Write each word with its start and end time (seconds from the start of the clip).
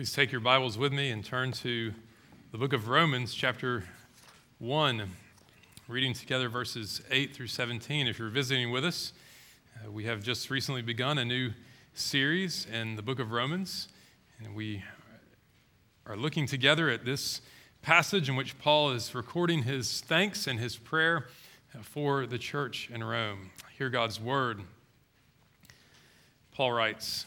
Please 0.00 0.14
take 0.14 0.32
your 0.32 0.40
Bibles 0.40 0.78
with 0.78 0.94
me 0.94 1.10
and 1.10 1.22
turn 1.22 1.52
to 1.52 1.92
the 2.52 2.56
book 2.56 2.72
of 2.72 2.88
Romans, 2.88 3.34
chapter 3.34 3.84
1, 4.58 5.02
reading 5.88 6.14
together 6.14 6.48
verses 6.48 7.02
8 7.10 7.36
through 7.36 7.48
17. 7.48 8.06
If 8.06 8.18
you're 8.18 8.30
visiting 8.30 8.70
with 8.70 8.82
us, 8.82 9.12
uh, 9.76 9.90
we 9.90 10.04
have 10.04 10.22
just 10.22 10.48
recently 10.48 10.80
begun 10.80 11.18
a 11.18 11.24
new 11.26 11.50
series 11.92 12.66
in 12.72 12.96
the 12.96 13.02
book 13.02 13.18
of 13.18 13.30
Romans, 13.30 13.88
and 14.38 14.54
we 14.54 14.82
are 16.06 16.16
looking 16.16 16.46
together 16.46 16.88
at 16.88 17.04
this 17.04 17.42
passage 17.82 18.30
in 18.30 18.36
which 18.36 18.58
Paul 18.58 18.92
is 18.92 19.14
recording 19.14 19.64
his 19.64 20.00
thanks 20.00 20.46
and 20.46 20.58
his 20.58 20.78
prayer 20.78 21.26
for 21.82 22.24
the 22.24 22.38
church 22.38 22.88
in 22.90 23.04
Rome. 23.04 23.50
Hear 23.76 23.90
God's 23.90 24.18
word. 24.18 24.62
Paul 26.52 26.72
writes, 26.72 27.26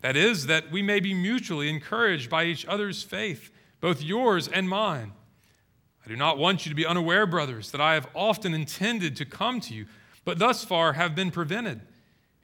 that 0.00 0.16
is, 0.16 0.46
that 0.46 0.70
we 0.70 0.82
may 0.82 1.00
be 1.00 1.14
mutually 1.14 1.68
encouraged 1.68 2.30
by 2.30 2.44
each 2.44 2.66
other's 2.66 3.02
faith, 3.02 3.50
both 3.80 4.02
yours 4.02 4.48
and 4.48 4.68
mine. 4.68 5.12
I 6.04 6.08
do 6.08 6.16
not 6.16 6.38
want 6.38 6.64
you 6.64 6.70
to 6.70 6.76
be 6.76 6.86
unaware, 6.86 7.26
brothers, 7.26 7.72
that 7.72 7.80
I 7.80 7.94
have 7.94 8.08
often 8.14 8.54
intended 8.54 9.16
to 9.16 9.24
come 9.24 9.60
to 9.60 9.74
you, 9.74 9.86
but 10.24 10.38
thus 10.38 10.64
far 10.64 10.92
have 10.92 11.14
been 11.14 11.30
prevented, 11.30 11.80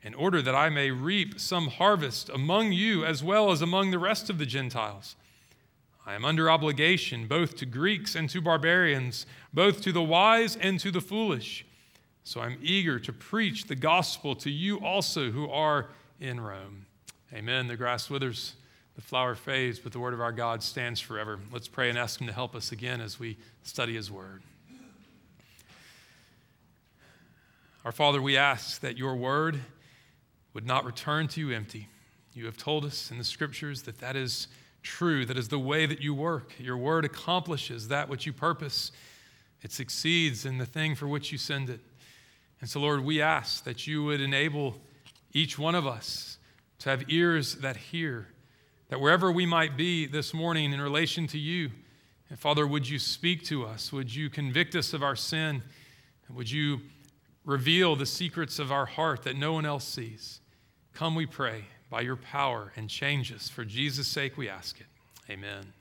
in 0.03 0.15
order 0.15 0.43
that 0.43 0.55
I 0.55 0.69
may 0.69 0.91
reap 0.91 1.39
some 1.39 1.69
harvest 1.69 2.29
among 2.29 2.73
you 2.73 3.05
as 3.05 3.23
well 3.23 3.53
as 3.53 3.63
among 3.63 3.91
the 3.91 4.01
rest 4.01 4.29
of 4.29 4.39
the 4.39 4.47
Gentiles. 4.47 5.15
I 6.05 6.15
am 6.15 6.25
under 6.25 6.51
obligation 6.51 7.29
both 7.29 7.55
to 7.57 7.67
Greeks 7.67 8.17
and 8.17 8.29
to 8.31 8.41
barbarians, 8.41 9.27
both 9.55 9.81
to 9.83 9.93
the 9.93 10.03
wise 10.03 10.57
and 10.57 10.81
to 10.81 10.91
the 10.91 11.01
foolish. 11.01 11.65
So 12.25 12.41
I'm 12.41 12.59
eager 12.61 12.99
to 12.99 13.13
preach 13.13 13.67
the 13.67 13.77
gospel 13.77 14.35
to 14.37 14.51
you 14.51 14.79
also 14.79 15.31
who 15.31 15.49
are 15.49 15.91
in 16.21 16.41
Rome. 16.41 16.87
Amen. 17.35 17.67
The 17.67 17.77
grass 17.77 18.11
withers, 18.11 18.57
the 18.95 19.01
flower 19.01 19.35
fades, 19.35 19.79
but 19.79 19.93
the 19.93 19.99
word 19.99 20.13
of 20.13 20.21
our 20.21 20.33
God 20.33 20.63
stands 20.63 21.01
forever. 21.01 21.41
Let's 21.51 21.67
pray 21.67 21.89
and 21.89 21.99
ask 21.99 22.21
Him 22.21 22.27
to 22.27 22.33
help 22.33 22.55
us 22.55 22.73
again 22.73 23.01
as 23.01 23.19
we 23.19 23.39
study 23.63 23.95
His 23.95 24.11
word. 24.11 24.43
Our 27.87 27.93
Father, 27.93 28.21
we 28.21 28.37
ask 28.37 28.83
that 28.83 28.99
your 28.99 29.17
word 29.17 29.59
would 30.53 30.67
not 30.67 30.85
return 30.85 31.27
to 31.29 31.41
you 31.41 31.53
empty. 31.53 31.89
You 32.35 32.45
have 32.45 32.59
told 32.59 32.85
us 32.85 33.11
in 33.11 33.17
the 33.17 33.25
scriptures 33.25 33.83
that 33.85 33.99
that 34.01 34.15
is 34.15 34.49
true, 34.83 35.25
that 35.25 35.39
is 35.39 35.49
the 35.49 35.59
way 35.59 35.87
that 35.87 36.01
you 36.03 36.13
work. 36.13 36.53
Your 36.59 36.77
word 36.77 37.07
accomplishes 37.07 37.89
that 37.89 38.11
which 38.11 38.27
you 38.27 38.35
purpose, 38.35 38.93
it 39.63 39.73
succeeds 39.73 40.45
in 40.45 40.59
the 40.59 40.67
thing 40.67 40.95
for 40.95 41.09
which 41.09 41.33
you 41.33 41.39
send 41.39 41.71
it. 41.71 41.81
And 42.61 42.69
so, 42.69 42.79
Lord, 42.79 43.03
we 43.03 43.23
ask 43.23 43.65
that 43.65 43.87
you 43.87 44.05
would 44.05 44.21
enable 44.21 44.77
each 45.33 45.59
one 45.59 45.75
of 45.75 45.87
us 45.87 46.32
to 46.83 46.91
have 46.91 47.05
ears 47.09 47.57
that 47.57 47.77
hear, 47.77 48.27
that 48.89 49.01
wherever 49.01 49.31
we 49.31 49.47
might 49.47 49.77
be 49.77 50.05
this 50.05 50.35
morning 50.35 50.73
in 50.73 50.81
relation 50.81 51.29
to 51.29 51.39
you, 51.39 51.71
and 52.29 52.39
Father, 52.39 52.67
would 52.67 52.89
you 52.89 52.99
speak 52.99 53.45
to 53.45 53.65
us? 53.65 53.93
Would 53.93 54.13
you 54.13 54.29
convict 54.29 54.75
us 54.75 54.93
of 54.93 55.03
our 55.03 55.15
sin? 55.15 55.63
And 56.27 56.37
would 56.37 56.51
you 56.51 56.81
reveal 57.45 57.95
the 57.95 58.07
secrets 58.07 58.59
of 58.59 58.73
our 58.73 58.87
heart 58.87 59.23
that 59.23 59.37
no 59.37 59.53
one 59.53 59.65
else 59.65 59.87
sees? 59.87 60.41
Come, 60.93 61.15
we 61.15 61.27
pray, 61.27 61.67
by 61.89 62.01
your 62.01 62.17
power 62.17 62.73
and 62.75 62.89
change 62.89 63.33
us. 63.33 63.49
For 63.49 63.65
Jesus' 63.65 64.09
sake, 64.09 64.37
we 64.37 64.49
ask 64.49 64.81
it. 64.81 64.87
Amen. 65.31 65.73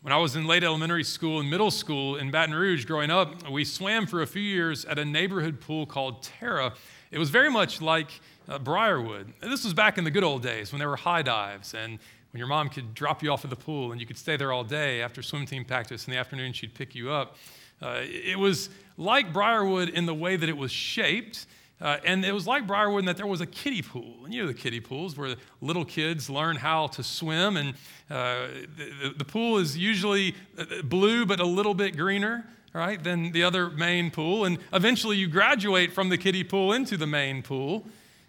When 0.00 0.12
I 0.12 0.16
was 0.18 0.36
in 0.36 0.46
late 0.46 0.62
elementary 0.62 1.02
school 1.02 1.40
and 1.40 1.50
middle 1.50 1.72
school 1.72 2.14
in 2.14 2.30
Baton 2.30 2.54
Rouge 2.54 2.84
growing 2.84 3.10
up, 3.10 3.50
we 3.50 3.64
swam 3.64 4.06
for 4.06 4.22
a 4.22 4.28
few 4.28 4.40
years 4.40 4.84
at 4.84 4.96
a 4.96 5.04
neighborhood 5.04 5.60
pool 5.60 5.86
called 5.86 6.22
Terra. 6.22 6.74
It 7.10 7.18
was 7.18 7.30
very 7.30 7.50
much 7.50 7.82
like 7.82 8.20
uh, 8.48 8.60
Briarwood. 8.60 9.32
This 9.40 9.64
was 9.64 9.74
back 9.74 9.98
in 9.98 10.04
the 10.04 10.12
good 10.12 10.22
old 10.22 10.40
days 10.40 10.70
when 10.70 10.78
there 10.78 10.88
were 10.88 10.94
high 10.94 11.22
dives 11.22 11.74
and 11.74 11.98
when 12.30 12.38
your 12.38 12.46
mom 12.46 12.68
could 12.68 12.94
drop 12.94 13.24
you 13.24 13.32
off 13.32 13.42
at 13.42 13.50
the 13.50 13.56
pool 13.56 13.90
and 13.90 14.00
you 14.00 14.06
could 14.06 14.16
stay 14.16 14.36
there 14.36 14.52
all 14.52 14.62
day 14.62 15.02
after 15.02 15.20
swim 15.20 15.46
team 15.46 15.64
practice. 15.64 16.06
In 16.06 16.12
the 16.12 16.18
afternoon, 16.18 16.52
she'd 16.52 16.74
pick 16.74 16.94
you 16.94 17.10
up. 17.10 17.34
Uh, 17.82 18.02
it 18.02 18.38
was 18.38 18.70
like 18.98 19.32
Briarwood 19.32 19.88
in 19.88 20.06
the 20.06 20.14
way 20.14 20.36
that 20.36 20.48
it 20.48 20.56
was 20.56 20.70
shaped. 20.70 21.46
Uh, 21.80 21.98
and 22.04 22.24
it 22.24 22.32
was 22.32 22.46
like 22.46 22.66
Briarwood 22.66 23.00
in 23.00 23.06
that 23.06 23.16
there 23.16 23.26
was 23.26 23.40
a 23.40 23.46
kiddie 23.46 23.82
pool. 23.82 24.24
And 24.24 24.34
you 24.34 24.42
know 24.42 24.48
the 24.48 24.54
kiddie 24.54 24.80
pools 24.80 25.16
where 25.16 25.36
little 25.60 25.84
kids 25.84 26.28
learn 26.28 26.56
how 26.56 26.88
to 26.88 27.02
swim. 27.02 27.56
And 27.56 27.70
uh, 28.10 28.48
the, 28.76 29.14
the, 29.16 29.24
pool 29.24 29.58
is 29.58 29.78
usually 29.78 30.34
uh, 30.58 30.82
blue 30.82 31.24
but 31.24 31.38
a 31.38 31.46
little 31.46 31.74
bit 31.74 31.96
greener, 31.96 32.44
right, 32.72 33.02
than 33.02 33.30
the 33.30 33.44
other 33.44 33.70
main 33.70 34.10
pool. 34.10 34.44
And 34.44 34.58
eventually 34.72 35.16
you 35.16 35.28
graduate 35.28 35.92
from 35.92 36.08
the 36.08 36.18
kiddie 36.18 36.44
pool 36.44 36.72
into 36.72 36.96
the 36.96 37.06
main 37.06 37.42
pool. 37.42 37.84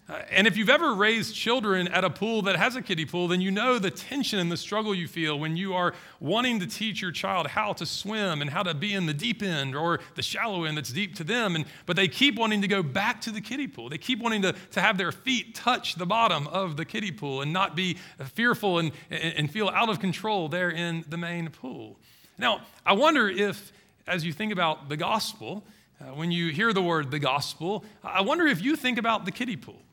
Uh, 0.10 0.24
and 0.32 0.48
if 0.48 0.58
you've 0.58 0.70
ever 0.70 0.96
raised 0.96 1.36
children 1.36 1.88
at 1.90 2.04
a 2.04 2.10
pool 2.10 2.42
that 2.42 2.56
has 2.56 2.76
a 2.76 2.82
kiddie 2.82 3.06
pool, 3.06 3.28
then 3.28 3.42
you 3.42 3.52
know 3.52 3.78
the 3.78 3.92
tension 3.92 4.40
and 4.40 4.52
the 4.52 4.58
struggle 4.58 4.96
you 4.96 5.08
feel 5.08 5.38
when 5.38 5.56
you 5.56 5.76
are 5.76 5.94
wanting 6.20 6.60
to 6.60 6.66
teach 6.66 7.00
your 7.00 7.12
child 7.12 7.46
how 7.46 7.74
to 7.74 7.86
swim 7.86 8.42
and 8.42 8.50
how 8.50 8.64
to 8.64 8.74
be 8.74 8.96
in 8.96 9.06
the 9.06 9.14
deep 9.14 9.44
end 9.44 9.76
or 9.76 10.00
the 10.16 10.24
shallow 10.24 10.64
end 10.64 10.78
that's 10.78 10.92
deep 10.92 11.14
to 11.14 11.24
them. 11.24 11.56
And, 11.56 11.66
but 11.86 11.96
they 11.96 12.08
keep 12.08 12.38
wanting 12.38 12.62
to 12.64 12.68
go 12.68 12.82
back 12.82 13.22
to 13.22 13.32
the 13.32 13.40
kiddie 13.40 13.68
pool. 13.68 13.90
They 13.90 14.00
keep 14.00 14.20
wanting 14.20 14.42
to, 14.42 14.54
to 14.72 14.82
have 14.82 14.98
their 14.98 15.12
feet 15.12 15.54
touch 15.54 15.94
the 15.94 16.08
bottom 16.08 16.48
of 16.48 16.76
the 16.76 16.86
kiddie 16.86 17.12
pool 17.12 17.44
and 17.44 17.54
not 17.54 17.76
be 17.76 17.98
fearful 18.34 18.80
and, 18.80 18.92
and 19.12 19.52
feel 19.52 19.70
out 19.70 19.90
of 19.90 20.00
control 20.00 20.50
there 20.50 20.72
in 20.72 21.06
the 21.08 21.18
main 21.18 21.50
pool. 21.50 22.00
Now, 22.40 22.62
I 22.84 22.94
wonder 22.94 23.30
if, 23.30 23.72
as 24.08 24.26
you 24.26 24.34
think 24.34 24.52
about 24.52 24.90
the 24.90 24.98
gospel, 24.98 25.64
uh, 26.02 26.06
when 26.16 26.32
you 26.32 26.52
hear 26.52 26.74
the 26.74 26.82
word 26.82 27.12
the 27.12 27.20
gospel, 27.20 27.84
I 28.04 28.22
wonder 28.22 28.48
if 28.48 28.60
you 28.64 28.76
think 28.76 28.98
about 28.98 29.26
the 29.26 29.32
kiddie 29.32 29.58
pool. 29.58 29.84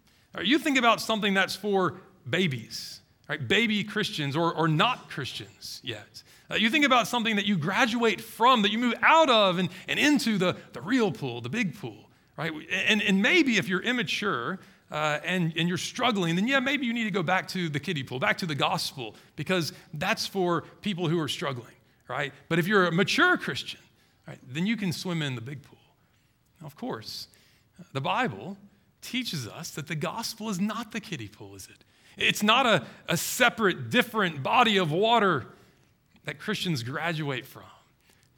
You 0.42 0.58
think 0.58 0.78
about 0.78 1.00
something 1.00 1.34
that's 1.34 1.56
for 1.56 1.94
babies, 2.28 3.00
right? 3.28 3.46
Baby 3.46 3.84
Christians 3.84 4.36
or, 4.36 4.54
or 4.54 4.68
not 4.68 5.08
Christians 5.08 5.80
yet. 5.82 6.22
Uh, 6.50 6.54
you 6.54 6.70
think 6.70 6.84
about 6.84 7.08
something 7.08 7.36
that 7.36 7.46
you 7.46 7.56
graduate 7.56 8.20
from, 8.20 8.62
that 8.62 8.70
you 8.70 8.78
move 8.78 8.94
out 9.02 9.30
of 9.30 9.58
and, 9.58 9.68
and 9.88 9.98
into 9.98 10.38
the, 10.38 10.56
the 10.72 10.80
real 10.80 11.10
pool, 11.10 11.40
the 11.40 11.48
big 11.48 11.76
pool, 11.76 12.08
right? 12.36 12.52
And, 12.70 13.02
and 13.02 13.20
maybe 13.20 13.56
if 13.56 13.68
you're 13.68 13.82
immature 13.82 14.60
uh, 14.90 15.18
and, 15.24 15.52
and 15.56 15.68
you're 15.68 15.78
struggling, 15.78 16.36
then 16.36 16.46
yeah, 16.46 16.60
maybe 16.60 16.86
you 16.86 16.92
need 16.92 17.04
to 17.04 17.10
go 17.10 17.22
back 17.22 17.48
to 17.48 17.68
the 17.68 17.80
kiddie 17.80 18.04
pool, 18.04 18.20
back 18.20 18.38
to 18.38 18.46
the 18.46 18.54
gospel, 18.54 19.16
because 19.34 19.72
that's 19.94 20.26
for 20.26 20.62
people 20.82 21.08
who 21.08 21.18
are 21.20 21.28
struggling, 21.28 21.74
right? 22.08 22.32
But 22.48 22.60
if 22.60 22.68
you're 22.68 22.86
a 22.86 22.92
mature 22.92 23.36
Christian, 23.36 23.80
right, 24.28 24.38
then 24.46 24.66
you 24.66 24.76
can 24.76 24.92
swim 24.92 25.22
in 25.22 25.34
the 25.34 25.40
big 25.40 25.62
pool. 25.62 25.78
Now, 26.60 26.68
of 26.68 26.76
course, 26.76 27.26
the 27.92 28.00
Bible 28.00 28.56
teaches 29.06 29.46
us 29.46 29.70
that 29.70 29.86
the 29.86 29.94
gospel 29.94 30.48
is 30.50 30.60
not 30.60 30.92
the 30.92 31.00
kiddie 31.00 31.28
pool, 31.28 31.54
is 31.54 31.68
it? 31.70 31.84
It's 32.16 32.42
not 32.42 32.66
a, 32.66 32.84
a 33.08 33.16
separate, 33.16 33.90
different 33.90 34.42
body 34.42 34.78
of 34.78 34.90
water 34.90 35.46
that 36.24 36.38
Christians 36.38 36.82
graduate 36.82 37.46
from. 37.46 37.62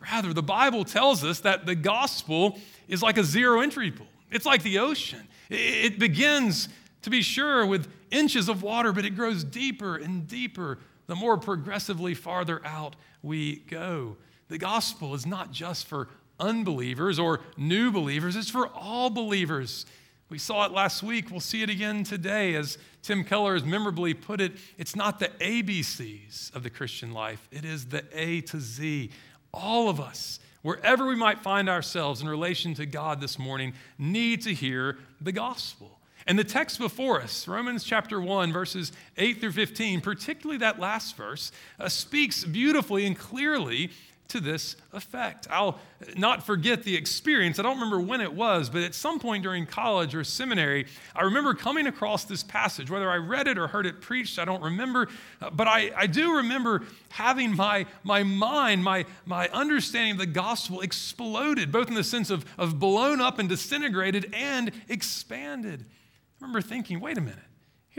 Rather, 0.01 0.33
the 0.33 0.43
Bible 0.43 0.84
tells 0.84 1.25
us 1.25 1.41
that 1.41 1.67
the 1.67 1.75
gospel 1.75 2.59
is 2.87 3.03
like 3.03 3.19
a 3.19 3.25
zero 3.25 3.61
entry 3.61 3.91
pool, 3.91 4.07
it's 4.31 4.47
like 4.47 4.62
the 4.62 4.78
ocean. 4.78 5.27
It 5.51 5.99
begins, 5.99 6.69
to 7.03 7.11
be 7.11 7.23
sure, 7.23 7.65
with 7.65 7.89
inches 8.11 8.51
of 8.51 8.62
water, 8.62 8.93
but 8.93 9.07
it 9.07 9.17
grows 9.17 9.43
deeper 9.43 9.97
and 9.97 10.28
deeper 10.28 10.78
the 11.07 11.15
more 11.15 11.39
progressively 11.39 12.15
farther 12.15 12.60
out 12.66 12.95
we 13.22 13.57
go. 13.71 14.16
The 14.48 14.59
gospel 14.59 15.15
is 15.15 15.25
not 15.25 15.51
just 15.51 15.87
for 15.87 16.09
unbelievers 16.39 17.19
or 17.19 17.41
new 17.57 17.91
believers, 17.91 18.37
it's 18.37 18.51
for 18.51 18.69
all 18.69 19.09
believers. 19.10 19.87
We 20.30 20.39
saw 20.39 20.66
it 20.66 20.72
last 20.72 21.03
week. 21.03 21.30
We'll 21.30 21.41
see 21.41 21.63
it 21.63 21.71
again 21.71 22.04
today. 22.04 22.54
As 22.54 22.77
Tim 23.03 23.25
Keller 23.25 23.54
has 23.54 23.65
memorably 23.65 24.13
put 24.13 24.42
it, 24.42 24.53
it's 24.77 24.95
not 24.95 25.19
the 25.21 25.28
ABCs 25.41 26.54
of 26.54 26.63
the 26.63 26.69
Christian 26.69 27.13
life, 27.13 27.48
it 27.51 27.65
is 27.65 27.86
the 27.86 28.04
A 28.13 28.42
to 28.42 28.60
Z. 28.60 29.10
All 29.54 29.89
of 29.89 29.98
us, 29.98 30.39
wherever 30.60 31.07
we 31.07 31.16
might 31.16 31.41
find 31.41 31.71
ourselves 31.71 32.21
in 32.21 32.28
relation 32.28 32.75
to 32.75 32.84
God 32.84 33.22
this 33.22 33.39
morning, 33.39 33.72
need 33.97 34.42
to 34.42 34.53
hear 34.53 34.98
the 35.19 35.33
gospel. 35.33 35.98
And 36.27 36.39
the 36.39 36.45
text 36.45 36.78
before 36.78 37.22
us, 37.22 37.48
Romans 37.48 37.83
chapter 37.83 38.21
1, 38.21 38.53
verses 38.53 38.92
8 39.16 39.41
through 39.41 39.53
15, 39.53 40.03
particularly 40.03 40.59
that 40.59 40.78
last 40.78 41.16
verse, 41.16 41.51
uh, 41.80 41.89
speaks 41.89 42.45
beautifully 42.45 43.07
and 43.07 43.19
clearly 43.19 43.91
to 44.28 44.41
this 44.41 44.77
effect. 44.92 45.47
I'll 45.51 45.80
not 46.15 46.45
forget 46.45 46.83
the 46.83 46.95
experience. 46.95 47.59
I 47.59 47.63
don't 47.63 47.77
remember 47.77 47.98
when 47.98 48.21
it 48.21 48.30
was, 48.30 48.69
but 48.69 48.83
at 48.83 48.95
some 48.95 49.19
point 49.19 49.42
during 49.42 49.65
college 49.65 50.15
or 50.15 50.22
seminary, 50.22 50.86
I 51.16 51.22
remember 51.22 51.54
coming 51.54 51.86
across 51.86 52.25
this 52.25 52.42
passage. 52.42 52.91
Whether 52.91 53.10
I 53.10 53.16
read 53.16 53.48
it 53.48 53.57
or 53.57 53.69
heard 53.69 53.86
it 53.86 54.03
preached, 54.03 54.39
I 54.39 54.45
don't 54.45 54.63
remember. 54.63 55.09
Uh, 55.41 55.48
but 55.48 55.66
I, 55.66 55.92
I 55.97 56.07
do 56.07 56.36
remember 56.36 56.83
having 57.09 57.57
my, 57.57 57.86
my 58.04 58.22
mind, 58.22 58.84
my, 58.84 59.07
my 59.25 59.48
understanding 59.48 60.13
of 60.13 60.19
the 60.19 60.27
gospel 60.27 60.83
exploded, 60.83 61.72
both 61.72 61.89
in 61.89 61.95
the 61.95 62.04
sense 62.04 62.28
of, 62.28 62.45
of 62.59 62.78
blown 62.78 63.22
up 63.22 63.39
and 63.39 63.48
disintegrated 63.48 64.34
and 64.34 64.72
expanded. 64.91 65.80
I 65.80 66.45
remember 66.45 66.60
thinking, 66.60 67.01
wait 67.01 67.16
a 67.16 67.22
minute. 67.22 67.47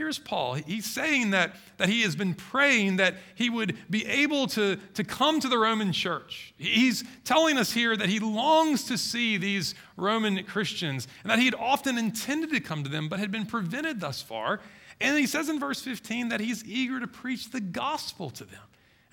Here's 0.00 0.18
Paul. 0.18 0.54
He's 0.54 0.86
saying 0.86 1.32
that, 1.32 1.56
that 1.76 1.90
he 1.90 2.00
has 2.04 2.16
been 2.16 2.32
praying 2.32 2.96
that 2.96 3.16
he 3.34 3.50
would 3.50 3.76
be 3.90 4.06
able 4.06 4.46
to, 4.46 4.76
to 4.94 5.04
come 5.04 5.40
to 5.40 5.46
the 5.46 5.58
Roman 5.58 5.92
church. 5.92 6.54
He's 6.56 7.04
telling 7.22 7.58
us 7.58 7.70
here 7.70 7.94
that 7.94 8.08
he 8.08 8.18
longs 8.18 8.84
to 8.84 8.96
see 8.96 9.36
these 9.36 9.74
Roman 9.98 10.42
Christians 10.44 11.06
and 11.22 11.30
that 11.30 11.38
he 11.38 11.44
had 11.44 11.54
often 11.54 11.98
intended 11.98 12.48
to 12.48 12.60
come 12.60 12.82
to 12.82 12.88
them 12.88 13.10
but 13.10 13.18
had 13.18 13.30
been 13.30 13.44
prevented 13.44 14.00
thus 14.00 14.22
far. 14.22 14.60
And 15.02 15.18
he 15.18 15.26
says 15.26 15.50
in 15.50 15.60
verse 15.60 15.82
15 15.82 16.30
that 16.30 16.40
he's 16.40 16.64
eager 16.64 16.98
to 16.98 17.06
preach 17.06 17.50
the 17.50 17.60
gospel 17.60 18.30
to 18.30 18.44
them. 18.44 18.62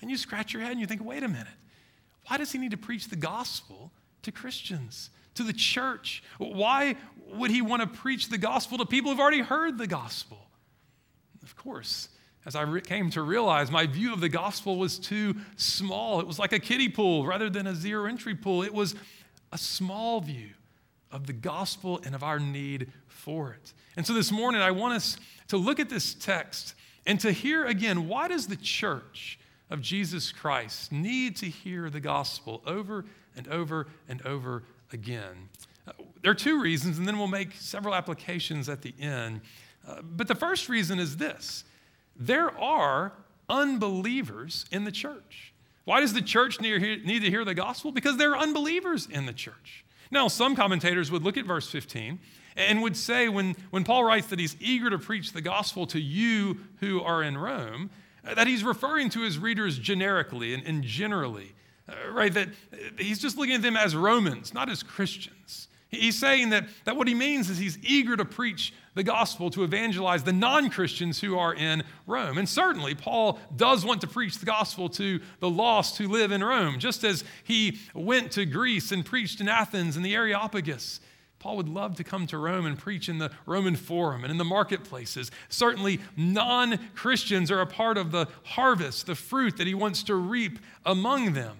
And 0.00 0.10
you 0.10 0.16
scratch 0.16 0.54
your 0.54 0.62
head 0.62 0.72
and 0.72 0.80
you 0.80 0.86
think, 0.86 1.04
wait 1.04 1.22
a 1.22 1.28
minute. 1.28 1.48
Why 2.28 2.38
does 2.38 2.50
he 2.50 2.56
need 2.56 2.70
to 2.70 2.78
preach 2.78 3.08
the 3.08 3.16
gospel 3.16 3.92
to 4.22 4.32
Christians, 4.32 5.10
to 5.34 5.42
the 5.42 5.52
church? 5.52 6.22
Why 6.38 6.96
would 7.34 7.50
he 7.50 7.60
want 7.60 7.82
to 7.82 7.88
preach 7.88 8.30
the 8.30 8.38
gospel 8.38 8.78
to 8.78 8.86
people 8.86 9.10
who've 9.10 9.20
already 9.20 9.42
heard 9.42 9.76
the 9.76 9.86
gospel? 9.86 10.47
Of 11.48 11.56
course, 11.56 12.10
as 12.44 12.54
I 12.54 12.60
re- 12.62 12.82
came 12.82 13.08
to 13.10 13.22
realize, 13.22 13.70
my 13.70 13.86
view 13.86 14.12
of 14.12 14.20
the 14.20 14.28
gospel 14.28 14.76
was 14.76 14.98
too 14.98 15.34
small. 15.56 16.20
It 16.20 16.26
was 16.26 16.38
like 16.38 16.52
a 16.52 16.58
kiddie 16.58 16.90
pool 16.90 17.24
rather 17.24 17.48
than 17.48 17.66
a 17.66 17.74
zero 17.74 18.04
entry 18.04 18.34
pool. 18.34 18.62
It 18.62 18.74
was 18.74 18.94
a 19.50 19.56
small 19.56 20.20
view 20.20 20.50
of 21.10 21.26
the 21.26 21.32
gospel 21.32 22.02
and 22.04 22.14
of 22.14 22.22
our 22.22 22.38
need 22.38 22.92
for 23.06 23.52
it. 23.52 23.72
And 23.96 24.06
so 24.06 24.12
this 24.12 24.30
morning, 24.30 24.60
I 24.60 24.72
want 24.72 24.92
us 24.94 25.16
to 25.48 25.56
look 25.56 25.80
at 25.80 25.88
this 25.88 26.12
text 26.12 26.74
and 27.06 27.18
to 27.20 27.32
hear 27.32 27.64
again 27.64 28.08
why 28.08 28.28
does 28.28 28.46
the 28.46 28.56
church 28.56 29.38
of 29.70 29.80
Jesus 29.80 30.30
Christ 30.30 30.92
need 30.92 31.34
to 31.36 31.46
hear 31.46 31.88
the 31.88 32.00
gospel 32.00 32.62
over 32.66 33.06
and 33.36 33.48
over 33.48 33.86
and 34.06 34.20
over 34.26 34.64
again? 34.92 35.48
Uh, 35.86 35.92
there 36.20 36.30
are 36.30 36.34
two 36.34 36.60
reasons, 36.60 36.98
and 36.98 37.08
then 37.08 37.16
we'll 37.16 37.26
make 37.26 37.52
several 37.54 37.94
applications 37.94 38.68
at 38.68 38.82
the 38.82 38.92
end. 39.00 39.40
Uh, 39.88 40.02
but 40.02 40.28
the 40.28 40.34
first 40.34 40.68
reason 40.68 40.98
is 40.98 41.16
this 41.16 41.64
there 42.16 42.56
are 42.58 43.12
unbelievers 43.48 44.66
in 44.70 44.84
the 44.84 44.92
church. 44.92 45.54
Why 45.84 46.00
does 46.00 46.12
the 46.12 46.20
church 46.20 46.60
need 46.60 47.22
to 47.22 47.30
hear 47.30 47.44
the 47.44 47.54
gospel? 47.54 47.92
Because 47.92 48.18
there 48.18 48.32
are 48.32 48.38
unbelievers 48.38 49.08
in 49.10 49.24
the 49.24 49.32
church. 49.32 49.84
Now, 50.10 50.28
some 50.28 50.54
commentators 50.54 51.10
would 51.10 51.22
look 51.22 51.38
at 51.38 51.46
verse 51.46 51.70
15 51.70 52.18
and 52.56 52.82
would 52.82 52.96
say 52.96 53.28
when, 53.28 53.56
when 53.70 53.84
Paul 53.84 54.04
writes 54.04 54.26
that 54.26 54.38
he's 54.38 54.56
eager 54.60 54.90
to 54.90 54.98
preach 54.98 55.32
the 55.32 55.40
gospel 55.40 55.86
to 55.86 56.00
you 56.00 56.58
who 56.80 57.00
are 57.00 57.22
in 57.22 57.38
Rome, 57.38 57.88
uh, 58.26 58.34
that 58.34 58.46
he's 58.46 58.64
referring 58.64 59.08
to 59.10 59.20
his 59.20 59.38
readers 59.38 59.78
generically 59.78 60.52
and, 60.52 60.62
and 60.66 60.82
generally, 60.82 61.54
uh, 61.88 62.10
right? 62.10 62.34
That 62.34 62.48
he's 62.98 63.18
just 63.18 63.38
looking 63.38 63.54
at 63.54 63.62
them 63.62 63.76
as 63.76 63.96
Romans, 63.96 64.52
not 64.52 64.68
as 64.68 64.82
Christians. 64.82 65.68
He's 65.88 66.18
saying 66.18 66.50
that, 66.50 66.68
that 66.84 66.96
what 66.96 67.08
he 67.08 67.14
means 67.14 67.48
is 67.48 67.56
he's 67.56 67.78
eager 67.82 68.16
to 68.16 68.24
preach 68.24 68.74
the 68.98 69.04
gospel 69.04 69.48
to 69.48 69.62
evangelize 69.62 70.24
the 70.24 70.32
non 70.32 70.68
Christians 70.70 71.20
who 71.20 71.38
are 71.38 71.54
in 71.54 71.84
Rome. 72.06 72.36
And 72.36 72.48
certainly, 72.48 72.96
Paul 72.96 73.38
does 73.54 73.84
want 73.84 74.00
to 74.00 74.08
preach 74.08 74.38
the 74.38 74.46
gospel 74.46 74.88
to 74.90 75.20
the 75.38 75.48
lost 75.48 75.98
who 75.98 76.08
live 76.08 76.32
in 76.32 76.42
Rome, 76.42 76.80
just 76.80 77.04
as 77.04 77.22
he 77.44 77.78
went 77.94 78.32
to 78.32 78.44
Greece 78.44 78.90
and 78.90 79.06
preached 79.06 79.40
in 79.40 79.48
Athens 79.48 79.96
and 79.96 80.04
the 80.04 80.16
Areopagus. 80.16 80.98
Paul 81.38 81.56
would 81.58 81.68
love 81.68 81.94
to 81.96 82.04
come 82.04 82.26
to 82.26 82.38
Rome 82.38 82.66
and 82.66 82.76
preach 82.76 83.08
in 83.08 83.18
the 83.18 83.30
Roman 83.46 83.76
Forum 83.76 84.24
and 84.24 84.32
in 84.32 84.38
the 84.38 84.44
marketplaces. 84.44 85.30
Certainly, 85.48 86.00
non 86.16 86.80
Christians 86.96 87.52
are 87.52 87.60
a 87.60 87.66
part 87.66 87.96
of 87.96 88.10
the 88.10 88.26
harvest, 88.42 89.06
the 89.06 89.14
fruit 89.14 89.58
that 89.58 89.68
he 89.68 89.74
wants 89.74 90.02
to 90.02 90.16
reap 90.16 90.58
among 90.84 91.34
them. 91.34 91.58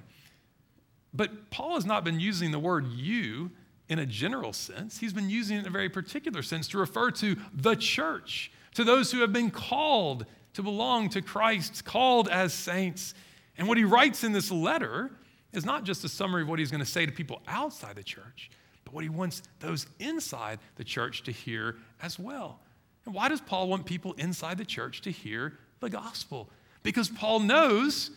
But 1.14 1.50
Paul 1.50 1.76
has 1.76 1.86
not 1.86 2.02
been 2.02 2.18
using 2.18 2.50
the 2.50 2.58
word 2.58 2.88
you 2.88 3.52
in 3.88 3.98
a 3.98 4.06
general 4.06 4.52
sense. 4.52 4.98
He's 4.98 5.12
been 5.12 5.30
using 5.30 5.56
it 5.56 5.60
in 5.60 5.66
a 5.66 5.70
very 5.70 5.88
particular 5.88 6.42
sense 6.42 6.68
to 6.68 6.78
refer 6.78 7.10
to 7.12 7.36
the 7.52 7.74
church, 7.74 8.52
to 8.74 8.84
those 8.84 9.10
who 9.12 9.20
have 9.20 9.32
been 9.32 9.50
called 9.50 10.26
to 10.54 10.62
belong 10.62 11.08
to 11.10 11.22
Christ, 11.22 11.84
called 11.84 12.28
as 12.28 12.52
saints. 12.52 13.14
And 13.56 13.68
what 13.68 13.78
he 13.78 13.84
writes 13.84 14.24
in 14.24 14.32
this 14.32 14.50
letter 14.50 15.10
is 15.52 15.64
not 15.64 15.84
just 15.84 16.04
a 16.04 16.08
summary 16.08 16.42
of 16.42 16.48
what 16.48 16.58
he's 16.58 16.70
going 16.70 16.84
to 16.84 16.90
say 16.90 17.06
to 17.06 17.12
people 17.12 17.40
outside 17.48 17.96
the 17.96 18.02
church, 18.02 18.50
but 18.84 18.92
what 18.92 19.04
he 19.04 19.10
wants 19.10 19.42
those 19.60 19.86
inside 19.98 20.58
the 20.76 20.84
church 20.84 21.22
to 21.24 21.32
hear 21.32 21.76
as 22.02 22.18
well. 22.18 22.60
And 23.06 23.14
why 23.14 23.28
does 23.28 23.40
Paul 23.40 23.68
want 23.68 23.86
people 23.86 24.12
inside 24.14 24.58
the 24.58 24.64
church 24.64 25.00
to 25.02 25.10
hear 25.10 25.54
the 25.80 25.88
gospel? 25.88 26.50
Because 26.82 27.08
Paul 27.08 27.40
knows 27.40 28.10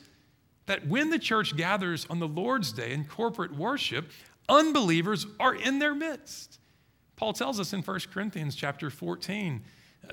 that 0.65 0.85
when 0.88 1.09
the 1.09 1.19
church 1.19 1.56
gathers 1.56 2.06
on 2.09 2.19
the 2.19 2.27
Lord's 2.27 2.71
day 2.71 2.94
in 2.94 3.06
corporate 3.06 3.56
worship, 3.56 4.09
unbelievers 4.51 5.25
are 5.39 5.56
in 5.56 5.80
their 5.80 5.95
midst. 5.95 6.59
Paul 7.15 7.33
tells 7.33 7.59
us 7.59 7.74
in 7.74 7.81
1 7.81 8.00
Corinthians 8.13 8.56
chapter 8.56 8.89
14 8.89 9.62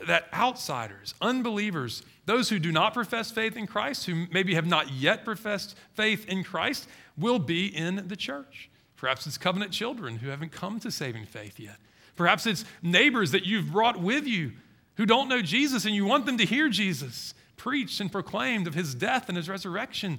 that 0.07 0.29
outsiders, 0.33 1.15
unbelievers, 1.21 2.03
those 2.27 2.49
who 2.49 2.59
do 2.59 2.71
not 2.71 2.95
profess 2.95 3.31
faith 3.31 3.57
in 3.57 3.67
Christ, 3.67 4.07
who 4.07 4.27
maybe 4.31 4.55
have 4.55 4.67
not 4.67 4.93
yet 4.93 5.25
professed 5.25 5.77
faith 5.95 6.29
in 6.29 6.45
Christ, 6.45 6.87
will 7.17 7.39
be 7.39 7.67
in 7.67 8.07
the 8.07 8.17
church. 8.17 8.71
Perhaps 8.97 9.27
it's 9.27 9.39
covenant 9.39 9.73
children 9.73 10.17
who 10.17 10.29
haven't 10.29 10.53
come 10.53 10.79
to 10.81 10.91
saving 10.91 11.27
faith 11.27 11.59
yet. 11.59 11.77
Perhaps 12.17 12.47
it's 12.47 12.65
neighbors 12.83 13.31
that 13.31 13.47
you've 13.47 13.73
brought 13.73 14.01
with 14.01 14.27
you 14.27 14.53
who 14.97 15.07
don't 15.07 15.29
know 15.29 15.41
Jesus 15.41 15.85
and 15.85 15.95
you 15.95 16.05
want 16.05 16.27
them 16.27 16.39
to 16.39 16.45
hear 16.45 16.69
Jesus 16.69 17.33
preached 17.57 18.01
and 18.01 18.11
proclaimed 18.11 18.67
of 18.67 18.75
his 18.75 18.95
death 18.95 19.29
and 19.29 19.37
his 19.37 19.49
resurrection. 19.49 20.19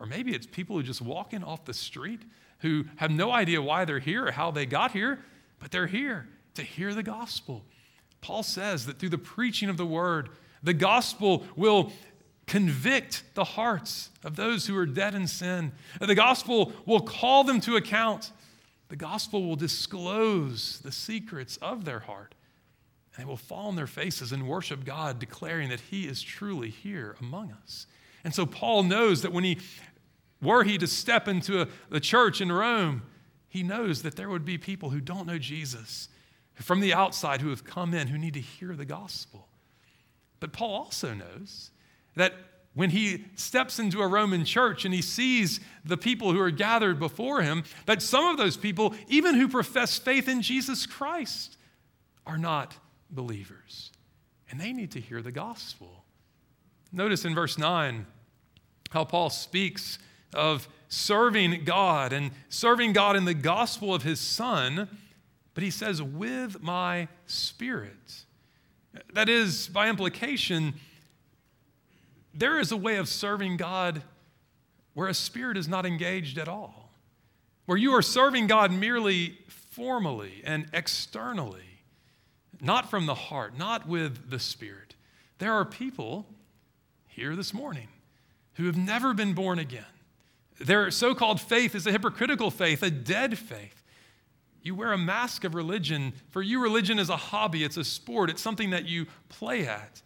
Or 0.00 0.06
maybe 0.06 0.34
it's 0.34 0.46
people 0.46 0.76
who 0.76 0.82
just 0.82 1.00
walk 1.00 1.32
in 1.32 1.42
off 1.42 1.64
the 1.64 1.74
street 1.74 2.22
who 2.60 2.84
have 2.96 3.10
no 3.10 3.30
idea 3.30 3.62
why 3.62 3.84
they're 3.84 3.98
here 3.98 4.26
or 4.26 4.32
how 4.32 4.50
they 4.50 4.66
got 4.66 4.92
here, 4.92 5.20
but 5.60 5.70
they're 5.70 5.86
here 5.86 6.28
to 6.54 6.62
hear 6.62 6.94
the 6.94 7.02
gospel. 7.02 7.64
Paul 8.20 8.42
says 8.42 8.86
that 8.86 8.98
through 8.98 9.10
the 9.10 9.18
preaching 9.18 9.68
of 9.68 9.76
the 9.76 9.86
word, 9.86 10.30
the 10.62 10.74
gospel 10.74 11.44
will 11.56 11.92
convict 12.46 13.22
the 13.34 13.44
hearts 13.44 14.10
of 14.24 14.36
those 14.36 14.66
who 14.66 14.76
are 14.76 14.86
dead 14.86 15.14
in 15.14 15.26
sin. 15.26 15.72
The 16.00 16.14
gospel 16.14 16.72
will 16.86 17.00
call 17.00 17.44
them 17.44 17.60
to 17.62 17.76
account. 17.76 18.32
The 18.88 18.96
gospel 18.96 19.44
will 19.44 19.56
disclose 19.56 20.80
the 20.80 20.90
secrets 20.90 21.58
of 21.58 21.84
their 21.84 22.00
heart. 22.00 22.34
And 23.14 23.24
they 23.24 23.28
will 23.28 23.36
fall 23.36 23.68
on 23.68 23.76
their 23.76 23.86
faces 23.86 24.32
and 24.32 24.48
worship 24.48 24.84
God, 24.84 25.18
declaring 25.18 25.68
that 25.68 25.80
He 25.80 26.06
is 26.06 26.22
truly 26.22 26.70
here 26.70 27.16
among 27.20 27.52
us. 27.52 27.86
And 28.24 28.34
so 28.34 28.46
Paul 28.46 28.82
knows 28.82 29.22
that 29.22 29.32
when 29.32 29.44
he 29.44 29.58
were 30.40 30.64
he 30.64 30.78
to 30.78 30.86
step 30.86 31.28
into 31.28 31.62
a, 31.62 31.68
the 31.90 32.00
church 32.00 32.40
in 32.40 32.50
Rome, 32.52 33.02
he 33.48 33.62
knows 33.62 34.02
that 34.02 34.16
there 34.16 34.28
would 34.28 34.44
be 34.44 34.58
people 34.58 34.90
who 34.90 35.00
don't 35.00 35.26
know 35.26 35.38
Jesus 35.38 36.08
from 36.54 36.80
the 36.80 36.94
outside 36.94 37.40
who 37.40 37.50
have 37.50 37.64
come 37.64 37.94
in 37.94 38.08
who 38.08 38.18
need 38.18 38.34
to 38.34 38.40
hear 38.40 38.74
the 38.74 38.84
gospel. 38.84 39.48
But 40.40 40.52
Paul 40.52 40.74
also 40.74 41.14
knows 41.14 41.70
that 42.14 42.34
when 42.74 42.90
he 42.90 43.24
steps 43.34 43.78
into 43.78 44.00
a 44.00 44.06
Roman 44.06 44.44
church 44.44 44.84
and 44.84 44.94
he 44.94 45.02
sees 45.02 45.60
the 45.84 45.96
people 45.96 46.32
who 46.32 46.40
are 46.40 46.50
gathered 46.50 46.98
before 46.98 47.42
him, 47.42 47.64
that 47.86 48.02
some 48.02 48.26
of 48.26 48.36
those 48.36 48.56
people, 48.56 48.94
even 49.08 49.34
who 49.34 49.48
profess 49.48 49.98
faith 49.98 50.28
in 50.28 50.42
Jesus 50.42 50.86
Christ, 50.86 51.56
are 52.26 52.38
not 52.38 52.76
believers. 53.10 53.90
And 54.50 54.60
they 54.60 54.72
need 54.72 54.92
to 54.92 55.00
hear 55.00 55.22
the 55.22 55.32
gospel. 55.32 56.04
Notice 56.92 57.24
in 57.24 57.34
verse 57.34 57.58
9 57.58 58.06
how 58.90 59.04
Paul 59.04 59.30
speaks 59.30 59.98
of 60.34 60.68
serving 60.88 61.64
God 61.64 62.12
and 62.12 62.30
serving 62.48 62.92
God 62.92 63.16
in 63.16 63.24
the 63.24 63.34
gospel 63.34 63.94
of 63.94 64.02
his 64.02 64.20
Son, 64.20 64.88
but 65.54 65.62
he 65.62 65.70
says, 65.70 66.02
with 66.02 66.62
my 66.62 67.08
spirit. 67.26 68.24
That 69.12 69.28
is, 69.28 69.68
by 69.68 69.88
implication, 69.88 70.74
there 72.34 72.58
is 72.58 72.72
a 72.72 72.76
way 72.76 72.96
of 72.96 73.08
serving 73.08 73.56
God 73.56 74.02
where 74.94 75.08
a 75.08 75.14
spirit 75.14 75.56
is 75.56 75.68
not 75.68 75.86
engaged 75.86 76.38
at 76.38 76.48
all, 76.48 76.90
where 77.66 77.78
you 77.78 77.92
are 77.92 78.02
serving 78.02 78.46
God 78.46 78.72
merely 78.72 79.38
formally 79.48 80.42
and 80.44 80.66
externally, 80.72 81.80
not 82.60 82.90
from 82.90 83.06
the 83.06 83.14
heart, 83.14 83.56
not 83.56 83.86
with 83.86 84.30
the 84.30 84.38
spirit. 84.38 84.94
There 85.38 85.52
are 85.52 85.64
people 85.64 86.26
here 87.06 87.36
this 87.36 87.54
morning 87.54 87.88
who 88.54 88.66
have 88.66 88.76
never 88.76 89.14
been 89.14 89.34
born 89.34 89.58
again 89.58 89.84
their 90.60 90.90
so 90.90 91.14
called 91.14 91.40
faith 91.40 91.74
is 91.74 91.86
a 91.86 91.92
hypocritical 91.92 92.50
faith, 92.50 92.82
a 92.82 92.90
dead 92.90 93.38
faith. 93.38 93.82
You 94.62 94.74
wear 94.74 94.92
a 94.92 94.98
mask 94.98 95.44
of 95.44 95.54
religion. 95.54 96.12
For 96.30 96.42
you, 96.42 96.60
religion 96.60 96.98
is 96.98 97.10
a 97.10 97.16
hobby, 97.16 97.64
it's 97.64 97.76
a 97.76 97.84
sport, 97.84 98.30
it's 98.30 98.42
something 98.42 98.70
that 98.70 98.86
you 98.86 99.06
play 99.28 99.66
at. 99.66 100.02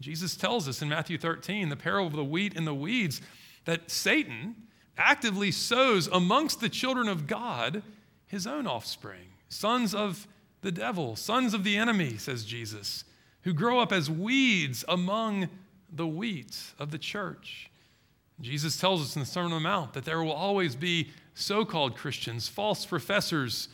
Jesus 0.00 0.36
tells 0.36 0.68
us 0.68 0.82
in 0.82 0.88
Matthew 0.88 1.16
13, 1.16 1.70
the 1.70 1.76
parable 1.76 2.08
of 2.08 2.12
the 2.12 2.24
wheat 2.24 2.56
and 2.56 2.66
the 2.66 2.74
weeds, 2.74 3.22
that 3.64 3.90
Satan 3.90 4.54
actively 4.98 5.50
sows 5.50 6.06
amongst 6.08 6.60
the 6.60 6.68
children 6.68 7.08
of 7.08 7.26
God 7.26 7.82
his 8.26 8.46
own 8.46 8.66
offspring, 8.66 9.28
sons 9.48 9.94
of 9.94 10.26
the 10.62 10.72
devil, 10.72 11.16
sons 11.16 11.54
of 11.54 11.64
the 11.64 11.76
enemy, 11.76 12.16
says 12.16 12.44
Jesus, 12.44 13.04
who 13.42 13.52
grow 13.52 13.78
up 13.78 13.92
as 13.92 14.10
weeds 14.10 14.84
among 14.88 15.48
the 15.92 16.06
wheat 16.06 16.56
of 16.78 16.90
the 16.90 16.98
church. 16.98 17.70
Jesus 18.40 18.78
tells 18.78 19.02
us 19.02 19.16
in 19.16 19.20
the 19.20 19.26
Sermon 19.26 19.52
on 19.52 19.62
the 19.62 19.68
Mount 19.68 19.94
that 19.94 20.04
there 20.04 20.22
will 20.22 20.32
always 20.32 20.76
be 20.76 21.10
so 21.34 21.64
called 21.64 21.96
Christians, 21.96 22.48
false 22.48 22.84
professors, 22.84 23.68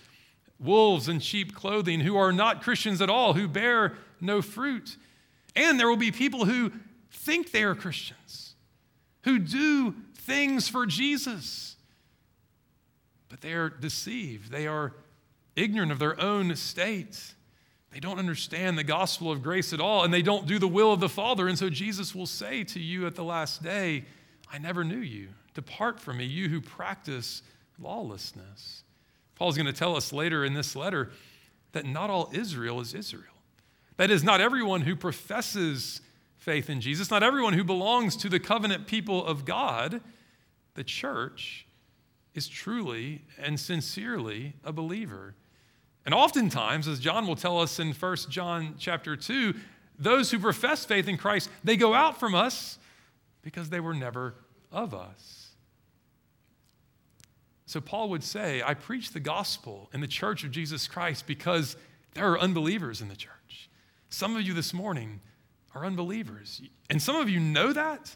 wolves 0.60 1.08
in 1.08 1.18
sheep 1.18 1.54
clothing, 1.54 2.00
who 2.00 2.16
are 2.16 2.32
not 2.32 2.62
Christians 2.62 3.00
at 3.00 3.10
all, 3.10 3.34
who 3.34 3.48
bear 3.48 3.94
no 4.20 4.40
fruit. 4.40 4.96
And 5.56 5.78
there 5.78 5.88
will 5.88 5.96
be 5.96 6.12
people 6.12 6.44
who 6.44 6.72
think 7.10 7.50
they 7.50 7.64
are 7.64 7.74
Christians, 7.74 8.54
who 9.22 9.38
do 9.38 9.94
things 10.14 10.68
for 10.68 10.86
Jesus, 10.86 11.76
but 13.28 13.40
they 13.40 13.52
are 13.52 13.68
deceived. 13.68 14.50
They 14.50 14.66
are 14.66 14.92
ignorant 15.56 15.92
of 15.92 15.98
their 15.98 16.20
own 16.20 16.54
state. 16.56 17.34
They 17.90 18.00
don't 18.00 18.18
understand 18.18 18.78
the 18.78 18.84
gospel 18.84 19.30
of 19.30 19.42
grace 19.42 19.72
at 19.72 19.80
all, 19.80 20.04
and 20.04 20.14
they 20.14 20.22
don't 20.22 20.46
do 20.46 20.58
the 20.58 20.68
will 20.68 20.92
of 20.92 21.00
the 21.00 21.08
Father. 21.08 21.48
And 21.48 21.58
so 21.58 21.68
Jesus 21.68 22.14
will 22.14 22.26
say 22.26 22.64
to 22.64 22.80
you 22.80 23.06
at 23.06 23.16
the 23.16 23.24
last 23.24 23.62
day, 23.62 24.04
I 24.52 24.58
never 24.58 24.84
knew 24.84 24.98
you. 24.98 25.28
Depart 25.54 25.98
from 25.98 26.18
me, 26.18 26.24
you 26.24 26.48
who 26.48 26.60
practice 26.60 27.42
lawlessness. 27.78 28.84
Paul's 29.34 29.56
going 29.56 29.66
to 29.66 29.72
tell 29.72 29.96
us 29.96 30.12
later 30.12 30.44
in 30.44 30.54
this 30.54 30.76
letter 30.76 31.10
that 31.72 31.86
not 31.86 32.10
all 32.10 32.30
Israel 32.32 32.80
is 32.80 32.94
Israel. 32.94 33.24
That 33.96 34.10
is, 34.10 34.22
not 34.22 34.40
everyone 34.40 34.82
who 34.82 34.94
professes 34.94 36.00
faith 36.36 36.68
in 36.68 36.80
Jesus, 36.80 37.10
not 37.10 37.22
everyone 37.22 37.54
who 37.54 37.64
belongs 37.64 38.16
to 38.16 38.28
the 38.28 38.40
covenant 38.40 38.86
people 38.86 39.24
of 39.24 39.44
God, 39.44 40.00
the 40.74 40.84
church, 40.84 41.66
is 42.34 42.48
truly 42.48 43.22
and 43.38 43.58
sincerely 43.58 44.54
a 44.64 44.72
believer. 44.72 45.34
And 46.04 46.14
oftentimes, 46.14 46.88
as 46.88 46.98
John 46.98 47.26
will 47.26 47.36
tell 47.36 47.60
us 47.60 47.78
in 47.78 47.92
1 47.92 48.16
John 48.28 48.74
chapter 48.78 49.16
2, 49.16 49.54
those 49.98 50.30
who 50.30 50.38
profess 50.38 50.84
faith 50.84 51.06
in 51.06 51.16
Christ, 51.16 51.48
they 51.62 51.76
go 51.76 51.94
out 51.94 52.18
from 52.18 52.34
us 52.34 52.78
because 53.42 53.68
they 53.68 53.80
were 53.80 53.94
never 53.94 54.34
of 54.72 54.94
us. 54.94 55.50
So 57.66 57.80
Paul 57.80 58.10
would 58.10 58.24
say, 58.24 58.62
I 58.62 58.74
preach 58.74 59.12
the 59.12 59.20
gospel 59.20 59.88
in 59.92 60.00
the 60.00 60.06
church 60.06 60.44
of 60.44 60.50
Jesus 60.50 60.86
Christ 60.86 61.26
because 61.26 61.76
there 62.14 62.30
are 62.30 62.38
unbelievers 62.38 63.00
in 63.00 63.08
the 63.08 63.16
church. 63.16 63.70
Some 64.10 64.36
of 64.36 64.42
you 64.42 64.52
this 64.52 64.74
morning 64.74 65.20
are 65.74 65.86
unbelievers. 65.86 66.60
And 66.90 67.00
some 67.00 67.16
of 67.16 67.30
you 67.30 67.40
know 67.40 67.72
that 67.72 68.14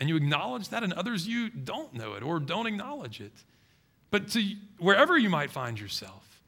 and 0.00 0.08
you 0.08 0.16
acknowledge 0.16 0.68
that, 0.70 0.82
and 0.82 0.92
others 0.92 1.26
you 1.26 1.48
don't 1.48 1.94
know 1.94 2.14
it 2.14 2.22
or 2.22 2.40
don't 2.40 2.66
acknowledge 2.66 3.20
it. 3.20 3.32
But 4.10 4.28
to 4.30 4.42
wherever 4.78 5.16
you 5.16 5.30
might 5.30 5.50
find 5.50 5.78
yourself, 5.78 6.42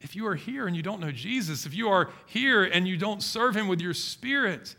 if 0.00 0.16
you 0.16 0.26
are 0.26 0.34
here 0.34 0.66
and 0.66 0.76
you 0.76 0.82
don't 0.82 1.00
know 1.00 1.12
Jesus, 1.12 1.66
if 1.66 1.74
you 1.74 1.88
are 1.88 2.10
here 2.26 2.64
and 2.64 2.86
you 2.86 2.96
don't 2.96 3.22
serve 3.22 3.56
him 3.56 3.68
with 3.68 3.80
your 3.80 3.94
spirit, 3.94 4.74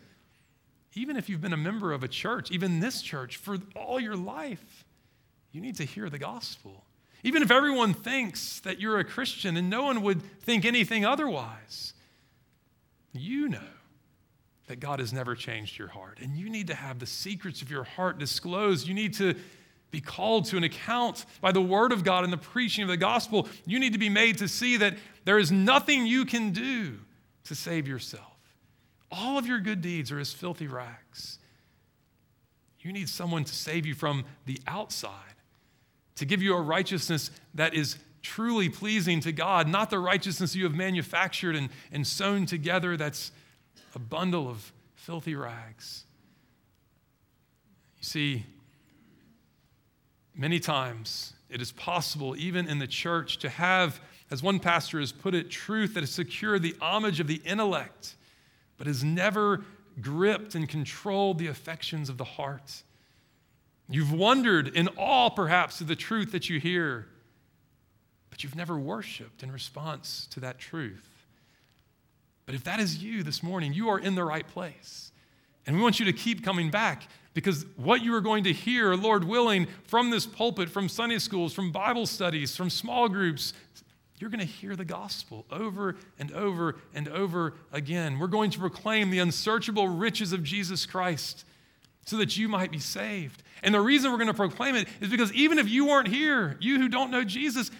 even 0.98 1.16
if 1.16 1.28
you've 1.28 1.40
been 1.40 1.52
a 1.52 1.56
member 1.56 1.92
of 1.92 2.02
a 2.02 2.08
church, 2.08 2.50
even 2.50 2.80
this 2.80 3.00
church, 3.00 3.36
for 3.36 3.58
all 3.76 4.00
your 4.00 4.16
life, 4.16 4.84
you 5.52 5.60
need 5.60 5.76
to 5.76 5.84
hear 5.84 6.10
the 6.10 6.18
gospel. 6.18 6.84
Even 7.22 7.42
if 7.42 7.50
everyone 7.50 7.94
thinks 7.94 8.60
that 8.60 8.80
you're 8.80 8.98
a 8.98 9.04
Christian 9.04 9.56
and 9.56 9.70
no 9.70 9.84
one 9.84 10.02
would 10.02 10.22
think 10.42 10.64
anything 10.64 11.04
otherwise, 11.04 11.94
you 13.12 13.48
know 13.48 13.58
that 14.66 14.80
God 14.80 14.98
has 14.98 15.12
never 15.12 15.34
changed 15.34 15.78
your 15.78 15.88
heart. 15.88 16.18
And 16.20 16.36
you 16.36 16.50
need 16.50 16.66
to 16.66 16.74
have 16.74 16.98
the 16.98 17.06
secrets 17.06 17.62
of 17.62 17.70
your 17.70 17.84
heart 17.84 18.18
disclosed. 18.18 18.86
You 18.86 18.94
need 18.94 19.14
to 19.14 19.34
be 19.90 20.00
called 20.00 20.44
to 20.46 20.56
an 20.56 20.64
account 20.64 21.24
by 21.40 21.52
the 21.52 21.62
word 21.62 21.92
of 21.92 22.04
God 22.04 22.24
and 22.24 22.32
the 22.32 22.36
preaching 22.36 22.82
of 22.82 22.88
the 22.88 22.96
gospel. 22.96 23.48
You 23.66 23.78
need 23.78 23.94
to 23.94 23.98
be 23.98 24.10
made 24.10 24.38
to 24.38 24.48
see 24.48 24.76
that 24.76 24.94
there 25.24 25.38
is 25.38 25.50
nothing 25.50 26.06
you 26.06 26.24
can 26.24 26.50
do 26.50 26.98
to 27.44 27.54
save 27.54 27.88
yourself. 27.88 28.27
All 29.10 29.38
of 29.38 29.46
your 29.46 29.60
good 29.60 29.80
deeds 29.80 30.12
are 30.12 30.18
as 30.18 30.32
filthy 30.32 30.66
rags. 30.66 31.38
You 32.80 32.92
need 32.92 33.08
someone 33.08 33.44
to 33.44 33.54
save 33.54 33.86
you 33.86 33.94
from 33.94 34.24
the 34.46 34.60
outside, 34.66 35.12
to 36.16 36.24
give 36.24 36.42
you 36.42 36.54
a 36.54 36.60
righteousness 36.60 37.30
that 37.54 37.74
is 37.74 37.98
truly 38.22 38.68
pleasing 38.68 39.20
to 39.20 39.32
God, 39.32 39.68
not 39.68 39.90
the 39.90 39.98
righteousness 39.98 40.54
you 40.54 40.64
have 40.64 40.74
manufactured 40.74 41.56
and, 41.56 41.70
and 41.92 42.06
sewn 42.06 42.46
together 42.46 42.96
that's 42.96 43.32
a 43.94 43.98
bundle 43.98 44.48
of 44.48 44.72
filthy 44.94 45.34
rags. 45.34 46.04
You 47.98 48.04
see, 48.04 48.46
many 50.36 50.60
times 50.60 51.32
it 51.50 51.60
is 51.60 51.72
possible, 51.72 52.36
even 52.36 52.68
in 52.68 52.78
the 52.78 52.86
church, 52.86 53.38
to 53.38 53.48
have, 53.48 54.00
as 54.30 54.42
one 54.42 54.60
pastor 54.60 55.00
has 55.00 55.12
put 55.12 55.34
it, 55.34 55.50
truth 55.50 55.94
that 55.94 56.00
has 56.00 56.10
secured 56.10 56.62
the 56.62 56.76
homage 56.80 57.20
of 57.20 57.26
the 57.26 57.40
intellect, 57.44 58.14
but 58.78 58.86
has 58.86 59.04
never 59.04 59.64
gripped 60.00 60.54
and 60.54 60.68
controlled 60.68 61.38
the 61.38 61.48
affections 61.48 62.08
of 62.08 62.16
the 62.16 62.24
heart. 62.24 62.82
You've 63.90 64.12
wondered 64.12 64.68
in 64.68 64.88
awe, 64.96 65.30
perhaps, 65.30 65.80
of 65.80 65.88
the 65.88 65.96
truth 65.96 66.32
that 66.32 66.48
you 66.48 66.60
hear, 66.60 67.06
but 68.30 68.42
you've 68.42 68.56
never 68.56 68.78
worshiped 68.78 69.42
in 69.42 69.50
response 69.50 70.26
to 70.30 70.40
that 70.40 70.58
truth. 70.58 71.08
But 72.46 72.54
if 72.54 72.64
that 72.64 72.80
is 72.80 73.02
you 73.02 73.22
this 73.22 73.42
morning, 73.42 73.74
you 73.74 73.88
are 73.88 73.98
in 73.98 74.14
the 74.14 74.24
right 74.24 74.46
place. 74.46 75.12
And 75.66 75.76
we 75.76 75.82
want 75.82 76.00
you 76.00 76.06
to 76.06 76.14
keep 76.14 76.42
coming 76.42 76.70
back 76.70 77.08
because 77.34 77.66
what 77.76 78.02
you 78.02 78.14
are 78.14 78.22
going 78.22 78.44
to 78.44 78.52
hear, 78.52 78.94
Lord 78.94 79.24
willing, 79.24 79.66
from 79.84 80.10
this 80.10 80.24
pulpit, 80.24 80.70
from 80.70 80.88
Sunday 80.88 81.18
schools, 81.18 81.52
from 81.52 81.70
Bible 81.70 82.06
studies, 82.06 82.56
from 82.56 82.70
small 82.70 83.08
groups, 83.08 83.52
you're 84.20 84.30
going 84.30 84.40
to 84.40 84.46
hear 84.46 84.76
the 84.76 84.84
gospel 84.84 85.44
over 85.50 85.96
and 86.18 86.32
over 86.32 86.76
and 86.94 87.08
over 87.08 87.54
again. 87.72 88.18
We're 88.18 88.26
going 88.26 88.50
to 88.50 88.58
proclaim 88.58 89.10
the 89.10 89.18
unsearchable 89.18 89.88
riches 89.88 90.32
of 90.32 90.42
Jesus 90.42 90.86
Christ 90.86 91.44
so 92.06 92.16
that 92.16 92.36
you 92.36 92.48
might 92.48 92.70
be 92.70 92.78
saved. 92.78 93.42
And 93.62 93.74
the 93.74 93.80
reason 93.80 94.10
we're 94.10 94.16
going 94.16 94.28
to 94.28 94.34
proclaim 94.34 94.76
it 94.76 94.88
is 95.00 95.08
because 95.08 95.32
even 95.34 95.58
if 95.58 95.68
you 95.68 95.86
weren't 95.86 96.08
here, 96.08 96.56
you 96.60 96.78
who 96.78 96.88
don't 96.88 97.10
know 97.10 97.22
Jesus, 97.22 97.70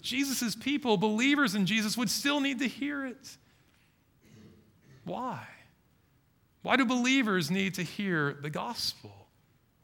Jesus' 0.00 0.54
people, 0.54 0.96
believers 0.96 1.54
in 1.54 1.66
Jesus, 1.66 1.96
would 1.96 2.10
still 2.10 2.40
need 2.40 2.60
to 2.60 2.68
hear 2.68 3.06
it. 3.06 3.36
Why? 5.04 5.46
Why 6.62 6.76
do 6.76 6.84
believers 6.84 7.50
need 7.50 7.74
to 7.74 7.82
hear 7.82 8.36
the 8.40 8.50
gospel? 8.50 9.17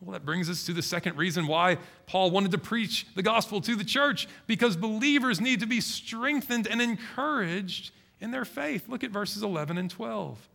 Well, 0.01 0.13
that 0.13 0.25
brings 0.25 0.51
us 0.51 0.65
to 0.67 0.73
the 0.73 0.83
second 0.83 1.17
reason 1.17 1.47
why 1.47 1.79
Paul 2.07 2.31
wanted 2.31 2.51
to 2.51 2.59
preach 2.59 3.07
the 3.15 3.23
gospel 3.23 3.61
to 3.63 3.75
the 3.75 3.85
church 3.85 4.29
because 4.47 4.77
believers 4.77 5.41
need 5.41 5.61
to 5.61 5.67
be 5.67 5.81
strengthened 5.81 6.67
and 6.67 6.83
encouraged 6.83 7.93
in 8.21 8.31
their 8.31 8.45
faith. 8.45 8.89
Look 8.89 9.05
at 9.05 9.11
verses 9.11 9.43
11 9.43 9.79
and 9.79 9.91
12. 9.91 10.49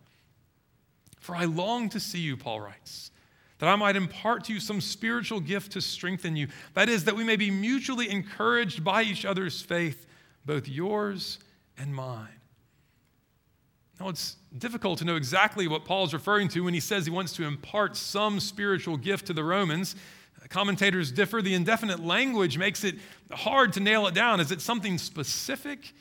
For 1.19 1.35
I 1.35 1.45
long 1.45 1.89
to 1.89 1.99
see 1.99 2.19
you, 2.19 2.37
Paul 2.37 2.61
writes, 2.61 3.11
that 3.59 3.67
I 3.67 3.75
might 3.75 3.95
impart 3.95 4.45
to 4.45 4.53
you 4.53 4.59
some 4.59 4.81
spiritual 4.81 5.39
gift 5.39 5.73
to 5.73 5.81
strengthen 5.81 6.35
you. 6.35 6.47
That 6.75 6.89
is, 6.89 7.03
that 7.05 7.15
we 7.15 7.23
may 7.23 7.35
be 7.35 7.51
mutually 7.51 8.09
encouraged 8.09 8.83
by 8.83 9.03
each 9.03 9.25
other's 9.25 9.61
faith, 9.61 10.07
both 10.45 10.67
yours 10.67 11.39
and 11.77 11.93
mine. 11.93 12.38
Now, 13.99 14.07
it's 14.07 14.37
difficult 14.57 14.99
to 14.99 15.05
know 15.05 15.17
exactly 15.17 15.67
what 15.67 15.83
Paul 15.83 16.05
is 16.05 16.13
referring 16.13 16.47
to 16.49 16.63
when 16.63 16.73
he 16.73 16.79
says 16.79 17.05
he 17.05 17.11
wants 17.11 17.33
to 17.33 17.43
impart 17.43 17.97
some 17.97 18.39
spiritual 18.39 18.95
gift 18.95 19.27
to 19.27 19.33
the 19.33 19.43
Romans. 19.43 19.95
Commentators 20.47 21.11
differ. 21.11 21.41
The 21.41 21.53
indefinite 21.53 21.99
language 21.99 22.57
makes 22.57 22.83
it 22.83 22.95
hard 23.31 23.73
to 23.73 23.81
nail 23.81 24.07
it 24.07 24.13
down. 24.13 24.39
Is 24.39 24.51
it 24.51 24.61
something 24.61 24.97
specific, 24.97 25.91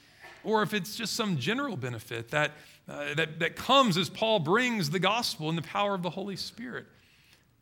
or 0.45 0.63
if 0.63 0.73
it's 0.73 0.95
just 0.95 1.15
some 1.15 1.37
general 1.39 1.77
benefit 1.77 2.31
that, 2.31 2.53
uh, 2.89 3.15
that, 3.15 3.41
that 3.41 3.57
comes 3.57 3.97
as 3.97 4.09
Paul 4.09 4.39
brings 4.39 4.91
the 4.91 5.01
gospel 5.01 5.49
and 5.49 5.59
the 5.59 5.63
power 5.63 5.95
of 5.95 6.03
the 6.03 6.11
Holy 6.11 6.37
Spirit? 6.37 6.87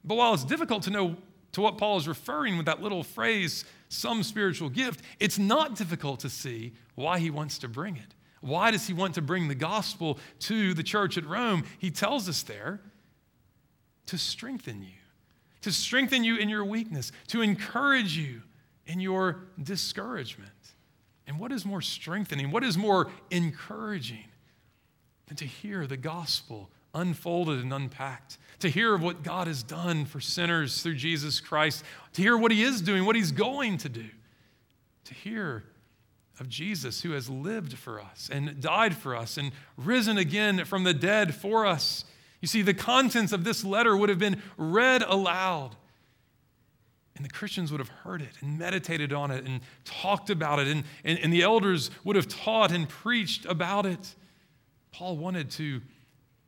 But 0.05 0.17
while 0.17 0.35
it's 0.35 0.45
difficult 0.45 0.83
to 0.85 0.91
know 0.91 1.17
to 1.53 1.61
what 1.63 1.79
Paul 1.79 1.97
is 1.97 2.07
referring 2.07 2.59
with 2.59 2.67
that 2.67 2.83
little 2.83 3.03
phrase, 3.03 3.65
some 3.89 4.23
spiritual 4.23 4.69
gift, 4.69 5.01
it's 5.19 5.39
not 5.39 5.77
difficult 5.77 6.21
to 6.21 6.29
see 6.29 6.75
why 6.95 7.19
he 7.19 7.31
wants 7.31 7.59
to 7.59 7.69
bring 7.69 7.97
it. 7.97 8.15
Why 8.47 8.71
does 8.71 8.87
he 8.87 8.93
want 8.93 9.15
to 9.15 9.23
bring 9.23 9.49
the 9.49 9.55
gospel 9.55 10.19
to 10.41 10.73
the 10.73 10.83
church 10.83 11.19
at 11.19 11.27
Rome? 11.27 11.65
He 11.79 11.91
tells 11.91 12.29
us 12.29 12.43
there 12.43 12.81
to 14.07 14.17
strengthen 14.17 14.83
you, 14.83 14.99
to 15.63 15.73
strengthen 15.73 16.23
you 16.23 16.37
in 16.37 16.49
your 16.49 16.65
weakness, 16.65 17.11
to 17.29 17.43
encourage 17.43 18.17
you 18.17 18.43
in 18.87 19.01
your 19.01 19.41
discouragement. 19.61 20.51
And 21.27 21.41
what 21.41 21.51
is 21.51 21.67
more 21.67 21.83
strengthening, 21.83 22.53
what 22.53 22.63
is 22.63 22.79
more 22.79 23.11
encouraging 23.33 24.29
than 25.27 25.37
to 25.39 25.45
hear 25.45 25.89
the 25.89 25.97
gospel 25.97 26.71
unfolded 26.95 27.61
and 27.61 27.73
unpacked, 27.73 28.39
to 28.61 28.69
hear 28.69 28.95
of 28.95 29.03
what 29.03 29.25
God 29.25 29.49
has 29.49 29.63
done 29.63 30.05
for 30.05 30.21
sinners 30.21 30.83
through 30.83 30.95
Jesus 30.95 31.41
Christ, 31.41 31.85
to 32.13 32.23
hear 32.23 32.39
what 32.39 32.53
he 32.53 32.63
is 32.63 32.81
doing, 32.81 33.05
what 33.05 33.17
he's 33.17 33.33
going 33.33 33.77
to 33.79 33.89
do, 33.89 34.07
to 35.05 35.15
hear 35.15 35.65
of 36.39 36.49
Jesus 36.49 37.03
who 37.03 37.13
has 37.13 37.29
lived 37.29 37.75
for 37.79 38.01
us 38.01 38.29
and 38.33 38.61
died 38.61 38.95
for 38.95 39.17
us 39.17 39.37
and 39.37 39.53
risen 39.77 40.19
again 40.19 40.65
from 40.65 40.85
the 40.85 40.95
dead 40.95 41.35
for 41.35 41.65
us. 41.65 42.05
You 42.41 42.49
see, 42.49 42.63
the 42.63 42.75
contents 42.75 43.33
of 43.33 43.45
this 43.45 43.65
letter 43.65 43.97
would 43.97 44.09
have 44.09 44.19
been 44.19 44.43
read 44.57 45.03
aloud. 45.03 45.77
And 47.17 47.25
the 47.25 47.31
Christians 47.31 47.71
would 47.73 47.81
have 47.81 47.89
heard 47.89 48.21
it 48.21 48.33
and 48.41 48.59
meditated 48.59 49.13
on 49.13 49.31
it 49.31 49.47
and 49.47 49.61
talked 49.85 50.29
about 50.29 50.59
it, 50.59 50.69
and, 50.69 50.85
and, 51.03 51.19
and 51.19 51.33
the 51.33 51.43
elders 51.43 51.91
would 52.05 52.15
have 52.15 52.29
taught 52.29 52.73
and 52.73 52.87
preached 52.87 53.47
about 53.47 53.87
it. 53.87 54.15
Paul 54.93 55.17
wanted 55.17 55.51
to 55.53 55.81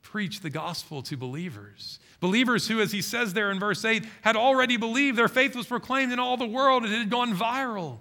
preach 0.02 0.40
the 0.40 0.50
gospel 0.50 1.02
to 1.02 1.16
believers. 1.16 1.98
Believers 2.20 2.68
who, 2.68 2.80
as 2.80 2.92
he 2.92 3.00
says 3.00 3.32
there 3.32 3.50
in 3.50 3.58
verse 3.58 3.84
8, 3.84 4.04
had 4.22 4.36
already 4.36 4.76
believed. 4.76 5.16
Their 5.16 5.28
faith 5.28 5.56
was 5.56 5.66
proclaimed 5.66 6.12
in 6.12 6.18
all 6.18 6.36
the 6.36 6.46
world, 6.46 6.84
it 6.84 6.90
had 6.90 7.10
gone 7.10 7.34
viral. 7.34 7.98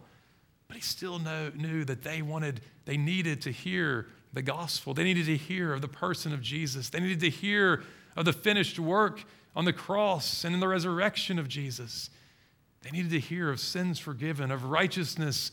But 0.67 0.77
he 0.77 0.81
still 0.81 1.19
know, 1.19 1.51
knew 1.55 1.85
that 1.85 2.03
they 2.03 2.21
wanted, 2.21 2.61
they 2.85 2.97
needed 2.97 3.41
to 3.43 3.51
hear 3.51 4.07
the 4.33 4.41
gospel. 4.41 4.93
They 4.93 5.03
needed 5.03 5.25
to 5.27 5.37
hear 5.37 5.73
of 5.73 5.81
the 5.81 5.87
person 5.87 6.33
of 6.33 6.41
Jesus. 6.41 6.89
They 6.89 6.99
needed 6.99 7.21
to 7.21 7.29
hear 7.29 7.83
of 8.15 8.25
the 8.25 8.33
finished 8.33 8.79
work 8.79 9.23
on 9.55 9.65
the 9.65 9.73
cross 9.73 10.43
and 10.43 10.53
in 10.53 10.59
the 10.59 10.67
resurrection 10.67 11.39
of 11.39 11.47
Jesus. 11.47 12.09
They 12.81 12.91
needed 12.91 13.11
to 13.11 13.19
hear 13.19 13.49
of 13.49 13.59
sins 13.59 13.99
forgiven, 13.99 14.51
of 14.51 14.65
righteousness 14.65 15.51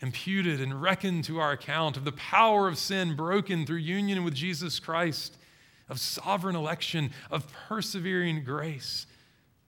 imputed 0.00 0.60
and 0.60 0.82
reckoned 0.82 1.24
to 1.24 1.38
our 1.38 1.52
account, 1.52 1.96
of 1.96 2.04
the 2.04 2.12
power 2.12 2.68
of 2.68 2.78
sin 2.78 3.16
broken 3.16 3.64
through 3.64 3.78
union 3.78 4.24
with 4.24 4.34
Jesus 4.34 4.78
Christ, 4.78 5.38
of 5.88 5.98
sovereign 6.00 6.56
election, 6.56 7.10
of 7.30 7.50
persevering 7.68 8.44
grace, 8.44 9.06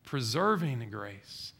preserving 0.04 0.90
grace. 0.90 1.52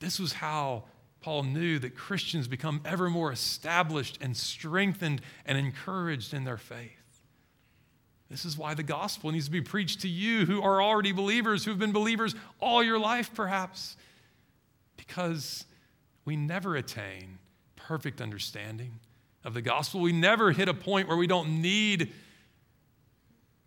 This 0.00 0.18
was 0.18 0.34
how 0.34 0.84
Paul 1.24 1.44
knew 1.44 1.78
that 1.78 1.96
Christians 1.96 2.46
become 2.46 2.82
ever 2.84 3.08
more 3.08 3.32
established 3.32 4.18
and 4.20 4.36
strengthened 4.36 5.22
and 5.46 5.56
encouraged 5.56 6.34
in 6.34 6.44
their 6.44 6.58
faith. 6.58 7.22
This 8.28 8.44
is 8.44 8.58
why 8.58 8.74
the 8.74 8.82
gospel 8.82 9.32
needs 9.32 9.46
to 9.46 9.50
be 9.50 9.62
preached 9.62 10.02
to 10.02 10.08
you 10.08 10.44
who 10.44 10.60
are 10.60 10.82
already 10.82 11.12
believers, 11.12 11.64
who've 11.64 11.78
been 11.78 11.92
believers 11.92 12.34
all 12.60 12.82
your 12.82 12.98
life, 12.98 13.30
perhaps, 13.32 13.96
because 14.98 15.64
we 16.26 16.36
never 16.36 16.76
attain 16.76 17.38
perfect 17.74 18.20
understanding 18.20 19.00
of 19.44 19.54
the 19.54 19.62
gospel. 19.62 20.02
We 20.02 20.12
never 20.12 20.52
hit 20.52 20.68
a 20.68 20.74
point 20.74 21.08
where 21.08 21.16
we 21.16 21.26
don't 21.26 21.62
need 21.62 22.12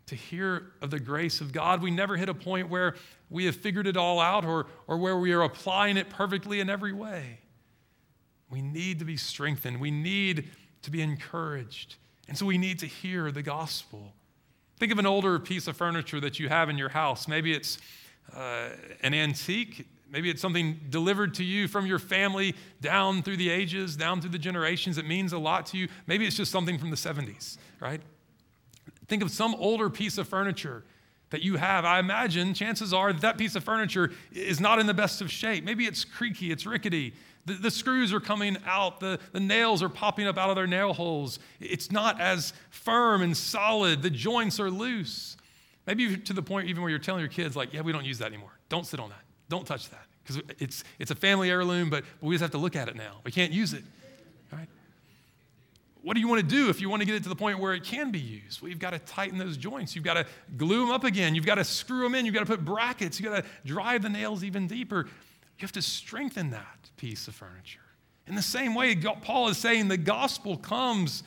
to 0.06 0.16
hear 0.16 0.74
of 0.84 0.92
the 0.92 1.00
grace 1.00 1.42
of 1.42 1.54
God. 1.54 1.82
We 1.82 1.90
never 1.90 2.18
hit 2.18 2.30
a 2.30 2.36
point 2.36 2.70
where 2.70 2.94
we 3.32 3.46
have 3.46 3.56
figured 3.56 3.88
it 3.88 3.98
all 3.98 4.20
out 4.20 4.46
or, 4.46 4.68
or 4.86 5.00
where 5.00 5.18
we 5.18 5.34
are 5.34 5.42
applying 5.42 5.98
it 5.98 6.12
perfectly 6.12 6.60
in 6.60 6.70
every 6.70 6.94
way. 6.94 7.40
We 8.50 8.62
need 8.62 9.00
to 9.00 9.06
be 9.06 9.18
strengthened. 9.18 9.80
We 9.80 9.92
need 9.92 10.50
to 10.84 10.92
be 10.92 11.01
encouraged. 11.01 11.96
And 12.27 12.38
so 12.38 12.46
we 12.46 12.58
need 12.58 12.80
to 12.80 12.86
hear 12.86 13.32
the 13.32 13.42
gospel. 13.42 14.13
Think 14.80 14.92
of 14.92 15.00
an 15.00 15.06
older 15.06 15.39
piece 15.39 15.68
of 15.68 15.75
furniture 15.75 16.20
that 16.20 16.39
you 16.39 16.50
have 16.50 16.70
in 16.70 16.77
your 16.77 16.89
house. 16.89 17.27
Maybe 17.27 17.54
it's 17.54 17.77
uh, 18.36 18.70
an 19.01 19.13
antique. 19.13 19.88
Maybe 20.10 20.30
it's 20.30 20.42
something 20.42 20.80
delivered 20.89 21.34
to 21.36 21.44
you 21.44 21.68
from 21.68 21.86
your 21.86 22.00
family 22.00 22.56
down 22.80 23.24
through 23.24 23.38
the 23.38 23.50
ages, 23.50 23.96
down 23.96 24.22
through 24.22 24.30
the 24.30 24.38
generations. 24.38 24.98
It 24.98 25.06
means 25.06 25.34
a 25.34 25.38
lot 25.38 25.66
to 25.68 25.77
you. 25.77 25.88
Maybe 26.06 26.25
it's 26.25 26.38
just 26.38 26.51
something 26.51 26.77
from 26.77 26.92
the 26.92 26.96
70s, 26.96 27.58
right? 27.80 28.01
Think 29.08 29.24
of 29.24 29.32
some 29.32 29.56
older 29.56 29.89
piece 29.89 30.18
of 30.18 30.27
furniture 30.27 30.84
that 31.30 31.42
you 31.42 31.58
have. 31.58 31.84
I 31.84 32.00
imagine 32.00 32.54
chances 32.54 32.94
are 32.94 33.12
that, 33.12 33.22
that 33.22 33.38
piece 33.38 33.56
of 33.56 33.63
furniture 33.63 34.12
is 34.32 34.60
not 34.60 34.80
in 34.80 34.88
the 34.88 34.94
best 34.94 35.22
of 35.22 35.32
shape. 35.32 35.63
Maybe 35.63 35.86
it's 35.86 36.06
creaky, 36.06 36.51
it's 36.51 36.66
rickety. 36.66 37.13
The, 37.48 37.54
the, 37.54 37.72
screws 37.72 38.12
are 38.12 38.20
coming 38.20 38.58
out, 38.66 39.00
the, 39.00 39.22
the 39.32 39.39
nails 39.39 39.82
are 39.82 39.88
popping 39.88 40.27
up 40.27 40.38
out 40.38 40.50
of 40.50 40.58
their 40.58 40.68
nail 40.68 40.92
holes. 40.92 41.39
It's 41.62 41.94
not 41.94 42.20
as 42.20 42.51
firm 42.70 43.22
and 43.22 43.36
solid, 43.36 44.01
the 44.01 44.10
joints 44.10 44.60
are 44.60 44.70
loose. 44.70 45.38
Maybe 45.86 46.18
to 46.18 46.34
the 46.34 46.42
point 46.42 46.68
even 46.68 46.82
where 46.82 46.89
you're 46.89 47.00
telling 47.00 47.22
your 47.22 47.30
kids, 47.30 47.56
like, 47.56 47.74
yeah, 47.74 47.80
we 47.80 47.94
don't 47.94 48.04
use 48.04 48.18
that 48.18 48.25
anymore. 48.25 48.51
Don't 48.68 48.86
sit 48.86 49.00
on 49.00 49.10
that. 49.10 49.22
Don't 49.48 49.66
touch 49.66 49.89
that. 49.92 50.06
Because 50.22 50.44
it's, 50.60 50.84
it's 51.00 51.10
a 51.10 51.16
family 51.16 51.50
heirloom, 51.50 51.89
but, 51.89 52.04
but 52.20 52.27
we 52.27 52.36
just 52.36 52.42
have 52.42 52.51
to 52.51 52.58
look 52.58 52.75
at 52.75 52.89
it 52.89 52.98
now. 52.98 53.22
We 53.24 53.32
can't 53.32 53.54
use 53.54 53.72
it. 53.72 53.86
Right? 54.51 54.68
What 56.01 56.16
do 56.16 56.20
you 56.20 56.27
want 56.27 56.42
to 56.42 56.48
do 56.48 56.70
if 56.70 56.82
you 56.82 56.89
want 56.89 57.01
to 57.01 57.06
get 57.06 57.16
it 57.16 57.24
to 57.24 57.30
the 57.30 57.36
point 57.36 57.60
where 57.60 57.74
it 57.74 57.86
can 57.86 58.12
be 58.12 58.20
used? 58.20 58.62
Well, 58.62 58.68
you've 58.68 58.80
got 58.80 58.92
to 58.92 59.00
tighten 59.00 59.38
those 59.38 59.56
joints. 59.56 59.96
You've 59.96 60.04
got 60.04 60.16
to 60.16 60.25
glue 60.58 60.82
them 60.82 60.92
up 60.92 61.06
again. 61.06 61.34
You've 61.34 61.46
got 61.46 61.56
to 61.56 61.63
screw 61.63 62.04
them 62.04 62.13
in. 62.13 62.25
You've 62.25 62.36
got 62.36 62.42
to 62.42 62.46
put 62.46 62.66
brackets. 62.66 63.22
You've 63.22 63.32
got 63.32 63.46
to 63.46 63.50
drive 63.66 64.01
the 64.01 64.10
nails 64.10 64.44
even 64.44 64.68
deeper. 64.68 65.06
You 65.06 65.62
have 65.62 65.72
to 65.72 65.82
strengthen 65.82 66.50
that 66.51 66.77
piece 66.98 67.27
of 67.27 67.36
furniture. 67.36 67.80
In 68.28 68.36
the 68.36 68.41
same 68.41 68.76
way, 68.76 68.95
Paul 68.95 69.48
is 69.48 69.58
saying 69.58 69.88
the 69.88 69.98
gospel 69.98 70.58
comes 70.58 71.24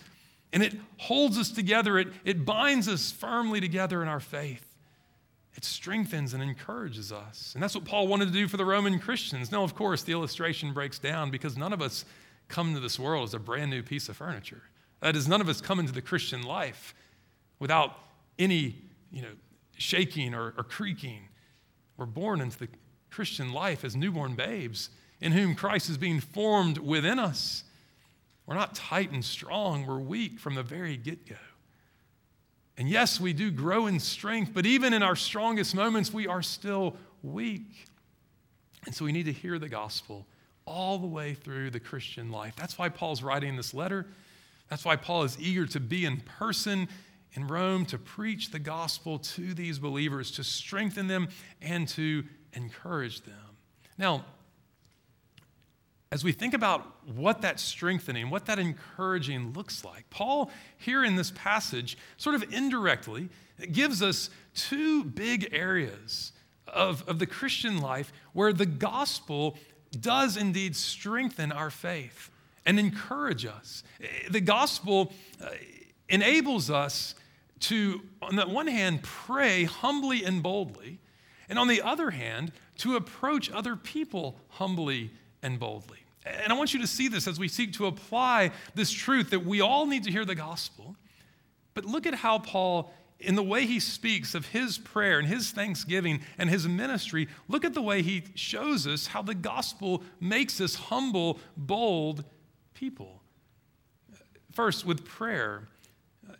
and 0.53 0.63
it 0.63 0.75
holds 0.99 1.39
us 1.39 1.51
together, 1.51 1.99
it, 1.99 2.09
it 2.25 2.45
binds 2.45 2.89
us 2.89 3.11
firmly 3.11 3.61
together 3.61 4.03
in 4.03 4.09
our 4.09 4.21
faith. 4.21 4.67
It 5.55 5.65
strengthens 5.65 6.35
and 6.35 6.43
encourages 6.43 7.13
us. 7.13 7.53
And 7.55 7.63
that's 7.63 7.75
what 7.75 7.85
Paul 7.85 8.09
wanted 8.09 8.27
to 8.27 8.33
do 8.33 8.49
for 8.49 8.57
the 8.57 8.65
Roman 8.65 8.99
Christians. 8.99 9.53
Now, 9.53 9.63
of 9.63 9.75
course, 9.75 10.03
the 10.03 10.13
illustration 10.13 10.73
breaks 10.73 10.99
down 10.99 11.31
because 11.31 11.57
none 11.57 11.73
of 11.73 11.81
us 11.81 12.05
come 12.49 12.75
to 12.75 12.81
this 12.81 12.99
world 12.99 13.29
as 13.29 13.35
a 13.35 13.39
brand 13.39 13.71
new 13.71 13.83
piece 13.83 14.09
of 14.09 14.17
furniture. 14.17 14.63
That 15.01 15.17
is, 15.17 15.29
none 15.29 15.41
of 15.41 15.49
us 15.49 15.61
come 15.61 15.79
into 15.79 15.93
the 15.93 16.03
Christian 16.03 16.43
life 16.43 16.95
without 17.59 17.97
any 18.39 18.77
you 19.13 19.23
know, 19.23 19.33
shaking 19.77 20.35
or, 20.35 20.53
or 20.57 20.65
creaking. 20.65 21.23
We're 21.97 22.07
born 22.07 22.41
into 22.41 22.59
the 22.59 22.69
Christian 23.11 23.53
life 23.53 23.85
as 23.85 23.97
newborn 23.97 24.35
babes 24.35 24.91
in 25.21 25.33
whom 25.33 25.55
Christ 25.55 25.91
is 25.91 25.99
being 25.99 26.21
formed 26.21 26.79
within 26.79 27.19
us. 27.19 27.65
We're 28.47 28.55
not 28.55 28.75
tight 28.75 29.13
and 29.13 29.25
strong, 29.25 29.87
we're 29.87 30.01
weak 30.01 30.39
from 30.39 30.55
the 30.55 30.63
very 30.63 30.97
get 30.97 31.29
go. 31.29 31.37
And 32.77 32.89
yes, 32.89 33.21
we 33.21 33.33
do 33.33 33.51
grow 33.51 33.87
in 33.87 34.01
strength, 34.01 34.53
but 34.55 34.65
even 34.65 34.95
in 34.95 35.03
our 35.03 35.17
strongest 35.17 35.75
moments, 35.75 36.13
we 36.13 36.27
are 36.27 36.43
still 36.43 36.97
weak. 37.23 37.87
And 38.87 38.95
so 38.95 39.05
we 39.05 39.13
need 39.13 39.27
to 39.27 39.33
hear 39.33 39.59
the 39.59 39.69
gospel 39.69 40.27
all 40.65 40.99
the 40.99 41.07
way 41.07 41.35
through 41.35 41.71
the 41.71 41.81
Christian 41.81 42.31
life. 42.31 42.55
That's 42.57 42.79
why 42.79 42.89
Paul's 42.89 43.23
writing 43.23 43.57
this 43.57 43.75
letter. 43.75 44.07
That's 44.71 44.85
why 44.85 44.97
Paul 44.97 45.25
is 45.25 45.39
eager 45.39 45.67
to 45.67 45.81
be 45.81 46.05
in 46.05 46.19
person 46.21 46.89
in 47.35 47.47
Rome 47.47 47.85
to 47.87 47.99
preach 47.99 48.51
the 48.51 48.59
gospel 48.59 49.19
to 49.19 49.55
these 49.55 49.79
believers, 49.79 50.31
to 50.33 50.45
strengthen 50.45 51.07
them 51.07 51.29
and 51.61 51.87
to 51.89 52.25
encourage 52.55 53.23
them. 53.23 53.35
Now, 53.99 54.25
as 56.13 56.25
we 56.25 56.33
think 56.33 56.55
about 56.55 56.87
what 57.07 57.43
that 57.43 57.61
strengthening, 57.61 58.31
what 58.31 58.47
that 58.47 58.59
encouraging 58.59 59.53
looks 59.53 59.85
like, 59.85 60.11
Paul, 60.11 60.51
here 60.77 61.05
in 61.05 61.15
this 61.15 61.31
passage, 61.31 61.97
sort 62.17 62.35
of 62.35 62.53
indirectly, 62.53 63.29
gives 63.71 64.03
us 64.03 64.29
two 64.55 65.05
big 65.05 65.49
areas 65.53 66.33
of, 66.67 67.09
of 67.09 67.19
the 67.21 67.27
Christian 67.27 67.81
life 67.81 68.13
where 68.33 68.53
the 68.53 68.67
gospel 68.67 69.57
does 70.01 70.37
indeed 70.37 70.75
strengthen 70.75 71.53
our 71.53 71.71
faith 71.71 72.31
and 72.67 72.79
encourage 72.79 73.47
us. 73.47 73.85
The 74.31 74.41
gospel 74.41 75.13
uh, 75.41 75.51
enables 76.09 76.71
us 76.71 77.15
to, 77.61 78.01
on 78.21 78.37
the 78.37 78.49
one 78.49 78.67
hand, 78.67 79.03
pray 79.03 79.65
humbly 79.65 80.25
and 80.25 80.43
boldly, 80.43 80.99
and 81.49 81.59
on 81.59 81.69
the 81.69 81.83
other 81.83 82.11
hand, 82.11 82.53
to 82.79 82.97
approach 82.97 83.51
other 83.51 83.77
people 83.77 84.37
humbly 84.49 85.11
and 85.43 85.59
boldly. 85.59 86.00
And 86.25 86.53
I 86.53 86.57
want 86.57 86.75
you 86.75 86.81
to 86.81 86.87
see 86.87 87.09
this 87.09 87.27
as 87.27 87.39
we 87.39 87.49
seek 87.49 87.73
to 87.75 87.87
apply 87.87 88.53
this 88.75 88.91
truth 88.91 89.31
that 89.31 89.45
we 89.45 89.61
all 89.61 89.87
need 89.87 90.05
to 90.05 90.11
hear 90.11 90.25
the 90.25 90.35
gospel. 90.35 90.97
But 91.75 91.85
look 91.85 92.07
at 92.07 92.15
how 92.15 92.39
Paul, 92.39 92.93
in 93.19 93.37
the 93.37 93.43
way 93.43 93.65
he 93.65 93.81
speaks 93.81 94.35
of 94.35 94.47
his 94.47 94.77
prayer 94.77 95.19
and 95.19 95.27
his 95.27 95.51
thanksgiving 95.51 96.21
and 96.37 96.51
his 96.51 96.69
ministry, 96.69 97.29
look 97.49 97.65
at 97.65 97.73
the 97.75 97.83
way 97.83 98.03
he 98.03 98.25
shows 98.35 98.87
us 98.87 99.07
how 99.07 99.23
the 99.23 99.35
gospel 99.35 100.03
makes 100.21 100.61
us 100.61 100.75
humble, 100.75 101.39
bold 101.57 102.25
people. 102.75 103.23
First, 104.53 104.85
with 104.85 105.05
prayer. 105.05 105.69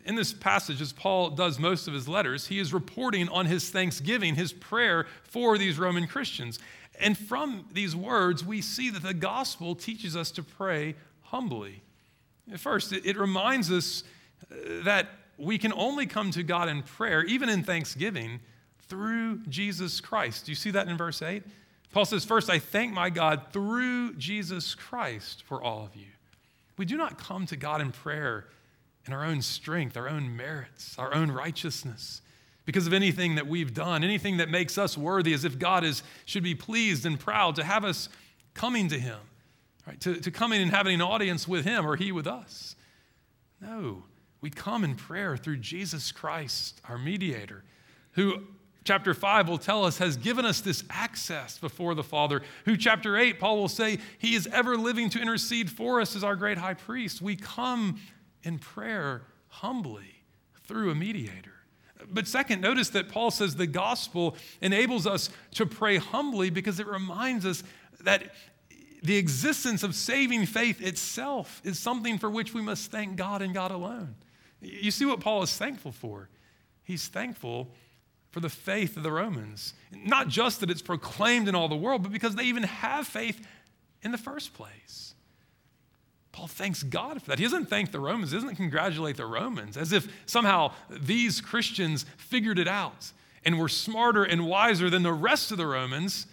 In 0.05 0.15
this 0.15 0.33
passage, 0.33 0.81
as 0.81 0.93
Paul 0.93 1.31
does 1.31 1.59
most 1.59 1.87
of 1.87 1.93
his 1.93 2.07
letters, 2.07 2.47
he 2.47 2.59
is 2.59 2.73
reporting 2.73 3.29
on 3.29 3.45
his 3.45 3.69
thanksgiving, 3.69 4.35
his 4.35 4.53
prayer 4.53 5.05
for 5.23 5.57
these 5.57 5.77
Roman 5.77 6.07
Christians. 6.07 6.59
And 6.99 7.17
from 7.17 7.65
these 7.71 7.95
words, 7.95 8.45
we 8.45 8.61
see 8.61 8.89
that 8.89 9.03
the 9.03 9.13
gospel 9.13 9.75
teaches 9.75 10.15
us 10.15 10.31
to 10.31 10.43
pray 10.43 10.95
humbly. 11.23 11.81
First, 12.57 12.91
it, 12.91 13.17
reminds 13.17 13.71
us 13.71 14.03
uh, 14.51 14.83
that 14.83 15.07
we 15.37 15.57
can 15.57 15.73
only 15.73 16.05
come 16.05 16.31
to 16.31 16.43
God 16.43 16.67
in 16.67 16.83
prayer, 16.83 17.23
even 17.23 17.49
in 17.49 17.63
thanksgiving, 17.63 18.39
through 18.87 19.39
Jesus 19.47 20.01
Christ. 20.01 20.45
Do 20.45 20.51
you 20.51 20.55
see 20.55 20.71
that 20.71 20.87
in 20.87 20.97
verse 20.97 21.21
8? 21.21 21.43
Paul 21.91 22.05
says, 22.05 22.25
First, 22.25 22.49
I 22.49 22.59
thank 22.59 22.93
my 22.93 23.09
God 23.09 23.47
through 23.51 24.15
Jesus 24.15 24.75
Christ 24.75 25.43
for 25.43 25.61
all 25.61 25.85
of 25.85 25.95
you. 25.95 26.07
We 26.77 26.85
do 26.85 26.97
not 26.97 27.17
come 27.17 27.45
to 27.47 27.55
God 27.55 27.81
in 27.81 27.91
prayer 27.91 28.47
in 29.05 29.13
our 29.13 29.25
own 29.25 29.41
strength, 29.41 29.97
our 29.97 30.09
own 30.09 30.35
merits, 30.35 30.95
our 30.97 31.13
own 31.13 31.31
righteousness 31.31 32.21
because 32.65 32.87
of 32.87 32.93
anything 32.93 33.35
that 33.35 33.47
we've 33.47 33.73
done, 33.73 34.03
anything 34.03 34.37
that 34.37 34.49
makes 34.49 34.77
us 34.77 34.97
worthy, 34.97 35.33
as 35.33 35.43
if 35.43 35.57
God 35.57 35.83
is, 35.83 36.03
should 36.25 36.43
be 36.43 36.55
pleased 36.55 37.05
and 37.05 37.19
proud 37.19 37.55
to 37.55 37.63
have 37.63 37.83
us 37.83 38.07
coming 38.53 38.87
to 38.89 38.99
Him, 38.99 39.17
right? 39.87 39.99
to, 40.01 40.15
to 40.15 40.31
coming 40.31 40.61
and 40.61 40.71
having 40.71 40.95
an 40.95 41.01
audience 41.01 41.47
with 41.47 41.65
Him 41.65 41.85
or 41.85 41.95
He 41.95 42.11
with 42.11 42.27
us. 42.27 42.75
No, 43.59 44.03
we 44.41 44.49
come 44.49 44.83
in 44.83 44.95
prayer 44.95 45.37
through 45.37 45.57
Jesus 45.57 46.11
Christ, 46.11 46.81
our 46.87 46.97
mediator, 46.97 47.63
who 48.13 48.43
chapter 48.83 49.13
5 49.13 49.47
will 49.47 49.57
tell 49.57 49.85
us, 49.85 49.97
has 49.99 50.17
given 50.17 50.45
us 50.45 50.61
this 50.61 50.83
access 50.89 51.57
before 51.57 51.93
the 51.93 52.03
Father, 52.03 52.41
who, 52.65 52.75
chapter 52.75 53.17
8, 53.17 53.39
Paul 53.39 53.57
will 53.57 53.67
say, 53.67 53.99
he 54.17 54.33
is 54.33 54.47
ever 54.47 54.75
living 54.75 55.09
to 55.11 55.19
intercede 55.19 55.69
for 55.69 56.01
us 56.01 56.15
as 56.15 56.23
our 56.23 56.35
great 56.35 56.57
high 56.57 56.73
priest. 56.73 57.21
We 57.21 57.35
come 57.35 57.99
in 58.43 58.59
prayer 58.59 59.23
humbly 59.47 60.23
through 60.63 60.91
a 60.91 60.95
mediator. 60.95 61.53
But 62.09 62.27
second, 62.27 62.61
notice 62.61 62.89
that 62.89 63.09
Paul 63.09 63.31
says 63.31 63.55
the 63.55 63.67
gospel 63.67 64.35
enables 64.61 65.05
us 65.05 65.29
to 65.55 65.65
pray 65.65 65.97
humbly 65.97 66.49
because 66.49 66.79
it 66.79 66.87
reminds 66.87 67.45
us 67.45 67.63
that 68.01 68.33
the 69.03 69.17
existence 69.17 69.83
of 69.83 69.95
saving 69.95 70.45
faith 70.45 70.81
itself 70.81 71.61
is 71.63 71.79
something 71.79 72.17
for 72.17 72.29
which 72.29 72.53
we 72.53 72.61
must 72.61 72.91
thank 72.91 73.15
God 73.15 73.41
and 73.41 73.53
God 73.53 73.71
alone. 73.71 74.15
You 74.61 74.91
see 74.91 75.05
what 75.05 75.19
Paul 75.19 75.41
is 75.43 75.55
thankful 75.55 75.91
for? 75.91 76.29
He's 76.83 77.07
thankful 77.07 77.69
for 78.29 78.39
the 78.39 78.49
faith 78.49 78.97
of 78.97 79.03
the 79.03 79.11
Romans. 79.11 79.73
Not 79.91 80.27
just 80.27 80.59
that 80.59 80.69
it's 80.69 80.81
proclaimed 80.81 81.47
in 81.47 81.55
all 81.55 81.67
the 81.67 81.75
world, 81.75 82.03
but 82.03 82.11
because 82.11 82.35
they 82.35 82.43
even 82.43 82.63
have 82.63 83.07
faith 83.07 83.45
in 84.03 84.11
the 84.11 84.17
first 84.17 84.53
place. 84.53 85.15
Paul 86.41 86.47
thanks 86.47 86.81
God 86.81 87.21
for 87.21 87.29
that. 87.29 87.37
He 87.37 87.45
doesn't 87.45 87.67
thank 87.67 87.91
the 87.91 87.99
Romans, 87.99 88.31
he 88.31 88.37
doesn't 88.37 88.55
congratulate 88.55 89.15
the 89.15 89.27
Romans 89.27 89.77
as 89.77 89.91
if 89.91 90.11
somehow 90.25 90.73
these 90.89 91.39
Christians 91.39 92.03
figured 92.17 92.57
it 92.57 92.67
out 92.67 93.11
and 93.45 93.59
were 93.59 93.69
smarter 93.69 94.23
and 94.23 94.47
wiser 94.47 94.89
than 94.89 95.03
the 95.03 95.13
rest 95.13 95.51
of 95.51 95.59
the 95.59 95.67
Romans 95.67 96.25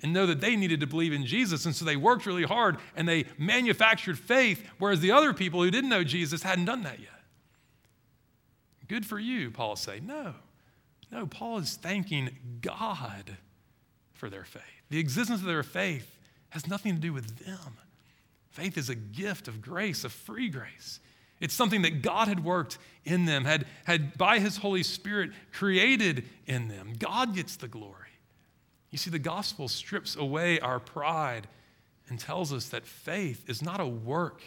and 0.00 0.12
know 0.12 0.26
that 0.26 0.40
they 0.40 0.54
needed 0.54 0.78
to 0.78 0.86
believe 0.86 1.12
in 1.12 1.26
Jesus. 1.26 1.66
And 1.66 1.74
so 1.74 1.84
they 1.84 1.96
worked 1.96 2.24
really 2.24 2.44
hard 2.44 2.76
and 2.94 3.08
they 3.08 3.24
manufactured 3.36 4.16
faith, 4.16 4.64
whereas 4.78 5.00
the 5.00 5.10
other 5.10 5.34
people 5.34 5.60
who 5.60 5.72
didn't 5.72 5.90
know 5.90 6.04
Jesus 6.04 6.44
hadn't 6.44 6.66
done 6.66 6.84
that 6.84 7.00
yet. 7.00 7.10
Good 8.86 9.04
for 9.04 9.18
you, 9.18 9.50
Paul 9.50 9.74
say. 9.74 9.98
No. 9.98 10.34
No, 11.10 11.26
Paul 11.26 11.58
is 11.58 11.74
thanking 11.74 12.30
God 12.60 13.38
for 14.12 14.30
their 14.30 14.44
faith. 14.44 14.62
The 14.88 15.00
existence 15.00 15.40
of 15.40 15.46
their 15.46 15.64
faith 15.64 16.16
has 16.50 16.68
nothing 16.68 16.94
to 16.94 17.00
do 17.00 17.12
with 17.12 17.44
them. 17.44 17.78
Faith 18.52 18.76
is 18.76 18.88
a 18.90 18.94
gift 18.94 19.48
of 19.48 19.60
grace, 19.60 20.04
a 20.04 20.08
free 20.08 20.48
grace. 20.48 21.00
It's 21.40 21.54
something 21.54 21.82
that 21.82 22.02
God 22.02 22.28
had 22.28 22.44
worked 22.44 22.78
in 23.04 23.24
them, 23.24 23.44
had, 23.44 23.66
had 23.84 24.16
by 24.16 24.38
his 24.38 24.58
Holy 24.58 24.82
Spirit 24.82 25.30
created 25.52 26.24
in 26.46 26.68
them. 26.68 26.92
God 26.98 27.34
gets 27.34 27.56
the 27.56 27.66
glory. 27.66 27.96
You 28.90 28.98
see, 28.98 29.10
the 29.10 29.18
gospel 29.18 29.68
strips 29.68 30.14
away 30.16 30.60
our 30.60 30.78
pride 30.78 31.48
and 32.08 32.20
tells 32.20 32.52
us 32.52 32.68
that 32.68 32.86
faith 32.86 33.48
is 33.48 33.62
not 33.62 33.80
a 33.80 33.86
work 33.86 34.42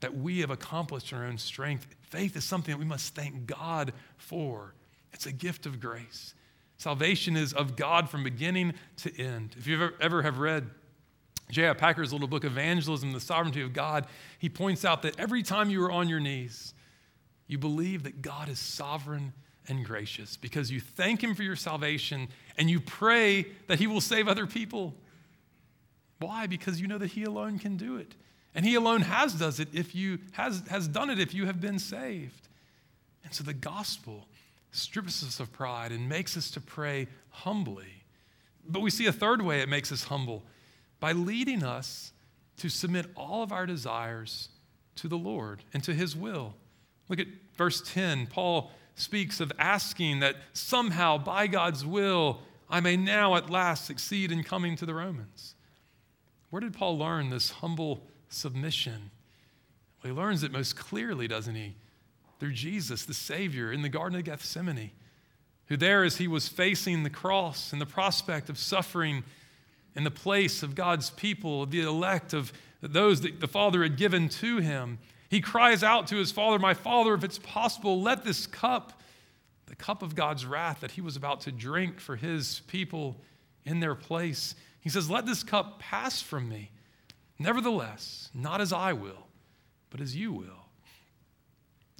that 0.00 0.14
we 0.16 0.40
have 0.40 0.50
accomplished 0.50 1.10
in 1.10 1.18
our 1.18 1.24
own 1.24 1.38
strength. 1.38 1.86
Faith 2.02 2.36
is 2.36 2.44
something 2.44 2.72
that 2.72 2.78
we 2.78 2.84
must 2.84 3.14
thank 3.14 3.46
God 3.46 3.92
for. 4.18 4.74
It's 5.14 5.24
a 5.24 5.32
gift 5.32 5.64
of 5.64 5.80
grace. 5.80 6.34
Salvation 6.76 7.36
is 7.36 7.54
of 7.54 7.74
God 7.74 8.10
from 8.10 8.22
beginning 8.22 8.74
to 8.98 9.20
end. 9.20 9.56
If 9.58 9.66
you 9.66 9.76
ever, 9.76 9.94
ever 9.98 10.22
have 10.22 10.38
read 10.38 10.70
J.I. 11.50 11.74
Packer's 11.74 12.12
little 12.12 12.28
book, 12.28 12.44
Evangelism, 12.44 13.12
the 13.12 13.20
Sovereignty 13.20 13.62
of 13.62 13.72
God, 13.72 14.06
he 14.38 14.48
points 14.48 14.84
out 14.84 15.02
that 15.02 15.18
every 15.18 15.42
time 15.42 15.70
you 15.70 15.82
are 15.84 15.92
on 15.92 16.08
your 16.08 16.20
knees, 16.20 16.74
you 17.46 17.58
believe 17.58 18.02
that 18.02 18.22
God 18.22 18.48
is 18.48 18.58
sovereign 18.58 19.32
and 19.68 19.84
gracious 19.84 20.36
because 20.36 20.70
you 20.70 20.80
thank 20.80 21.22
Him 21.22 21.34
for 21.34 21.42
your 21.42 21.56
salvation 21.56 22.28
and 22.56 22.68
you 22.70 22.80
pray 22.80 23.46
that 23.68 23.78
He 23.78 23.86
will 23.86 24.00
save 24.00 24.28
other 24.28 24.46
people. 24.46 24.94
Why? 26.18 26.46
Because 26.46 26.80
you 26.80 26.86
know 26.86 26.98
that 26.98 27.08
He 27.08 27.24
alone 27.24 27.58
can 27.58 27.76
do 27.76 27.96
it. 27.96 28.14
And 28.54 28.64
He 28.64 28.74
alone 28.74 29.02
has 29.02 29.34
does 29.34 29.60
it 29.60 29.68
if 29.72 29.94
you 29.94 30.18
has, 30.32 30.62
has 30.70 30.88
done 30.88 31.10
it 31.10 31.18
if 31.18 31.34
you 31.34 31.46
have 31.46 31.60
been 31.60 31.78
saved. 31.78 32.48
And 33.24 33.34
so 33.34 33.44
the 33.44 33.54
gospel 33.54 34.26
strips 34.70 35.22
us 35.22 35.40
of 35.40 35.52
pride 35.52 35.92
and 35.92 36.08
makes 36.08 36.36
us 36.36 36.50
to 36.52 36.60
pray 36.60 37.08
humbly. 37.30 38.04
But 38.68 38.82
we 38.82 38.90
see 38.90 39.06
a 39.06 39.12
third 39.12 39.42
way 39.42 39.60
it 39.60 39.68
makes 39.68 39.92
us 39.92 40.04
humble 40.04 40.42
by 41.00 41.12
leading 41.12 41.62
us 41.62 42.12
to 42.58 42.68
submit 42.68 43.06
all 43.16 43.42
of 43.42 43.52
our 43.52 43.66
desires 43.66 44.48
to 44.96 45.08
the 45.08 45.18
Lord 45.18 45.62
and 45.72 45.82
to 45.84 45.94
His 45.94 46.16
will. 46.16 46.54
Look 47.08 47.20
at 47.20 47.26
verse 47.56 47.82
10. 47.92 48.26
Paul 48.28 48.70
speaks 48.94 49.40
of 49.40 49.52
asking 49.58 50.20
that 50.20 50.36
somehow, 50.52 51.18
by 51.18 51.46
God's 51.46 51.84
will, 51.84 52.40
I 52.68 52.80
may 52.80 52.96
now 52.96 53.36
at 53.36 53.50
last 53.50 53.84
succeed 53.84 54.32
in 54.32 54.42
coming 54.42 54.74
to 54.76 54.86
the 54.86 54.94
Romans. 54.94 55.54
Where 56.50 56.60
did 56.60 56.74
Paul 56.74 56.98
learn 56.98 57.30
this 57.30 57.50
humble 57.50 58.02
submission? 58.28 59.10
Well, 60.02 60.12
he 60.12 60.18
learns 60.18 60.42
it 60.42 60.52
most 60.52 60.76
clearly, 60.76 61.28
doesn't 61.28 61.54
he? 61.54 61.74
Through 62.40 62.52
Jesus, 62.52 63.04
the 63.04 63.14
Savior, 63.14 63.72
in 63.72 63.82
the 63.82 63.88
Garden 63.88 64.18
of 64.18 64.24
Gethsemane, 64.24 64.90
who 65.66 65.76
there, 65.76 66.04
as 66.04 66.16
he 66.16 66.28
was 66.28 66.48
facing 66.48 67.02
the 67.02 67.10
cross 67.10 67.72
and 67.72 67.80
the 67.80 67.86
prospect 67.86 68.48
of 68.48 68.58
suffering 68.58 69.24
in 69.96 70.04
the 70.04 70.10
place 70.10 70.62
of 70.62 70.74
God's 70.74 71.10
people, 71.10 71.66
the 71.66 71.80
elect, 71.80 72.34
of 72.34 72.52
those 72.82 73.22
that 73.22 73.40
the 73.40 73.48
Father 73.48 73.82
had 73.82 73.96
given 73.96 74.28
to 74.28 74.58
him, 74.58 74.98
he 75.28 75.40
cries 75.40 75.82
out 75.82 76.06
to 76.08 76.16
his 76.16 76.30
father, 76.30 76.58
My 76.58 76.74
father, 76.74 77.14
if 77.14 77.24
it's 77.24 77.38
possible, 77.38 78.00
let 78.00 78.24
this 78.24 78.46
cup, 78.46 79.00
the 79.66 79.74
cup 79.74 80.02
of 80.02 80.14
God's 80.14 80.46
wrath 80.46 80.80
that 80.80 80.92
he 80.92 81.00
was 81.00 81.16
about 81.16 81.40
to 81.42 81.52
drink 81.52 81.98
for 81.98 82.14
his 82.14 82.60
people 82.68 83.16
in 83.64 83.80
their 83.80 83.94
place, 83.94 84.54
he 84.80 84.88
says, 84.88 85.10
Let 85.10 85.26
this 85.26 85.42
cup 85.42 85.80
pass 85.80 86.22
from 86.22 86.48
me. 86.48 86.70
Nevertheless, 87.38 88.30
not 88.34 88.60
as 88.60 88.72
I 88.72 88.92
will, 88.92 89.26
but 89.90 90.00
as 90.00 90.14
you 90.14 90.32
will. 90.32 90.68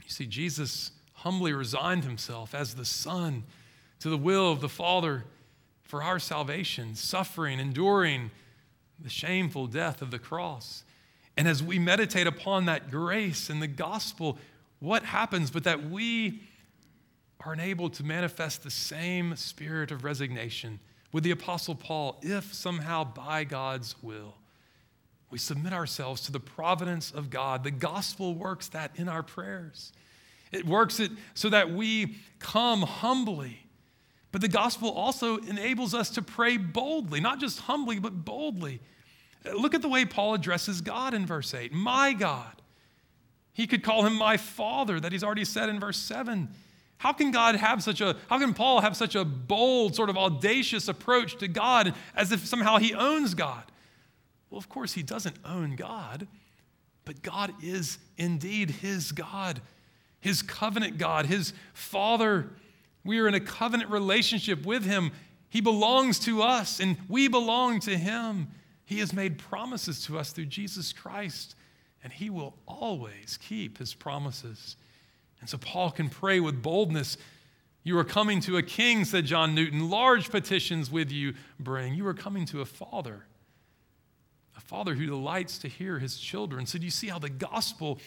You 0.04 0.10
see, 0.10 0.26
Jesus 0.26 0.92
humbly 1.14 1.52
resigned 1.52 2.04
himself 2.04 2.54
as 2.54 2.74
the 2.74 2.84
Son 2.84 3.42
to 4.00 4.10
the 4.10 4.16
will 4.18 4.52
of 4.52 4.60
the 4.60 4.68
Father 4.68 5.24
for 5.86 6.02
our 6.02 6.18
salvation, 6.18 6.94
suffering, 6.94 7.58
enduring 7.58 8.30
the 8.98 9.08
shameful 9.08 9.66
death 9.66 10.02
of 10.02 10.10
the 10.10 10.18
cross. 10.18 10.84
And 11.36 11.46
as 11.46 11.62
we 11.62 11.78
meditate 11.78 12.26
upon 12.26 12.66
that 12.66 12.90
grace 12.90 13.50
and 13.50 13.60
the 13.60 13.66
gospel, 13.66 14.38
what 14.80 15.02
happens 15.02 15.50
but 15.50 15.64
that 15.64 15.88
we 15.88 16.42
are 17.40 17.52
enabled 17.52 17.94
to 17.94 18.04
manifest 18.04 18.62
the 18.62 18.70
same 18.70 19.36
spirit 19.36 19.90
of 19.90 20.02
resignation 20.02 20.80
with 21.12 21.24
the 21.24 21.30
Apostle 21.30 21.74
Paul, 21.74 22.18
if 22.22 22.52
somehow 22.52 23.04
by 23.04 23.44
God's 23.44 23.94
will 24.02 24.34
we 25.30 25.38
submit 25.38 25.72
ourselves 25.72 26.22
to 26.22 26.32
the 26.32 26.40
providence 26.40 27.10
of 27.10 27.30
God. 27.30 27.64
The 27.64 27.70
gospel 27.70 28.34
works 28.34 28.68
that 28.68 28.92
in 28.96 29.08
our 29.08 29.22
prayers. 29.22 29.92
It 30.52 30.64
works 30.64 31.00
it 31.00 31.10
so 31.34 31.48
that 31.50 31.70
we 31.70 32.16
come 32.38 32.82
humbly. 32.82 33.65
But 34.36 34.42
the 34.42 34.48
gospel 34.48 34.90
also 34.90 35.38
enables 35.38 35.94
us 35.94 36.10
to 36.10 36.20
pray 36.20 36.58
boldly, 36.58 37.20
not 37.20 37.40
just 37.40 37.60
humbly, 37.60 37.98
but 37.98 38.26
boldly. 38.26 38.80
Look 39.50 39.74
at 39.74 39.80
the 39.80 39.88
way 39.88 40.04
Paul 40.04 40.34
addresses 40.34 40.82
God 40.82 41.14
in 41.14 41.24
verse 41.24 41.54
8 41.54 41.72
My 41.72 42.12
God. 42.12 42.60
He 43.54 43.66
could 43.66 43.82
call 43.82 44.04
him 44.04 44.14
my 44.14 44.36
father, 44.36 45.00
that 45.00 45.10
he's 45.10 45.24
already 45.24 45.46
said 45.46 45.70
in 45.70 45.80
verse 45.80 45.96
7. 45.96 46.50
How 46.98 47.14
can 47.14 47.30
God 47.30 47.54
have 47.54 47.82
such 47.82 48.02
a, 48.02 48.14
how 48.28 48.38
can 48.38 48.52
Paul 48.52 48.82
have 48.82 48.94
such 48.94 49.14
a 49.14 49.24
bold, 49.24 49.94
sort 49.94 50.10
of 50.10 50.18
audacious 50.18 50.86
approach 50.86 51.38
to 51.38 51.48
God 51.48 51.94
as 52.14 52.30
if 52.30 52.44
somehow 52.44 52.76
he 52.76 52.92
owns 52.92 53.32
God? 53.32 53.64
Well, 54.50 54.58
of 54.58 54.68
course, 54.68 54.92
he 54.92 55.02
doesn't 55.02 55.36
own 55.46 55.76
God, 55.76 56.28
but 57.06 57.22
God 57.22 57.54
is 57.62 57.96
indeed 58.18 58.68
his 58.68 59.12
God, 59.12 59.62
his 60.20 60.42
covenant 60.42 60.98
God, 60.98 61.24
his 61.24 61.54
father. 61.72 62.50
We 63.06 63.18
are 63.20 63.28
in 63.28 63.34
a 63.34 63.40
covenant 63.40 63.90
relationship 63.90 64.66
with 64.66 64.84
him. 64.84 65.12
He 65.48 65.60
belongs 65.60 66.18
to 66.20 66.42
us, 66.42 66.80
and 66.80 66.96
we 67.08 67.28
belong 67.28 67.80
to 67.80 67.96
him. 67.96 68.48
He 68.86 69.00
has 69.00 69.12
made 69.12 69.38
promises 69.38 70.04
to 70.06 70.18
us 70.18 70.30
through 70.30 70.46
Jesus 70.46 70.92
Christ, 70.92 71.56
and 72.02 72.12
He 72.12 72.30
will 72.30 72.56
always 72.66 73.36
keep 73.42 73.78
His 73.78 73.92
promises. 73.92 74.76
And 75.40 75.50
so 75.50 75.58
Paul 75.58 75.90
can 75.90 76.08
pray 76.08 76.40
with 76.40 76.62
boldness. 76.62 77.18
You 77.82 77.98
are 77.98 78.04
coming 78.04 78.40
to 78.42 78.56
a 78.56 78.62
king, 78.62 79.04
said 79.04 79.26
John 79.26 79.54
Newton. 79.54 79.90
Large 79.90 80.30
petitions 80.30 80.90
with 80.90 81.10
you 81.10 81.34
bring. 81.58 81.94
You 81.94 82.06
are 82.06 82.14
coming 82.14 82.46
to 82.46 82.60
a 82.60 82.64
father, 82.64 83.26
a 84.56 84.60
father 84.60 84.94
who 84.94 85.06
delights 85.06 85.58
to 85.58 85.68
hear 85.68 85.98
his 85.98 86.16
children. 86.16 86.64
So, 86.64 86.78
do 86.78 86.84
you 86.84 86.90
see 86.92 87.08
how 87.08 87.18
the 87.18 87.28
gospel 87.28 87.98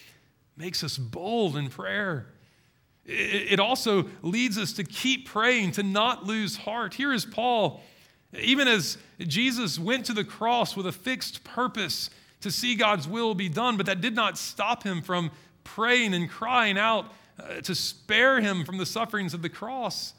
makes 0.56 0.82
us 0.82 0.98
bold 0.98 1.58
in 1.58 1.70
prayer? 1.70 2.28
It 3.12 3.60
also 3.60 4.08
leads 4.22 4.58
us 4.58 4.74
to 4.74 4.84
keep 4.84 5.28
praying, 5.28 5.72
to 5.74 5.84
not 5.84 6.26
lose 6.26 6.58
heart. 6.58 6.94
Here 6.94 7.12
is 7.12 7.26
Paul 7.26 7.82
even 8.38 8.68
as 8.68 8.98
Jesus 9.20 9.80
went 9.80 10.06
to 10.06 10.14
the 10.14 10.24
cross 10.24 10.76
with 10.76 10.86
a 10.86 10.92
fixed 10.92 11.44
purpose 11.44 12.10
to 12.42 12.52
see 12.52 12.76
God's 12.76 13.08
will 13.08 13.34
be 13.34 13.50
done, 13.50 13.76
but 13.76 13.86
that 13.88 14.02
did 14.02 14.16
not 14.16 14.38
stop 14.38 14.84
him 14.84 15.02
from 15.02 15.32
praying 15.64 16.14
and 16.14 16.30
crying 16.30 16.78
out 16.78 17.12
uh, 17.40 17.62
to 17.62 17.76
spare 17.76 18.40
him 18.40 18.66
from 18.66 18.78
the 18.78 18.86
sufferings 18.86 19.34
of 19.34 19.42
the 19.42 19.50
cross. 19.50 20.14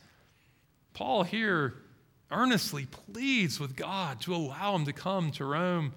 Paul 0.93 1.23
here 1.23 1.75
earnestly 2.31 2.87
pleads 2.87 3.59
with 3.59 3.77
God 3.77 4.21
to 4.23 4.35
allow 4.35 4.75
him 4.75 4.85
to 4.85 4.93
come 4.93 5.31
to 5.33 5.45
Rome. 5.45 5.93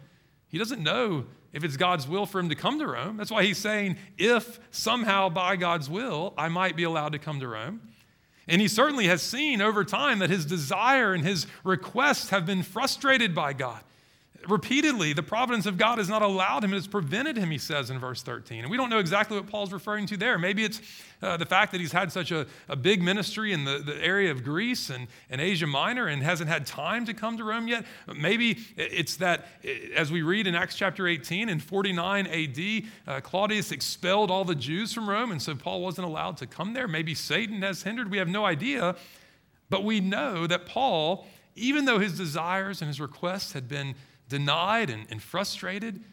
He 0.48 0.58
doesn't 0.58 0.82
know 0.82 1.26
if 1.54 1.64
it's 1.64 1.78
God's 1.78 2.08
will 2.08 2.26
for 2.26 2.40
him 2.40 2.50
to 2.50 2.56
come 2.56 2.80
to 2.80 2.88
Rome. 2.88 3.16
That's 3.16 3.32
why 3.32 3.44
he's 3.44 3.58
saying, 3.58 3.98
if 4.18 4.60
somehow 4.72 5.30
by 5.30 5.56
God's 5.56 5.90
will 5.90 6.34
I 6.38 6.50
might 6.50 6.76
be 6.76 6.84
allowed 6.84 7.14
to 7.14 7.20
come 7.20 7.40
to 7.40 7.48
Rome. 7.48 7.82
And 8.48 8.60
he 8.60 8.68
certainly 8.68 9.06
has 9.06 9.22
seen 9.22 9.62
over 9.62 9.86
time 9.86 10.20
that 10.20 10.30
his 10.30 10.46
desire 10.46 11.14
and 11.14 11.24
his 11.24 11.48
requests 11.64 12.32
have 12.32 12.46
been 12.46 12.64
frustrated 12.64 13.34
by 13.34 13.54
God 13.54 13.82
repeatedly, 14.50 15.14
the 15.14 15.24
providence 15.24 15.66
of 15.66 15.78
God 15.78 15.98
has 15.98 16.10
not 16.10 16.22
allowed 16.22 16.64
him, 16.64 16.74
it 16.74 16.78
has 16.78 16.88
prevented 16.88 17.38
him, 17.38 17.52
he 17.52 17.58
says 17.58 17.90
in 17.90 18.00
verse 18.00 18.22
13. 18.22 18.62
And 18.62 18.72
we 18.72 18.78
don't 18.78 18.90
know 18.90 19.00
exactly 19.00 19.38
what 19.38 19.48
Paul's 19.48 19.72
referring 19.72 20.06
to 20.08 20.18
there. 20.18 20.38
Maybe 20.38 20.64
it's 20.64 20.82
uh, 21.22 21.38
the 21.38 21.46
fact 21.46 21.72
that 21.72 21.82
he's 21.82 21.92
had 21.92 22.12
such 22.12 22.32
a, 22.32 22.46
a 22.68 22.76
big 22.76 23.02
ministry 23.02 23.54
in 23.54 23.64
the, 23.64 23.80
the 23.80 23.96
area 24.04 24.32
of 24.32 24.44
Greece 24.44 24.90
and, 24.90 25.08
and 25.30 25.40
Asia 25.40 25.68
Minor 25.68 26.08
and 26.08 26.22
hasn't 26.22 26.50
had 26.50 26.66
time 26.66 27.06
to 27.06 27.14
come 27.14 27.38
to 27.38 27.44
Rome 27.44 27.68
yet. 27.68 27.86
Maybe 28.14 28.60
it's 28.76 29.18
that, 29.18 29.48
as 29.96 30.12
we 30.12 30.22
read 30.22 30.48
in 30.48 30.56
Acts 30.56 30.76
chapter 30.76 31.08
18, 31.08 31.50
in 31.50 31.60
49 31.60 32.28
AD, 32.28 32.84
uh, 33.08 33.22
Claudius 33.22 33.72
expelled 33.72 34.32
all 34.32 34.46
the 34.46 34.56
Jews 34.56 34.94
from 34.94 35.10
Rome, 35.10 35.32
and 35.32 35.42
so 35.42 35.56
Paul 35.56 35.82
wasn't 35.82 36.08
allowed 36.08 36.38
to 36.38 36.48
come 36.48 36.74
there. 36.74 36.88
Maybe 36.88 37.16
Satan 37.16 37.62
has 37.62 37.84
hindered. 37.84 38.12
We 38.12 38.18
have 38.18 38.28
no 38.28 38.46
idea. 38.46 38.96
But 39.70 39.84
we 39.84 40.02
know 40.02 40.46
that 40.48 40.66
Paul, 40.66 41.26
even 41.56 41.86
though 41.86 42.00
his 42.00 42.18
desires 42.18 42.82
and 42.82 42.88
his 42.88 43.00
requests 43.00 43.54
had 43.54 43.68
been 43.68 43.96
denied 44.30 44.90
and, 44.90 45.06
and 45.10 45.22
frustrated, 45.22 46.04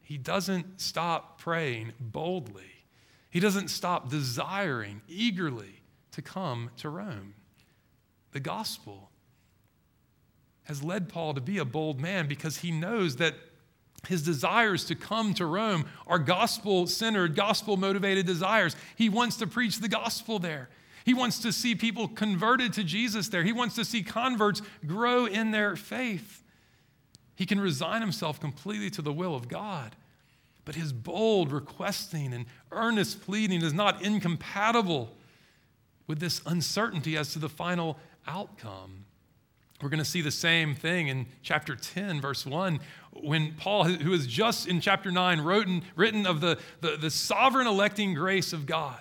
he 0.00 0.18
doesn't 0.18 0.80
stop 0.80 1.40
praying 1.40 1.92
boldly. 2.00 2.84
He 3.30 3.40
doesn't 3.40 3.68
stop 3.68 4.10
desiring 4.10 5.00
eagerly 5.08 5.82
to 6.12 6.22
come 6.22 6.70
to 6.76 6.88
Rome. 6.88 7.34
The 8.32 8.40
gospel 8.40 9.10
has 10.64 10.82
led 10.82 11.08
Paul 11.08 11.34
to 11.34 11.40
be 11.40 11.58
a 11.58 11.64
bold 11.64 12.00
man 12.00 12.28
because 12.28 12.58
he 12.58 12.70
knows 12.70 13.16
that 13.16 13.34
his 14.08 14.22
desires 14.22 14.84
to 14.86 14.94
come 14.94 15.32
to 15.34 15.46
Rome 15.46 15.86
are 16.06 16.18
gospel 16.18 16.86
centered, 16.86 17.36
gospel 17.36 17.76
motivated 17.76 18.26
desires. 18.26 18.74
He 18.96 19.08
wants 19.08 19.36
to 19.36 19.46
preach 19.46 19.78
the 19.78 19.88
gospel 19.88 20.38
there. 20.38 20.68
He 21.04 21.14
wants 21.14 21.38
to 21.40 21.52
see 21.52 21.74
people 21.74 22.08
converted 22.08 22.72
to 22.74 22.84
Jesus 22.84 23.28
there. 23.28 23.42
He 23.42 23.52
wants 23.52 23.74
to 23.76 23.84
see 23.84 24.02
converts 24.02 24.62
grow 24.86 25.26
in 25.26 25.50
their 25.50 25.76
faith. 25.76 26.42
He 27.34 27.46
can 27.46 27.60
resign 27.60 28.00
himself 28.00 28.40
completely 28.40 28.90
to 28.90 29.02
the 29.02 29.12
will 29.12 29.34
of 29.34 29.48
God. 29.48 29.96
But 30.64 30.74
his 30.76 30.92
bold 30.92 31.50
requesting 31.50 32.32
and 32.32 32.46
earnest 32.70 33.22
pleading 33.22 33.62
is 33.62 33.72
not 33.72 34.02
incompatible 34.02 35.10
with 36.06 36.20
this 36.20 36.40
uncertainty 36.46 37.16
as 37.16 37.32
to 37.32 37.38
the 37.38 37.48
final 37.48 37.98
outcome. 38.26 39.04
We're 39.80 39.88
going 39.88 39.98
to 39.98 40.04
see 40.04 40.20
the 40.20 40.30
same 40.30 40.76
thing 40.76 41.08
in 41.08 41.26
chapter 41.42 41.74
10, 41.74 42.20
verse 42.20 42.46
1, 42.46 42.78
when 43.14 43.54
Paul, 43.54 43.84
who 43.84 44.12
is 44.12 44.28
just 44.28 44.68
in 44.68 44.80
chapter 44.80 45.10
9, 45.10 45.40
written, 45.40 45.82
written 45.96 46.24
of 46.24 46.40
the, 46.40 46.58
the, 46.80 46.96
the 46.96 47.10
sovereign 47.10 47.66
electing 47.66 48.14
grace 48.14 48.52
of 48.52 48.64
God. 48.64 49.00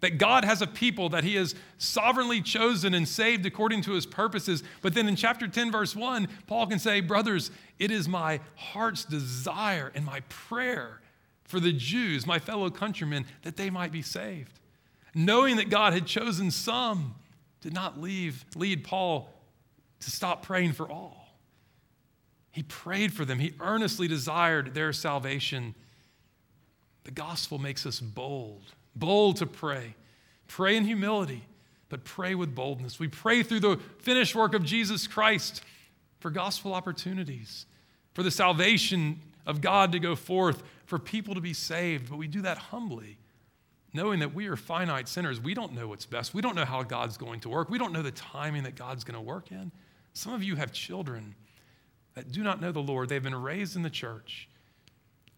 That 0.00 0.18
God 0.18 0.44
has 0.44 0.62
a 0.62 0.66
people 0.66 1.10
that 1.10 1.24
he 1.24 1.34
has 1.34 1.54
sovereignly 1.78 2.40
chosen 2.40 2.94
and 2.94 3.06
saved 3.06 3.44
according 3.44 3.82
to 3.82 3.92
his 3.92 4.06
purposes. 4.06 4.62
But 4.80 4.94
then 4.94 5.08
in 5.08 5.16
chapter 5.16 5.46
10, 5.46 5.70
verse 5.70 5.94
1, 5.94 6.26
Paul 6.46 6.66
can 6.66 6.78
say, 6.78 7.00
Brothers, 7.00 7.50
it 7.78 7.90
is 7.90 8.08
my 8.08 8.40
heart's 8.54 9.04
desire 9.04 9.92
and 9.94 10.04
my 10.04 10.20
prayer 10.28 11.00
for 11.44 11.60
the 11.60 11.72
Jews, 11.72 12.26
my 12.26 12.38
fellow 12.38 12.70
countrymen, 12.70 13.26
that 13.42 13.56
they 13.56 13.68
might 13.70 13.92
be 13.92 14.02
saved. 14.02 14.60
Knowing 15.14 15.56
that 15.56 15.68
God 15.68 15.92
had 15.92 16.06
chosen 16.06 16.50
some 16.50 17.16
did 17.60 17.74
not 17.74 18.00
leave, 18.00 18.44
lead 18.54 18.84
Paul 18.84 19.28
to 20.00 20.10
stop 20.10 20.42
praying 20.42 20.72
for 20.72 20.90
all. 20.90 21.36
He 22.52 22.62
prayed 22.62 23.12
for 23.12 23.24
them, 23.24 23.38
he 23.38 23.54
earnestly 23.60 24.08
desired 24.08 24.74
their 24.74 24.92
salvation. 24.92 25.74
The 27.04 27.10
gospel 27.10 27.58
makes 27.58 27.86
us 27.86 28.00
bold 28.00 28.74
bold 28.94 29.36
to 29.36 29.46
pray. 29.46 29.94
Pray 30.48 30.76
in 30.76 30.84
humility, 30.84 31.44
but 31.88 32.04
pray 32.04 32.34
with 32.34 32.54
boldness. 32.54 32.98
We 32.98 33.08
pray 33.08 33.42
through 33.42 33.60
the 33.60 33.80
finished 33.98 34.34
work 34.34 34.54
of 34.54 34.64
Jesus 34.64 35.06
Christ 35.06 35.62
for 36.18 36.30
gospel 36.30 36.74
opportunities, 36.74 37.66
for 38.12 38.22
the 38.22 38.30
salvation 38.30 39.20
of 39.46 39.60
God 39.60 39.92
to 39.92 39.98
go 39.98 40.14
forth, 40.14 40.62
for 40.86 40.98
people 40.98 41.34
to 41.34 41.40
be 41.40 41.54
saved. 41.54 42.10
But 42.10 42.16
we 42.16 42.28
do 42.28 42.42
that 42.42 42.58
humbly, 42.58 43.18
knowing 43.92 44.20
that 44.20 44.34
we 44.34 44.48
are 44.48 44.56
finite 44.56 45.08
sinners. 45.08 45.40
We 45.40 45.54
don't 45.54 45.72
know 45.72 45.88
what's 45.88 46.06
best. 46.06 46.34
We 46.34 46.42
don't 46.42 46.54
know 46.54 46.64
how 46.64 46.82
God's 46.82 47.16
going 47.16 47.40
to 47.40 47.48
work. 47.48 47.70
We 47.70 47.78
don't 47.78 47.92
know 47.92 48.02
the 48.02 48.10
timing 48.10 48.64
that 48.64 48.76
God's 48.76 49.04
going 49.04 49.14
to 49.14 49.20
work 49.20 49.50
in. 49.50 49.72
Some 50.12 50.32
of 50.32 50.42
you 50.42 50.56
have 50.56 50.72
children 50.72 51.34
that 52.14 52.32
do 52.32 52.42
not 52.42 52.60
know 52.60 52.72
the 52.72 52.80
Lord. 52.80 53.08
They've 53.08 53.22
been 53.22 53.40
raised 53.40 53.76
in 53.76 53.82
the 53.82 53.90
church 53.90 54.48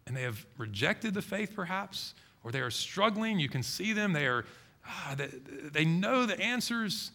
and 0.07 0.17
they 0.17 0.23
have 0.23 0.45
rejected 0.59 1.15
the 1.15 1.23
faith, 1.23 1.53
perhaps, 1.55 2.15
or 2.45 2.53
they 2.53 2.61
are 2.61 2.71
struggling. 2.71 3.39
You 3.39 3.49
can 3.49 3.63
see 3.63 3.93
them. 3.93 4.13
They 4.13 4.27
are, 4.27 4.45
ah, 4.87 5.15
they, 5.17 5.29
they 5.73 5.85
know 5.85 6.27
the 6.27 6.39
answers, 6.41 7.13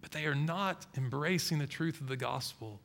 but 0.00 0.10
they 0.10 0.26
are 0.26 0.34
not 0.34 0.86
embracing 0.96 1.58
the 1.58 1.66
truth 1.66 2.00
of 2.00 2.08
the 2.08 2.16
gospel. 2.16 2.80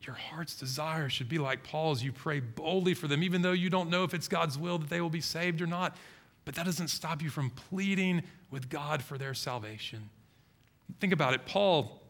Your 0.00 0.16
heart's 0.16 0.54
desire 0.54 1.08
should 1.08 1.28
be 1.28 1.38
like 1.38 1.62
Paul's. 1.62 2.02
You 2.02 2.12
pray 2.12 2.40
boldly 2.40 2.94
for 2.94 3.08
them, 3.08 3.22
even 3.22 3.42
though 3.42 3.52
you 3.52 3.70
don't 3.70 3.88
know 3.88 4.04
if 4.04 4.12
it's 4.12 4.28
God's 4.28 4.58
will 4.58 4.78
that 4.78 4.90
they 4.90 5.00
will 5.00 5.10
be 5.10 5.22
saved 5.22 5.62
or 5.62 5.66
not. 5.66 5.96
But 6.44 6.54
that 6.56 6.66
doesn't 6.66 6.88
stop 6.88 7.22
you 7.22 7.30
from 7.30 7.50
pleading 7.50 8.22
with 8.50 8.68
God 8.68 9.02
for 9.02 9.16
their 9.16 9.32
salvation. 9.32 10.10
Think 11.00 11.14
about 11.14 11.32
it. 11.32 11.46
Paul 11.46 12.02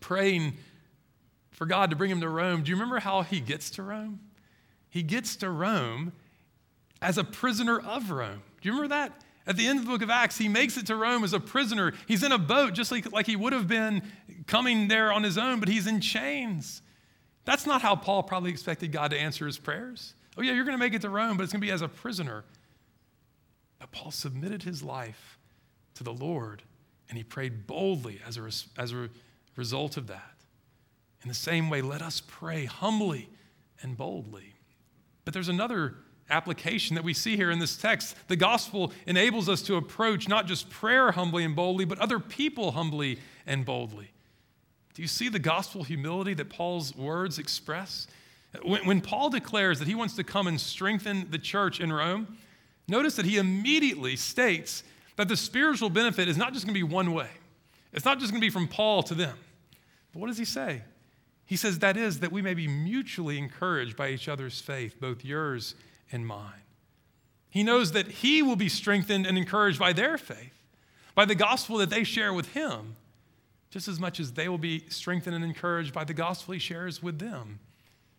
praying 0.00 0.58
for 1.50 1.64
God 1.66 1.90
to 1.90 1.96
bring 1.96 2.10
him 2.10 2.20
to 2.20 2.28
Rome. 2.28 2.62
Do 2.62 2.70
you 2.70 2.76
remember 2.76 2.98
how 2.98 3.22
he 3.22 3.40
gets 3.40 3.70
to 3.70 3.82
Rome? 3.82 4.20
He 4.90 5.02
gets 5.02 5.36
to 5.36 5.48
Rome 5.48 6.12
as 7.04 7.18
a 7.18 7.24
prisoner 7.24 7.78
of 7.78 8.10
Rome. 8.10 8.42
Do 8.60 8.68
you 8.68 8.74
remember 8.74 8.94
that? 8.94 9.12
At 9.46 9.58
the 9.58 9.66
end 9.66 9.78
of 9.78 9.84
the 9.84 9.90
book 9.90 10.00
of 10.00 10.08
Acts, 10.08 10.38
he 10.38 10.48
makes 10.48 10.78
it 10.78 10.86
to 10.86 10.96
Rome 10.96 11.22
as 11.22 11.34
a 11.34 11.38
prisoner. 11.38 11.92
He's 12.08 12.22
in 12.22 12.32
a 12.32 12.38
boat, 12.38 12.72
just 12.72 12.90
like, 12.90 13.12
like 13.12 13.26
he 13.26 13.36
would 13.36 13.52
have 13.52 13.68
been 13.68 14.02
coming 14.46 14.88
there 14.88 15.12
on 15.12 15.22
his 15.22 15.36
own, 15.36 15.60
but 15.60 15.68
he's 15.68 15.86
in 15.86 16.00
chains. 16.00 16.80
That's 17.44 17.66
not 17.66 17.82
how 17.82 17.94
Paul 17.94 18.22
probably 18.22 18.50
expected 18.50 18.90
God 18.90 19.10
to 19.10 19.18
answer 19.18 19.44
his 19.44 19.58
prayers. 19.58 20.14
Oh, 20.38 20.42
yeah, 20.42 20.54
you're 20.54 20.64
going 20.64 20.78
to 20.78 20.82
make 20.82 20.94
it 20.94 21.02
to 21.02 21.10
Rome, 21.10 21.36
but 21.36 21.42
it's 21.42 21.52
going 21.52 21.60
to 21.60 21.66
be 21.66 21.70
as 21.70 21.82
a 21.82 21.88
prisoner. 21.88 22.42
But 23.78 23.92
Paul 23.92 24.10
submitted 24.10 24.62
his 24.62 24.82
life 24.82 25.38
to 25.96 26.04
the 26.04 26.14
Lord, 26.14 26.62
and 27.10 27.18
he 27.18 27.22
prayed 27.22 27.66
boldly 27.66 28.18
as 28.26 28.38
a, 28.38 28.80
as 28.80 28.92
a 28.94 29.10
result 29.56 29.98
of 29.98 30.06
that. 30.06 30.36
In 31.22 31.28
the 31.28 31.34
same 31.34 31.68
way, 31.68 31.82
let 31.82 32.00
us 32.00 32.22
pray 32.26 32.64
humbly 32.64 33.28
and 33.82 33.94
boldly. 33.94 34.54
But 35.26 35.34
there's 35.34 35.48
another 35.48 35.96
application 36.30 36.94
that 36.94 37.04
we 37.04 37.14
see 37.14 37.36
here 37.36 37.50
in 37.50 37.58
this 37.58 37.76
text. 37.76 38.16
The 38.28 38.36
gospel 38.36 38.92
enables 39.06 39.48
us 39.48 39.62
to 39.62 39.76
approach 39.76 40.28
not 40.28 40.46
just 40.46 40.70
prayer 40.70 41.12
humbly 41.12 41.44
and 41.44 41.54
boldly, 41.54 41.84
but 41.84 41.98
other 41.98 42.18
people 42.18 42.72
humbly 42.72 43.18
and 43.46 43.64
boldly. 43.64 44.10
Do 44.94 45.02
you 45.02 45.08
see 45.08 45.28
the 45.28 45.38
gospel 45.38 45.82
humility 45.82 46.34
that 46.34 46.48
Paul's 46.48 46.94
words 46.94 47.38
express? 47.38 48.06
When, 48.62 48.86
when 48.86 49.00
Paul 49.00 49.30
declares 49.30 49.78
that 49.80 49.88
he 49.88 49.94
wants 49.94 50.14
to 50.16 50.24
come 50.24 50.46
and 50.46 50.60
strengthen 50.60 51.30
the 51.30 51.38
church 51.38 51.80
in 51.80 51.92
Rome, 51.92 52.38
notice 52.88 53.16
that 53.16 53.26
he 53.26 53.36
immediately 53.36 54.16
states 54.16 54.84
that 55.16 55.28
the 55.28 55.36
spiritual 55.36 55.90
benefit 55.90 56.28
is 56.28 56.36
not 56.36 56.52
just 56.52 56.64
going 56.64 56.74
to 56.74 56.86
be 56.86 56.92
one 56.92 57.12
way. 57.12 57.28
It's 57.92 58.04
not 58.04 58.18
just 58.18 58.32
going 58.32 58.40
to 58.40 58.46
be 58.46 58.50
from 58.50 58.68
Paul 58.68 59.02
to 59.04 59.14
them. 59.14 59.36
But 60.12 60.20
what 60.20 60.28
does 60.28 60.38
he 60.38 60.44
say? 60.44 60.82
He 61.46 61.56
says 61.56 61.80
that 61.80 61.96
is 61.96 62.20
that 62.20 62.32
we 62.32 62.40
may 62.40 62.54
be 62.54 62.66
mutually 62.66 63.36
encouraged 63.38 63.96
by 63.96 64.08
each 64.08 64.28
other's 64.28 64.60
faith, 64.60 64.98
both 65.00 65.24
yours 65.24 65.74
and 66.12 66.26
mine. 66.26 66.62
He 67.48 67.62
knows 67.62 67.92
that 67.92 68.08
he 68.08 68.42
will 68.42 68.56
be 68.56 68.68
strengthened 68.68 69.26
and 69.26 69.38
encouraged 69.38 69.78
by 69.78 69.92
their 69.92 70.18
faith, 70.18 70.52
by 71.14 71.24
the 71.24 71.36
gospel 71.36 71.78
that 71.78 71.90
they 71.90 72.02
share 72.02 72.32
with 72.32 72.52
him, 72.52 72.96
just 73.70 73.86
as 73.86 74.00
much 74.00 74.18
as 74.18 74.32
they 74.32 74.48
will 74.48 74.58
be 74.58 74.84
strengthened 74.88 75.36
and 75.36 75.44
encouraged 75.44 75.92
by 75.92 76.04
the 76.04 76.14
gospel 76.14 76.54
he 76.54 76.60
shares 76.60 77.02
with 77.02 77.18
them. 77.18 77.60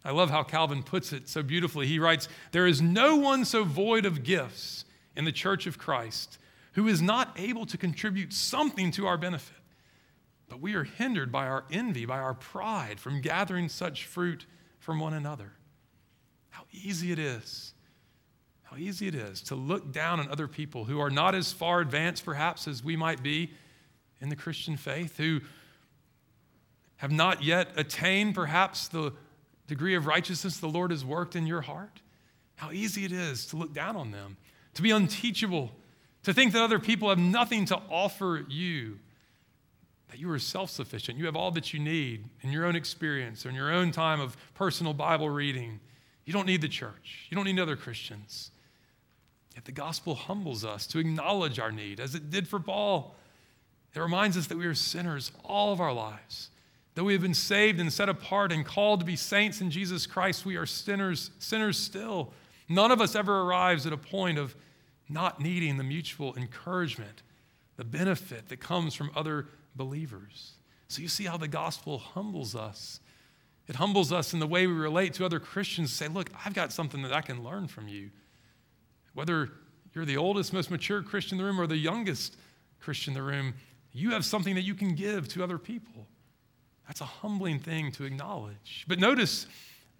I 0.05 0.11
love 0.11 0.29
how 0.29 0.43
Calvin 0.43 0.83
puts 0.83 1.11
it 1.11 1.27
so 1.27 1.43
beautifully. 1.43 1.87
He 1.87 1.99
writes, 1.99 2.29
There 2.51 2.67
is 2.67 2.81
no 2.81 3.15
one 3.15 3.43
so 3.43 3.63
void 3.63 4.05
of 4.05 4.23
gifts 4.23 4.85
in 5.15 5.25
the 5.25 5.31
church 5.31 5.67
of 5.67 5.77
Christ 5.77 6.37
who 6.73 6.87
is 6.87 7.01
not 7.01 7.37
able 7.37 7.65
to 7.65 7.77
contribute 7.77 8.33
something 8.33 8.91
to 8.91 9.07
our 9.07 9.17
benefit. 9.17 9.55
But 10.47 10.61
we 10.61 10.75
are 10.75 10.83
hindered 10.83 11.31
by 11.31 11.47
our 11.47 11.63
envy, 11.71 12.05
by 12.05 12.19
our 12.19 12.33
pride, 12.33 12.99
from 12.99 13.21
gathering 13.21 13.69
such 13.69 14.05
fruit 14.05 14.45
from 14.79 14.99
one 14.99 15.13
another. 15.13 15.53
How 16.49 16.63
easy 16.71 17.11
it 17.11 17.19
is 17.19 17.73
how 18.65 18.77
easy 18.77 19.07
it 19.07 19.15
is 19.15 19.41
to 19.43 19.55
look 19.55 19.91
down 19.91 20.19
on 20.19 20.29
other 20.29 20.47
people 20.47 20.85
who 20.85 20.99
are 20.99 21.11
not 21.11 21.35
as 21.35 21.53
far 21.53 21.81
advanced, 21.81 22.25
perhaps, 22.25 22.67
as 22.67 22.83
we 22.83 22.95
might 22.95 23.21
be 23.21 23.51
in 24.19 24.29
the 24.29 24.35
Christian 24.35 24.75
faith, 24.75 25.17
who 25.17 25.39
have 26.97 27.11
not 27.11 27.43
yet 27.43 27.69
attained, 27.77 28.33
perhaps, 28.33 28.87
the 28.87 29.13
degree 29.67 29.95
of 29.95 30.07
righteousness 30.07 30.57
the 30.57 30.67
Lord 30.67 30.91
has 30.91 31.05
worked 31.05 31.35
in 31.35 31.45
your 31.45 31.61
heart. 31.61 32.01
How 32.55 32.71
easy 32.71 33.05
it 33.05 33.11
is 33.11 33.45
to 33.47 33.57
look 33.57 33.73
down 33.73 33.95
on 33.95 34.11
them, 34.11 34.37
to 34.73 34.81
be 34.81 34.91
unteachable, 34.91 35.71
to 36.23 36.33
think 36.33 36.53
that 36.53 36.63
other 36.63 36.79
people 36.79 37.09
have 37.09 37.19
nothing 37.19 37.65
to 37.65 37.79
offer 37.89 38.45
you, 38.49 38.97
that 40.09 40.19
you 40.19 40.31
are 40.31 40.39
self 40.39 40.71
sufficient. 40.71 41.19
You 41.19 41.25
have 41.25 41.35
all 41.35 41.51
that 41.51 41.73
you 41.73 41.79
need 41.79 42.25
in 42.41 42.51
your 42.51 42.65
own 42.65 42.75
experience 42.75 43.45
or 43.45 43.49
in 43.49 43.55
your 43.55 43.71
own 43.71 43.91
time 43.91 44.19
of 44.19 44.35
personal 44.55 44.93
Bible 44.93 45.29
reading. 45.29 45.79
You 46.25 46.33
don't 46.33 46.47
need 46.47 46.61
the 46.61 46.67
church, 46.67 47.27
you 47.29 47.35
don't 47.35 47.45
need 47.45 47.59
other 47.59 47.75
Christians. 47.75 48.51
Yet 49.55 49.65
the 49.65 49.71
gospel 49.71 50.15
humbles 50.15 50.63
us 50.65 50.85
to 50.87 50.99
acknowledge 50.99 51.59
our 51.59 51.71
need, 51.71 51.99
as 51.99 52.13
it 52.13 52.29
did 52.29 52.47
for 52.47 52.59
Paul, 52.59 53.15
It 53.95 54.01
reminds 54.01 54.35
us 54.35 54.47
that 54.47 54.57
we 54.57 54.65
are 54.65 54.75
sinners 54.75 55.31
all 55.45 55.71
of 55.71 55.79
our 55.79 55.93
lives. 55.93 56.49
Though 56.93 57.05
we 57.05 57.13
have 57.13 57.21
been 57.21 57.33
saved 57.33 57.79
and 57.79 57.91
set 57.91 58.09
apart 58.09 58.51
and 58.51 58.65
called 58.65 58.99
to 58.99 59.05
be 59.05 59.15
saints 59.15 59.61
in 59.61 59.71
Jesus 59.71 60.05
Christ, 60.05 60.45
we 60.45 60.57
are 60.57 60.65
sinners, 60.65 61.31
sinners 61.39 61.77
still. 61.77 62.33
None 62.67 62.91
of 62.91 62.99
us 62.99 63.15
ever 63.15 63.41
arrives 63.41 63.85
at 63.85 63.93
a 63.93 63.97
point 63.97 64.37
of 64.37 64.55
not 65.07 65.39
needing 65.39 65.77
the 65.77 65.83
mutual 65.83 66.35
encouragement, 66.35 67.21
the 67.77 67.85
benefit 67.85 68.49
that 68.49 68.59
comes 68.59 68.93
from 68.93 69.11
other 69.15 69.47
believers. 69.75 70.53
So 70.87 71.01
you 71.01 71.07
see 71.07 71.25
how 71.25 71.37
the 71.37 71.47
gospel 71.47 71.97
humbles 71.97 72.55
us. 72.55 72.99
It 73.67 73.75
humbles 73.75 74.11
us 74.11 74.33
in 74.33 74.39
the 74.39 74.47
way 74.47 74.67
we 74.67 74.73
relate 74.73 75.13
to 75.15 75.25
other 75.25 75.39
Christians. 75.39 75.91
Say, 75.91 76.07
look, 76.07 76.29
I've 76.45 76.53
got 76.53 76.71
something 76.71 77.01
that 77.03 77.13
I 77.13 77.21
can 77.21 77.43
learn 77.43 77.67
from 77.67 77.87
you. 77.87 78.11
Whether 79.15 79.49
you're 79.93 80.05
the 80.05 80.17
oldest, 80.17 80.53
most 80.53 80.69
mature 80.69 81.01
Christian 81.01 81.39
in 81.39 81.43
the 81.43 81.49
room 81.49 81.59
or 81.59 81.65
the 81.65 81.77
youngest 81.77 82.37
Christian 82.79 83.13
in 83.13 83.15
the 83.15 83.23
room, 83.23 83.55
you 83.91 84.11
have 84.11 84.23
something 84.23 84.53
that 84.55 84.61
you 84.61 84.75
can 84.75 84.93
give 84.93 85.27
to 85.29 85.43
other 85.43 85.57
people. 85.57 86.05
That's 86.85 87.01
a 87.01 87.05
humbling 87.05 87.59
thing 87.59 87.91
to 87.93 88.03
acknowledge. 88.03 88.85
But 88.87 88.99
notice 88.99 89.47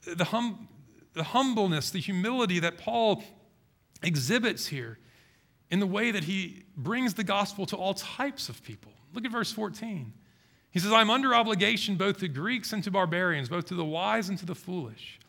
the, 0.06 0.26
hum, 0.26 0.68
the 1.14 1.24
humbleness, 1.24 1.90
the 1.90 2.00
humility 2.00 2.60
that 2.60 2.78
Paul 2.78 3.24
exhibits 4.04 4.68
here 4.68 5.00
in 5.72 5.80
the 5.80 5.88
way 5.88 6.12
that 6.12 6.26
he 6.26 6.64
brings 6.78 7.16
the 7.16 7.24
gospel 7.24 7.66
to 7.68 7.76
all 7.76 7.94
types 7.94 8.50
of 8.50 8.62
people. 8.64 8.92
Look 9.14 9.26
at 9.26 9.32
verse 9.32 9.52
14. 9.52 10.14
He 10.72 10.80
says, 10.80 10.92
I'm 10.92 11.10
under 11.10 11.34
obligation 11.34 11.96
both 11.96 12.20
to 12.20 12.28
Greeks 12.28 12.74
and 12.74 12.84
to 12.84 12.92
barbarians, 12.92 13.48
both 13.48 13.66
to 13.68 13.76
the 13.76 13.86
wise 13.86 14.28
and 14.28 14.38
to 14.40 14.46
the 14.46 14.56
foolish. 14.56 15.20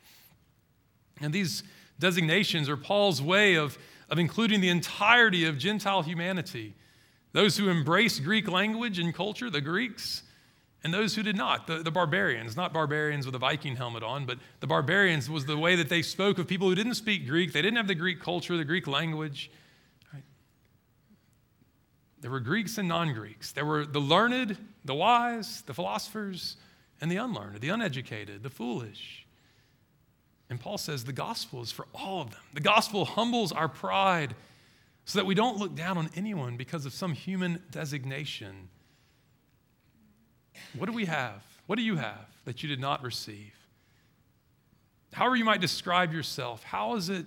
And 1.21 1.33
these 1.33 1.63
designations 1.99 2.69
are 2.69 2.77
Paul's 2.77 3.23
way 3.23 3.55
of, 3.55 3.79
of 4.11 4.19
including 4.19 4.61
the 4.61 4.69
entirety 4.69 5.45
of 5.45 5.59
Gentile 5.59 6.03
humanity 6.03 6.75
those 7.37 7.59
who 7.59 7.69
embraced 7.69 8.25
Greek 8.25 8.49
language 8.49 8.99
and 8.99 9.15
culture, 9.15 9.51
the 9.51 9.61
Greeks, 9.61 10.23
and 10.83 10.95
those 10.95 11.15
who 11.15 11.23
did 11.23 11.37
not, 11.37 11.67
the, 11.67 11.83
the 11.83 11.91
barbarians, 11.91 12.57
not 12.57 12.73
barbarians 12.73 13.27
with 13.27 13.35
a 13.35 13.39
Viking 13.39 13.77
helmet 13.77 14.03
on, 14.03 14.25
but 14.25 14.39
the 14.61 14.67
barbarians 14.67 15.29
was 15.29 15.45
the 15.45 15.59
way 15.59 15.77
that 15.77 15.91
they 15.91 16.01
spoke 16.01 16.39
of 16.39 16.47
people 16.47 16.67
who 16.67 16.75
didn't 16.75 16.95
speak 16.95 17.27
Greek. 17.27 17.53
They 17.53 17.61
didn't 17.61 17.77
have 17.77 17.89
the 17.89 17.95
Greek 17.95 18.23
culture, 18.23 18.57
the 18.57 18.65
Greek 18.65 18.87
language. 18.87 19.51
There 22.23 22.31
were 22.31 22.41
Greeks 22.41 22.79
and 22.79 22.89
non 22.89 23.13
Greeks. 23.13 23.53
There 23.53 23.67
were 23.67 23.85
the 23.85 24.01
learned, 24.01 24.57
the 24.87 24.95
wise, 24.95 25.61
the 25.67 25.75
philosophers, 25.75 26.57
and 27.03 27.11
the 27.11 27.17
unlearned, 27.17 27.61
the 27.61 27.69
uneducated, 27.69 28.43
the 28.43 28.49
foolish. 28.49 29.26
And 30.49 30.61
Paul 30.61 30.79
says 30.79 31.05
the 31.05 31.13
gospel 31.13 31.63
is 31.63 31.73
for 31.73 31.87
all 31.93 32.23
of 32.23 32.31
them. 32.31 32.41
The 32.55 32.61
gospel 32.61 33.05
humbles 33.05 33.53
our 33.53 33.69
pride 33.69 34.35
so 35.05 35.19
that 35.19 35.27
we 35.27 35.35
don't 35.35 35.59
look 35.59 35.75
down 35.75 35.99
on 35.99 36.11
anyone 36.15 36.57
because 36.57 36.87
of 36.87 36.93
some 36.93 37.13
human 37.13 37.63
designation. 37.71 38.69
What 40.77 40.87
do 40.87 40.93
we 40.93 41.07
have? 41.07 41.43
What 41.67 41.77
do 41.77 41.83
you 41.83 41.97
have 41.97 42.29
that 42.45 42.63
you 42.63 42.69
did 42.69 42.81
not 42.81 43.03
receive? 43.03 43.53
However, 45.13 45.37
you 45.37 45.45
might 45.45 45.61
describe 45.61 46.13
yourself, 46.13 46.63
how 46.63 46.95
is 46.97 47.09
it 47.09 47.27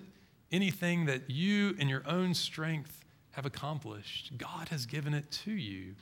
anything 0.52 1.06
that 1.06 1.30
you 1.30 1.76
in 1.80 1.90
your 1.90 2.04
own 2.06 2.34
strength 2.34 3.04
have 3.32 3.46
accomplished? 3.46 4.38
God 4.38 4.70
has 4.70 4.86
given 4.86 5.14
it 5.14 5.30
to 5.44 5.52
you. 5.52 5.96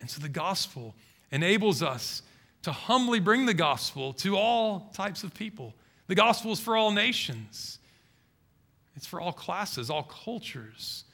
And 0.00 0.10
so 0.10 0.20
the 0.20 0.28
gospel 0.28 0.94
enables 1.30 1.82
us 1.82 2.22
to 2.62 2.72
humbly 2.72 3.20
bring 3.20 3.46
the 3.46 3.54
gospel 3.54 4.12
to 4.14 4.36
all 4.36 4.90
types 4.94 5.22
of 5.24 5.34
people. 5.34 5.74
The 6.08 6.14
gospel 6.14 6.52
is 6.52 6.60
for 6.60 6.76
all 6.76 6.90
nations. 6.90 7.78
It's 8.96 9.06
for 9.06 9.20
all 9.20 9.32
classes, 9.32 9.90
all 9.90 10.02
cultures, 10.02 11.04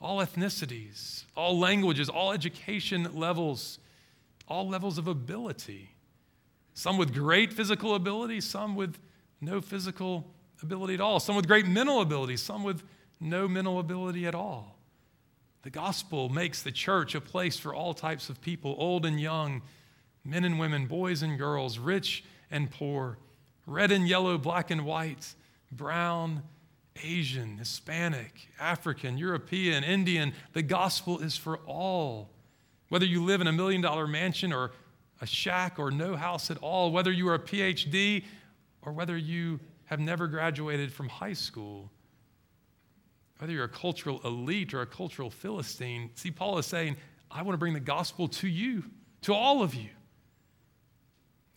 all 0.00 0.18
ethnicities, 0.18 1.24
all 1.36 1.58
languages, 1.58 2.08
all 2.08 2.32
education 2.32 3.08
levels, 3.14 3.78
all 4.48 4.68
levels 4.68 4.98
of 4.98 5.06
ability. 5.06 5.90
Some 6.74 6.96
with 6.96 7.14
great 7.14 7.52
physical 7.52 7.94
ability, 7.94 8.40
some 8.40 8.74
with 8.74 8.96
no 9.40 9.60
physical 9.60 10.26
ability 10.62 10.94
at 10.94 11.00
all, 11.00 11.20
some 11.20 11.36
with 11.36 11.46
great 11.46 11.66
mental 11.66 12.00
ability, 12.00 12.36
some 12.38 12.64
with 12.64 12.82
no 13.20 13.46
mental 13.46 13.78
ability 13.78 14.26
at 14.26 14.34
all. 14.34 14.76
The 15.62 15.70
gospel 15.70 16.30
makes 16.30 16.62
the 16.62 16.72
church 16.72 17.14
a 17.14 17.20
place 17.20 17.58
for 17.58 17.74
all 17.74 17.92
types 17.92 18.30
of 18.30 18.40
people, 18.40 18.74
old 18.78 19.04
and 19.04 19.20
young, 19.20 19.60
men 20.24 20.44
and 20.44 20.58
women, 20.58 20.86
boys 20.86 21.22
and 21.22 21.38
girls, 21.38 21.78
rich 21.78 22.24
and 22.50 22.70
poor, 22.70 23.18
red 23.66 23.90
and 23.92 24.08
yellow, 24.08 24.38
black 24.38 24.70
and 24.70 24.84
white, 24.84 25.34
brown 25.72 26.42
Asian, 27.02 27.58
Hispanic, 27.58 28.48
African, 28.58 29.16
European, 29.16 29.84
Indian. 29.84 30.32
The 30.52 30.62
gospel 30.62 31.20
is 31.20 31.36
for 31.36 31.58
all. 31.66 32.30
Whether 32.88 33.06
you 33.06 33.22
live 33.24 33.40
in 33.40 33.46
a 33.46 33.52
million 33.52 33.80
dollar 33.80 34.06
mansion 34.06 34.52
or 34.52 34.72
a 35.20 35.26
shack 35.26 35.78
or 35.78 35.90
no 35.90 36.16
house 36.16 36.50
at 36.50 36.58
all, 36.58 36.90
whether 36.90 37.12
you 37.12 37.28
are 37.28 37.34
a 37.34 37.38
PhD 37.38 38.24
or 38.82 38.92
whether 38.92 39.16
you 39.16 39.60
have 39.84 40.00
never 40.00 40.26
graduated 40.26 40.92
from 40.92 41.08
high 41.08 41.32
school, 41.32 41.90
whether 43.38 43.52
you're 43.52 43.64
a 43.64 43.68
cultural 43.68 44.20
elite 44.24 44.74
or 44.74 44.82
a 44.82 44.86
cultural 44.86 45.30
Philistine, 45.30 46.10
see, 46.14 46.30
Paul 46.30 46.58
is 46.58 46.66
saying, 46.66 46.96
I 47.30 47.42
want 47.42 47.54
to 47.54 47.58
bring 47.58 47.74
the 47.74 47.80
gospel 47.80 48.28
to 48.28 48.48
you, 48.48 48.84
to 49.22 49.34
all 49.34 49.62
of 49.62 49.74
you. 49.74 49.88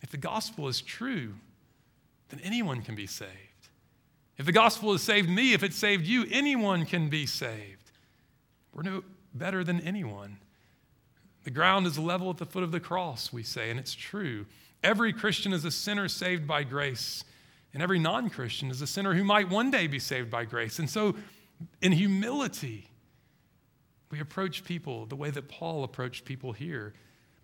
If 0.02 0.10
the 0.10 0.16
gospel 0.16 0.68
is 0.68 0.80
true, 0.80 1.34
then 2.34 2.44
anyone 2.44 2.82
can 2.82 2.94
be 2.94 3.06
saved. 3.06 3.30
If 4.36 4.46
the 4.46 4.52
gospel 4.52 4.92
has 4.92 5.02
saved 5.02 5.28
me, 5.28 5.52
if 5.52 5.62
it 5.62 5.72
saved 5.72 6.06
you, 6.06 6.26
anyone 6.30 6.84
can 6.84 7.08
be 7.08 7.26
saved. 7.26 7.92
We're 8.72 8.82
no 8.82 9.04
better 9.32 9.62
than 9.62 9.80
anyone. 9.80 10.38
The 11.44 11.52
ground 11.52 11.86
is 11.86 11.98
level 11.98 12.30
at 12.30 12.38
the 12.38 12.46
foot 12.46 12.64
of 12.64 12.72
the 12.72 12.80
cross, 12.80 13.32
we 13.32 13.44
say, 13.44 13.70
and 13.70 13.78
it's 13.78 13.94
true. 13.94 14.46
Every 14.82 15.12
Christian 15.12 15.52
is 15.52 15.64
a 15.64 15.70
sinner 15.70 16.08
saved 16.08 16.46
by 16.46 16.64
grace, 16.64 17.22
and 17.72 17.82
every 17.82 17.98
non 17.98 18.30
Christian 18.30 18.70
is 18.70 18.82
a 18.82 18.86
sinner 18.86 19.14
who 19.14 19.22
might 19.22 19.48
one 19.48 19.70
day 19.70 19.86
be 19.86 20.00
saved 20.00 20.30
by 20.30 20.44
grace. 20.44 20.78
And 20.78 20.90
so, 20.90 21.14
in 21.80 21.92
humility, 21.92 22.88
we 24.10 24.18
approach 24.18 24.64
people 24.64 25.06
the 25.06 25.16
way 25.16 25.30
that 25.30 25.48
Paul 25.48 25.84
approached 25.84 26.24
people 26.24 26.52
here. 26.52 26.94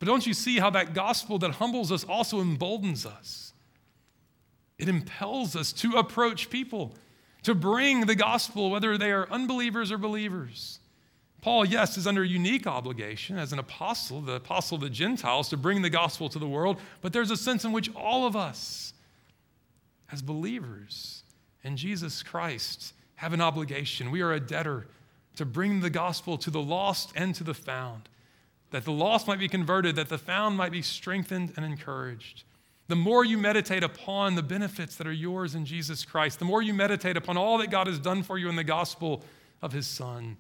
But 0.01 0.07
don't 0.07 0.27
you 0.27 0.35
see 0.35 0.59
how 0.59 0.71
that 0.71 0.95
gospel 0.95 1.39
that 1.41 1.53
humbles 1.53 1.93
us 1.93 2.05
also 2.05 2.41
emboldens 2.41 3.07
us? 3.07 3.53
It 4.81 4.89
impels 4.89 5.55
us 5.55 5.73
to 5.75 5.99
approach 5.99 6.49
people, 6.49 6.95
to 7.43 7.55
bring 7.55 8.07
the 8.07 8.15
gospel, 8.15 8.71
whether 8.71 8.97
they 8.97 9.13
are 9.13 9.31
unbelievers 9.31 9.93
or 9.93 9.99
believers. 9.99 10.81
Paul, 11.43 11.67
yes, 11.67 11.99
is 11.99 12.07
under 12.07 12.23
a 12.23 12.27
unique 12.27 12.67
obligation 12.67 13.39
as 13.39 13.53
an 13.53 13.59
apostle, 13.59 14.23
the 14.23 14.37
apostle 14.37 14.77
of 14.77 14.81
the 14.81 14.89
Gentiles, 14.89 15.51
to 15.51 15.59
bring 15.59 15.83
the 15.83 15.91
gospel 15.91 16.31
to 16.31 16.39
the 16.39 16.49
world, 16.49 16.81
but 17.03 17.13
there's 17.13 17.31
a 17.31 17.37
sense 17.37 17.63
in 17.63 17.73
which 17.73 17.95
all 17.95 18.27
of 18.27 18.35
us, 18.35 18.95
as 20.11 20.23
believers 20.23 21.25
in 21.63 21.77
Jesus 21.77 22.23
Christ, 22.23 22.95
have 23.17 23.35
an 23.35 23.43
obligation. 23.43 24.11
We 24.11 24.23
are 24.23 24.33
a 24.33 24.41
debtor 24.41 24.87
to 25.37 25.45
bring 25.45 25.81
the 25.81 25.91
gospel 25.91 26.39
to 26.39 26.51
the 26.51 26.63
lost 26.63 27.13
and 27.15 27.35
to 27.35 27.45
the 27.45 27.55
found, 27.55 28.09
that 28.71 28.87
the 28.87 28.93
lost 28.93 29.27
might 29.27 29.39
be 29.39 29.49
converted, 29.49 29.97
that 29.97 30.09
the 30.09 30.17
found 30.17 30.57
might 30.57 30.73
be 30.73 30.81
strengthened 30.81 31.53
and 31.57 31.67
encouraged 31.67 32.45
the 32.91 32.97
more 32.97 33.25
you 33.25 33.39
meditate 33.39 33.85
upon 33.85 34.35
the 34.35 34.43
benefits 34.43 34.97
that 34.97 35.07
are 35.07 35.13
yours 35.13 35.55
in 35.55 35.65
Jesus 35.65 36.05
Christ, 36.05 36.39
the 36.39 36.45
more 36.45 36.61
you 36.61 36.75
meditate 36.75 37.17
upon 37.17 37.37
all 37.37 37.59
that 37.59 37.71
God 37.71 37.87
has 37.87 37.99
done 37.99 38.23
for 38.23 38.37
you 38.37 38.49
in 38.49 38.57
the 38.57 38.65
gospel 38.65 39.25
of 39.63 39.73
his 39.73 39.87
Son, 39.87 40.37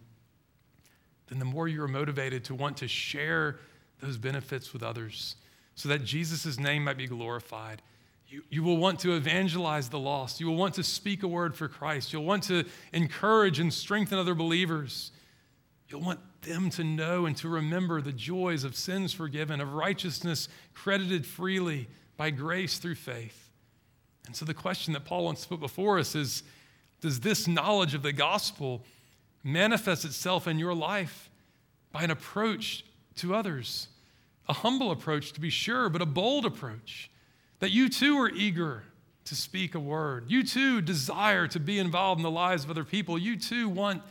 then 1.28 1.38
the 1.38 1.44
more 1.44 1.68
you 1.68 1.82
are 1.82 1.88
motivated 1.88 2.44
to 2.44 2.54
want 2.54 2.76
to 2.78 2.88
share 2.88 3.60
those 4.00 4.18
benefits 4.18 4.72
with 4.72 4.82
others 4.82 5.36
so 5.76 5.88
that 5.88 6.04
Jesus' 6.04 6.58
name 6.58 6.84
might 6.84 6.98
be 6.98 7.06
glorified. 7.06 7.82
You, 8.26 8.42
you 8.50 8.62
will 8.62 8.76
want 8.76 8.98
to 9.00 9.14
evangelize 9.14 9.88
the 9.88 9.98
lost. 9.98 10.40
You 10.40 10.46
will 10.46 10.56
want 10.56 10.74
to 10.74 10.82
speak 10.82 11.22
a 11.22 11.28
word 11.28 11.54
for 11.54 11.68
Christ. 11.68 12.12
You'll 12.12 12.24
want 12.24 12.42
to 12.44 12.64
encourage 12.92 13.60
and 13.60 13.72
strengthen 13.72 14.18
other 14.18 14.34
believers. 14.34 15.12
You'll 15.88 16.02
want 16.02 16.20
them 16.42 16.70
to 16.70 16.84
know 16.84 17.26
and 17.26 17.36
to 17.38 17.48
remember 17.48 18.00
the 18.00 18.12
joys 18.12 18.64
of 18.64 18.74
sins 18.74 19.12
forgiven, 19.12 19.60
of 19.60 19.72
righteousness 19.72 20.48
credited 20.74 21.26
freely, 21.26 21.88
by 22.20 22.28
grace 22.28 22.76
through 22.76 22.96
faith. 22.96 23.48
And 24.26 24.36
so 24.36 24.44
the 24.44 24.52
question 24.52 24.92
that 24.92 25.06
Paul 25.06 25.24
wants 25.24 25.40
to 25.40 25.48
put 25.48 25.58
before 25.58 25.98
us 25.98 26.14
is 26.14 26.42
Does 27.00 27.20
this 27.20 27.48
knowledge 27.48 27.94
of 27.94 28.02
the 28.02 28.12
gospel 28.12 28.84
manifest 29.42 30.04
itself 30.04 30.46
in 30.46 30.58
your 30.58 30.74
life 30.74 31.30
by 31.92 32.02
an 32.02 32.10
approach 32.10 32.84
to 33.16 33.34
others? 33.34 33.88
A 34.50 34.52
humble 34.52 34.90
approach, 34.90 35.32
to 35.32 35.40
be 35.40 35.48
sure, 35.48 35.88
but 35.88 36.02
a 36.02 36.06
bold 36.06 36.44
approach. 36.44 37.10
That 37.60 37.70
you 37.70 37.88
too 37.88 38.18
are 38.18 38.28
eager 38.28 38.82
to 39.24 39.34
speak 39.34 39.74
a 39.74 39.80
word. 39.80 40.26
You 40.28 40.44
too 40.44 40.82
desire 40.82 41.48
to 41.48 41.58
be 41.58 41.78
involved 41.78 42.18
in 42.18 42.22
the 42.22 42.30
lives 42.30 42.64
of 42.64 42.70
other 42.70 42.84
people. 42.84 43.16
You 43.16 43.38
too 43.38 43.66
want 43.66 44.02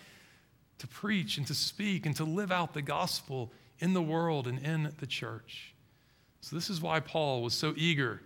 to 0.80 0.88
preach 0.88 1.38
and 1.38 1.46
to 1.46 1.54
speak 1.54 2.08
and 2.08 2.16
to 2.16 2.24
live 2.24 2.52
out 2.52 2.74
the 2.74 2.82
gospel 2.82 3.54
in 3.78 3.94
the 3.94 4.02
world 4.02 4.48
and 4.48 4.58
in 4.66 4.96
the 4.98 5.06
church. 5.06 5.76
So, 6.42 6.56
this 6.56 6.70
is 6.70 6.82
why 6.82 7.00
Paul 7.00 7.42
was 7.42 7.54
so 7.54 7.74
eager 7.76 8.22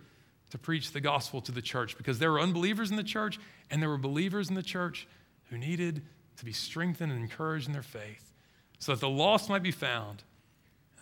to 0.50 0.58
preach 0.58 0.92
the 0.92 1.00
gospel 1.00 1.40
to 1.42 1.52
the 1.52 1.62
church, 1.62 1.96
because 1.96 2.18
there 2.18 2.30
were 2.30 2.40
unbelievers 2.40 2.90
in 2.90 2.96
the 2.96 3.02
church 3.02 3.40
and 3.70 3.82
there 3.82 3.88
were 3.88 3.98
believers 3.98 4.48
in 4.48 4.54
the 4.54 4.62
church 4.62 5.08
who 5.50 5.58
needed 5.58 6.02
to 6.36 6.44
be 6.44 6.52
strengthened 6.52 7.10
and 7.10 7.20
encouraged 7.20 7.66
in 7.66 7.72
their 7.72 7.82
faith 7.82 8.32
so 8.78 8.92
that 8.92 9.00
the 9.00 9.08
lost 9.08 9.48
might 9.48 9.62
be 9.62 9.70
found 9.70 10.22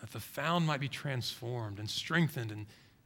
that 0.03 0.11
the 0.11 0.19
found 0.19 0.67
might 0.67 0.81
be 0.81 0.89
transformed 0.89 1.79
and 1.79 1.89
strengthened 1.89 2.51
and 2.51 2.65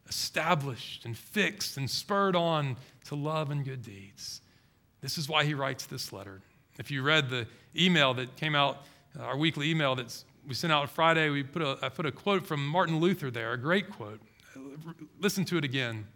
established 0.10 1.05
and 1.05 1.16
fixed 1.16 1.78
and 1.78 1.88
spurred 1.88 2.36
on 2.36 2.76
to 3.05 3.14
love 3.14 3.51
and 3.51 3.64
good 3.64 3.84
deeds. 3.84 4.41
This 5.01 5.20
is 5.20 5.30
why 5.30 5.43
he 5.43 5.53
writes 5.53 5.86
this 5.86 6.12
letter. 6.12 6.41
If 6.80 6.89
you 6.89 7.03
read 7.03 7.30
the 7.30 7.45
email 7.76 8.16
that 8.16 8.36
came 8.36 8.55
out, 8.55 8.84
uh, 9.18 9.22
our 9.22 9.38
weekly 9.38 9.70
email 9.70 9.93
that 9.93 10.24
we 10.48 10.54
sent 10.54 10.72
out 10.72 10.89
Friday, 10.89 11.30
we 11.30 11.43
put 11.43 11.62
a, 11.62 11.78
I 11.82 11.89
put 11.89 12.06
a 12.06 12.12
quote 12.12 12.48
from 12.48 12.66
Martin 12.66 13.00
Luther 13.00 13.30
there, 13.30 13.52
a 13.52 13.58
great 13.58 13.89
quote. 13.89 14.22
Listen 15.20 15.43
to 15.45 15.58
it 15.58 15.66
again. 15.66 16.08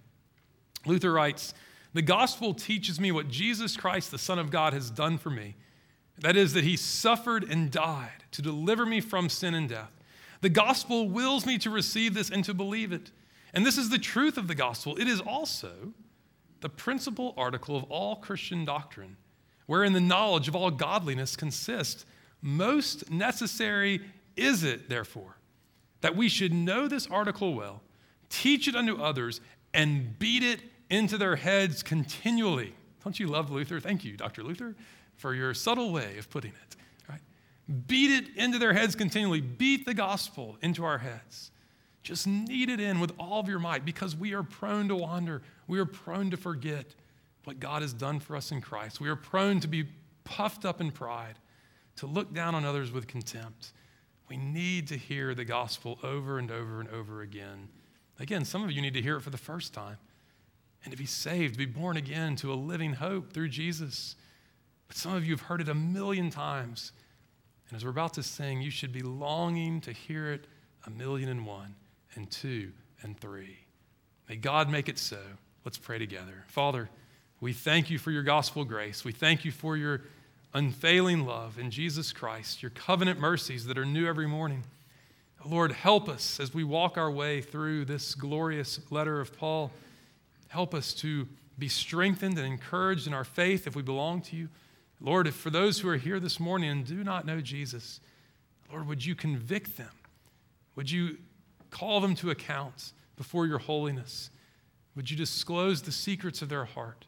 Luther 0.85 1.11
writes, 1.11 1.53
The 1.93 2.01
gospel 2.01 2.53
teaches 2.53 2.99
me 2.99 3.11
what 3.11 3.27
Jesus 3.27 3.75
Christ, 3.75 4.09
the 4.09 4.17
Son 4.17 4.39
of 4.39 4.49
God, 4.49 4.73
has 4.73 4.89
done 4.89 5.17
for 5.17 5.29
me. 5.29 5.55
That 6.19 6.37
is, 6.37 6.53
that 6.53 6.63
he 6.63 6.77
suffered 6.77 7.43
and 7.43 7.69
died 7.69 8.23
to 8.31 8.41
deliver 8.41 8.85
me 8.85 9.01
from 9.01 9.27
sin 9.27 9.53
and 9.53 9.67
death. 9.67 9.91
The 10.39 10.49
gospel 10.49 11.09
wills 11.09 11.45
me 11.45 11.57
to 11.59 11.69
receive 11.69 12.13
this 12.13 12.29
and 12.29 12.45
to 12.45 12.53
believe 12.53 12.93
it. 12.93 13.11
And 13.53 13.65
this 13.65 13.77
is 13.77 13.89
the 13.89 13.97
truth 13.97 14.37
of 14.37 14.47
the 14.47 14.55
gospel. 14.55 14.95
It 14.97 15.07
is 15.07 15.19
also 15.19 15.93
the 16.61 16.69
principal 16.69 17.33
article 17.35 17.75
of 17.75 17.83
all 17.85 18.15
Christian 18.15 18.63
doctrine, 18.63 19.17
wherein 19.65 19.93
the 19.93 19.99
knowledge 19.99 20.47
of 20.47 20.55
all 20.55 20.71
godliness 20.71 21.35
consists. 21.35 22.05
Most 22.41 23.11
necessary 23.11 24.01
is 24.35 24.63
it, 24.63 24.89
therefore, 24.89 25.37
that 26.01 26.15
we 26.15 26.29
should 26.29 26.53
know 26.53 26.87
this 26.87 27.07
article 27.07 27.53
well, 27.53 27.81
teach 28.29 28.67
it 28.67 28.75
unto 28.75 29.01
others, 29.01 29.41
and 29.73 30.17
beat 30.19 30.43
it 30.43 30.61
into 30.89 31.17
their 31.17 31.35
heads 31.35 31.83
continually. 31.83 32.73
Don't 33.03 33.19
you 33.19 33.27
love 33.27 33.49
Luther? 33.49 33.79
Thank 33.79 34.03
you, 34.03 34.17
Dr. 34.17 34.43
Luther, 34.43 34.75
for 35.15 35.33
your 35.33 35.53
subtle 35.53 35.91
way 35.91 36.17
of 36.17 36.29
putting 36.29 36.51
it. 36.51 36.75
Right? 37.09 37.21
Beat 37.87 38.11
it 38.11 38.35
into 38.35 38.59
their 38.59 38.73
heads 38.73 38.95
continually. 38.95 39.41
Beat 39.41 39.85
the 39.85 39.93
gospel 39.93 40.57
into 40.61 40.83
our 40.83 40.97
heads. 40.97 41.51
Just 42.03 42.25
knead 42.25 42.69
it 42.69 42.79
in 42.79 42.99
with 42.99 43.13
all 43.19 43.39
of 43.39 43.47
your 43.47 43.59
might 43.59 43.85
because 43.85 44.15
we 44.15 44.33
are 44.33 44.43
prone 44.43 44.87
to 44.87 44.95
wander. 44.95 45.41
We 45.67 45.79
are 45.79 45.85
prone 45.85 46.31
to 46.31 46.37
forget 46.37 46.95
what 47.43 47.59
God 47.59 47.81
has 47.81 47.93
done 47.93 48.19
for 48.19 48.35
us 48.35 48.51
in 48.51 48.61
Christ. 48.61 48.99
We 48.99 49.09
are 49.09 49.15
prone 49.15 49.59
to 49.61 49.67
be 49.67 49.85
puffed 50.23 50.65
up 50.65 50.81
in 50.81 50.91
pride, 50.91 51.35
to 51.97 52.07
look 52.07 52.33
down 52.33 52.55
on 52.55 52.65
others 52.65 52.91
with 52.91 53.07
contempt. 53.07 53.71
We 54.31 54.37
need 54.37 54.87
to 54.87 54.97
hear 54.97 55.35
the 55.35 55.43
gospel 55.43 55.99
over 56.03 56.39
and 56.39 56.49
over 56.49 56.79
and 56.79 56.87
over 56.87 57.19
again. 57.19 57.67
Again, 58.17 58.45
some 58.45 58.63
of 58.63 58.71
you 58.71 58.81
need 58.81 58.93
to 58.93 59.01
hear 59.01 59.17
it 59.17 59.23
for 59.23 59.29
the 59.29 59.37
first 59.37 59.73
time 59.73 59.97
and 60.85 60.91
to 60.93 60.97
be 60.97 61.05
saved, 61.05 61.55
to 61.55 61.57
be 61.57 61.65
born 61.65 61.97
again 61.97 62.37
to 62.37 62.53
a 62.53 62.55
living 62.55 62.93
hope 62.93 63.33
through 63.33 63.49
Jesus. 63.49 64.15
But 64.87 64.95
some 64.95 65.15
of 65.15 65.25
you 65.25 65.33
have 65.33 65.41
heard 65.41 65.59
it 65.59 65.67
a 65.67 65.73
million 65.73 66.29
times. 66.29 66.93
And 67.67 67.75
as 67.75 67.83
we're 67.83 67.91
about 67.91 68.13
to 68.13 68.23
sing, 68.23 68.61
you 68.61 68.71
should 68.71 68.93
be 68.93 69.01
longing 69.01 69.81
to 69.81 69.91
hear 69.91 70.31
it 70.31 70.47
a 70.87 70.89
million 70.89 71.27
and 71.27 71.45
one 71.45 71.75
and 72.15 72.31
two 72.31 72.71
and 73.01 73.19
three. 73.19 73.57
May 74.29 74.37
God 74.37 74.69
make 74.69 74.87
it 74.87 74.97
so. 74.97 75.19
Let's 75.65 75.77
pray 75.77 75.99
together. 75.99 76.45
Father, 76.47 76.89
we 77.41 77.51
thank 77.51 77.89
you 77.89 77.99
for 77.99 78.11
your 78.11 78.23
gospel 78.23 78.63
grace. 78.63 79.03
We 79.03 79.11
thank 79.11 79.43
you 79.43 79.51
for 79.51 79.75
your 79.75 80.03
unfailing 80.53 81.25
love 81.25 81.57
in 81.57 81.71
Jesus 81.71 82.11
Christ, 82.11 82.61
your 82.61 82.71
covenant 82.71 83.19
mercies 83.19 83.65
that 83.65 83.77
are 83.77 83.85
new 83.85 84.07
every 84.07 84.27
morning. 84.27 84.63
Lord, 85.45 85.71
help 85.71 86.07
us 86.07 86.39
as 86.39 86.53
we 86.53 86.63
walk 86.63 86.97
our 86.97 87.09
way 87.09 87.41
through 87.41 87.85
this 87.85 88.13
glorious 88.13 88.79
letter 88.89 89.19
of 89.19 89.35
Paul. 89.37 89.71
Help 90.49 90.73
us 90.73 90.93
to 90.95 91.27
be 91.57 91.67
strengthened 91.67 92.37
and 92.37 92.45
encouraged 92.45 93.07
in 93.07 93.13
our 93.13 93.23
faith 93.23 93.65
if 93.67 93.75
we 93.75 93.81
belong 93.81 94.21
to 94.21 94.35
you. 94.35 94.49
Lord, 94.99 95.27
if 95.27 95.35
for 95.35 95.49
those 95.49 95.79
who 95.79 95.89
are 95.89 95.97
here 95.97 96.19
this 96.19 96.39
morning 96.39 96.69
and 96.69 96.85
do 96.85 97.03
not 97.03 97.25
know 97.25 97.41
Jesus, 97.41 97.99
Lord, 98.71 98.87
would 98.87 99.05
you 99.05 99.15
convict 99.15 99.77
them? 99.77 99.89
Would 100.75 100.91
you 100.91 101.17
Call 101.71 102.01
them 102.01 102.15
to 102.15 102.29
account 102.29 102.91
before 103.15 103.47
your 103.47 103.57
holiness. 103.57 104.29
Would 104.95 105.09
you 105.09 105.17
disclose 105.17 105.81
the 105.81 105.91
secrets 105.91 106.41
of 106.41 106.49
their 106.49 106.65
heart? 106.65 107.05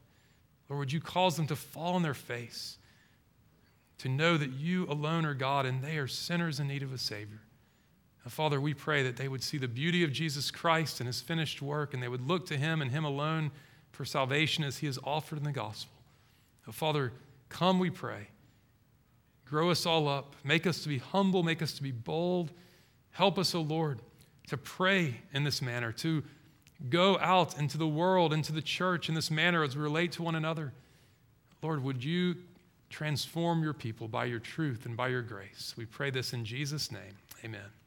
Or 0.69 0.77
would 0.77 0.91
you 0.91 1.01
cause 1.01 1.35
them 1.35 1.47
to 1.47 1.55
fall 1.55 1.95
on 1.95 2.01
their 2.01 2.13
face, 2.13 2.77
to 4.03 4.09
know 4.09 4.37
that 4.37 4.51
you 4.51 4.85
alone 4.87 5.25
are 5.25 5.33
God 5.33 5.65
and 5.65 5.83
they 5.83 5.97
are 5.97 6.07
sinners 6.07 6.59
in 6.59 6.67
need 6.67 6.83
of 6.83 6.93
a 6.93 6.97
Savior? 6.97 7.41
Father, 8.27 8.61
we 8.61 8.73
pray 8.73 9.03
that 9.03 9.17
they 9.17 9.27
would 9.27 9.43
see 9.43 9.57
the 9.57 9.67
beauty 9.67 10.03
of 10.03 10.13
Jesus 10.13 10.49
Christ 10.49 11.01
and 11.01 11.07
his 11.07 11.19
finished 11.19 11.61
work, 11.61 11.93
and 11.93 12.01
they 12.01 12.07
would 12.07 12.25
look 12.25 12.45
to 12.45 12.57
him 12.57 12.81
and 12.81 12.89
him 12.89 13.03
alone 13.03 13.51
for 13.91 14.05
salvation 14.05 14.63
as 14.63 14.77
he 14.77 14.87
is 14.87 14.97
offered 15.03 15.37
in 15.37 15.43
the 15.43 15.51
gospel. 15.51 15.93
Father, 16.71 17.11
come, 17.49 17.79
we 17.79 17.89
pray. 17.89 18.27
Grow 19.45 19.71
us 19.71 19.85
all 19.85 20.07
up. 20.07 20.37
Make 20.45 20.65
us 20.65 20.83
to 20.83 20.89
be 20.89 20.99
humble. 20.99 21.43
Make 21.43 21.61
us 21.61 21.73
to 21.73 21.83
be 21.83 21.91
bold. 21.91 22.51
Help 23.11 23.37
us, 23.37 23.53
O 23.53 23.59
Lord 23.59 23.99
to 24.47 24.57
pray 24.57 25.21
in 25.33 25.43
this 25.43 25.61
manner, 25.61 25.91
to 25.91 26.23
go 26.89 27.17
out 27.19 27.57
into 27.57 27.77
the 27.77 27.87
world, 27.87 28.33
into 28.33 28.51
the 28.51 28.61
church 28.61 29.09
in 29.09 29.15
this 29.15 29.31
manner 29.31 29.63
as 29.63 29.75
we 29.75 29.81
relate 29.81 30.11
to 30.13 30.23
one 30.23 30.35
another. 30.35 30.73
Lord, 31.61 31.83
would 31.83 32.03
you 32.03 32.35
transform 32.93 33.63
your 33.63 33.73
people 33.73 34.07
by 34.07 34.25
your 34.25 34.39
truth 34.39 34.85
and 34.85 34.95
by 34.95 35.07
your 35.07 35.23
grace? 35.23 35.73
We 35.75 35.85
pray 35.85 36.11
this 36.11 36.31
in 36.33 36.45
Jesus' 36.45 36.91
name. 36.91 37.17
Amen. 37.43 37.82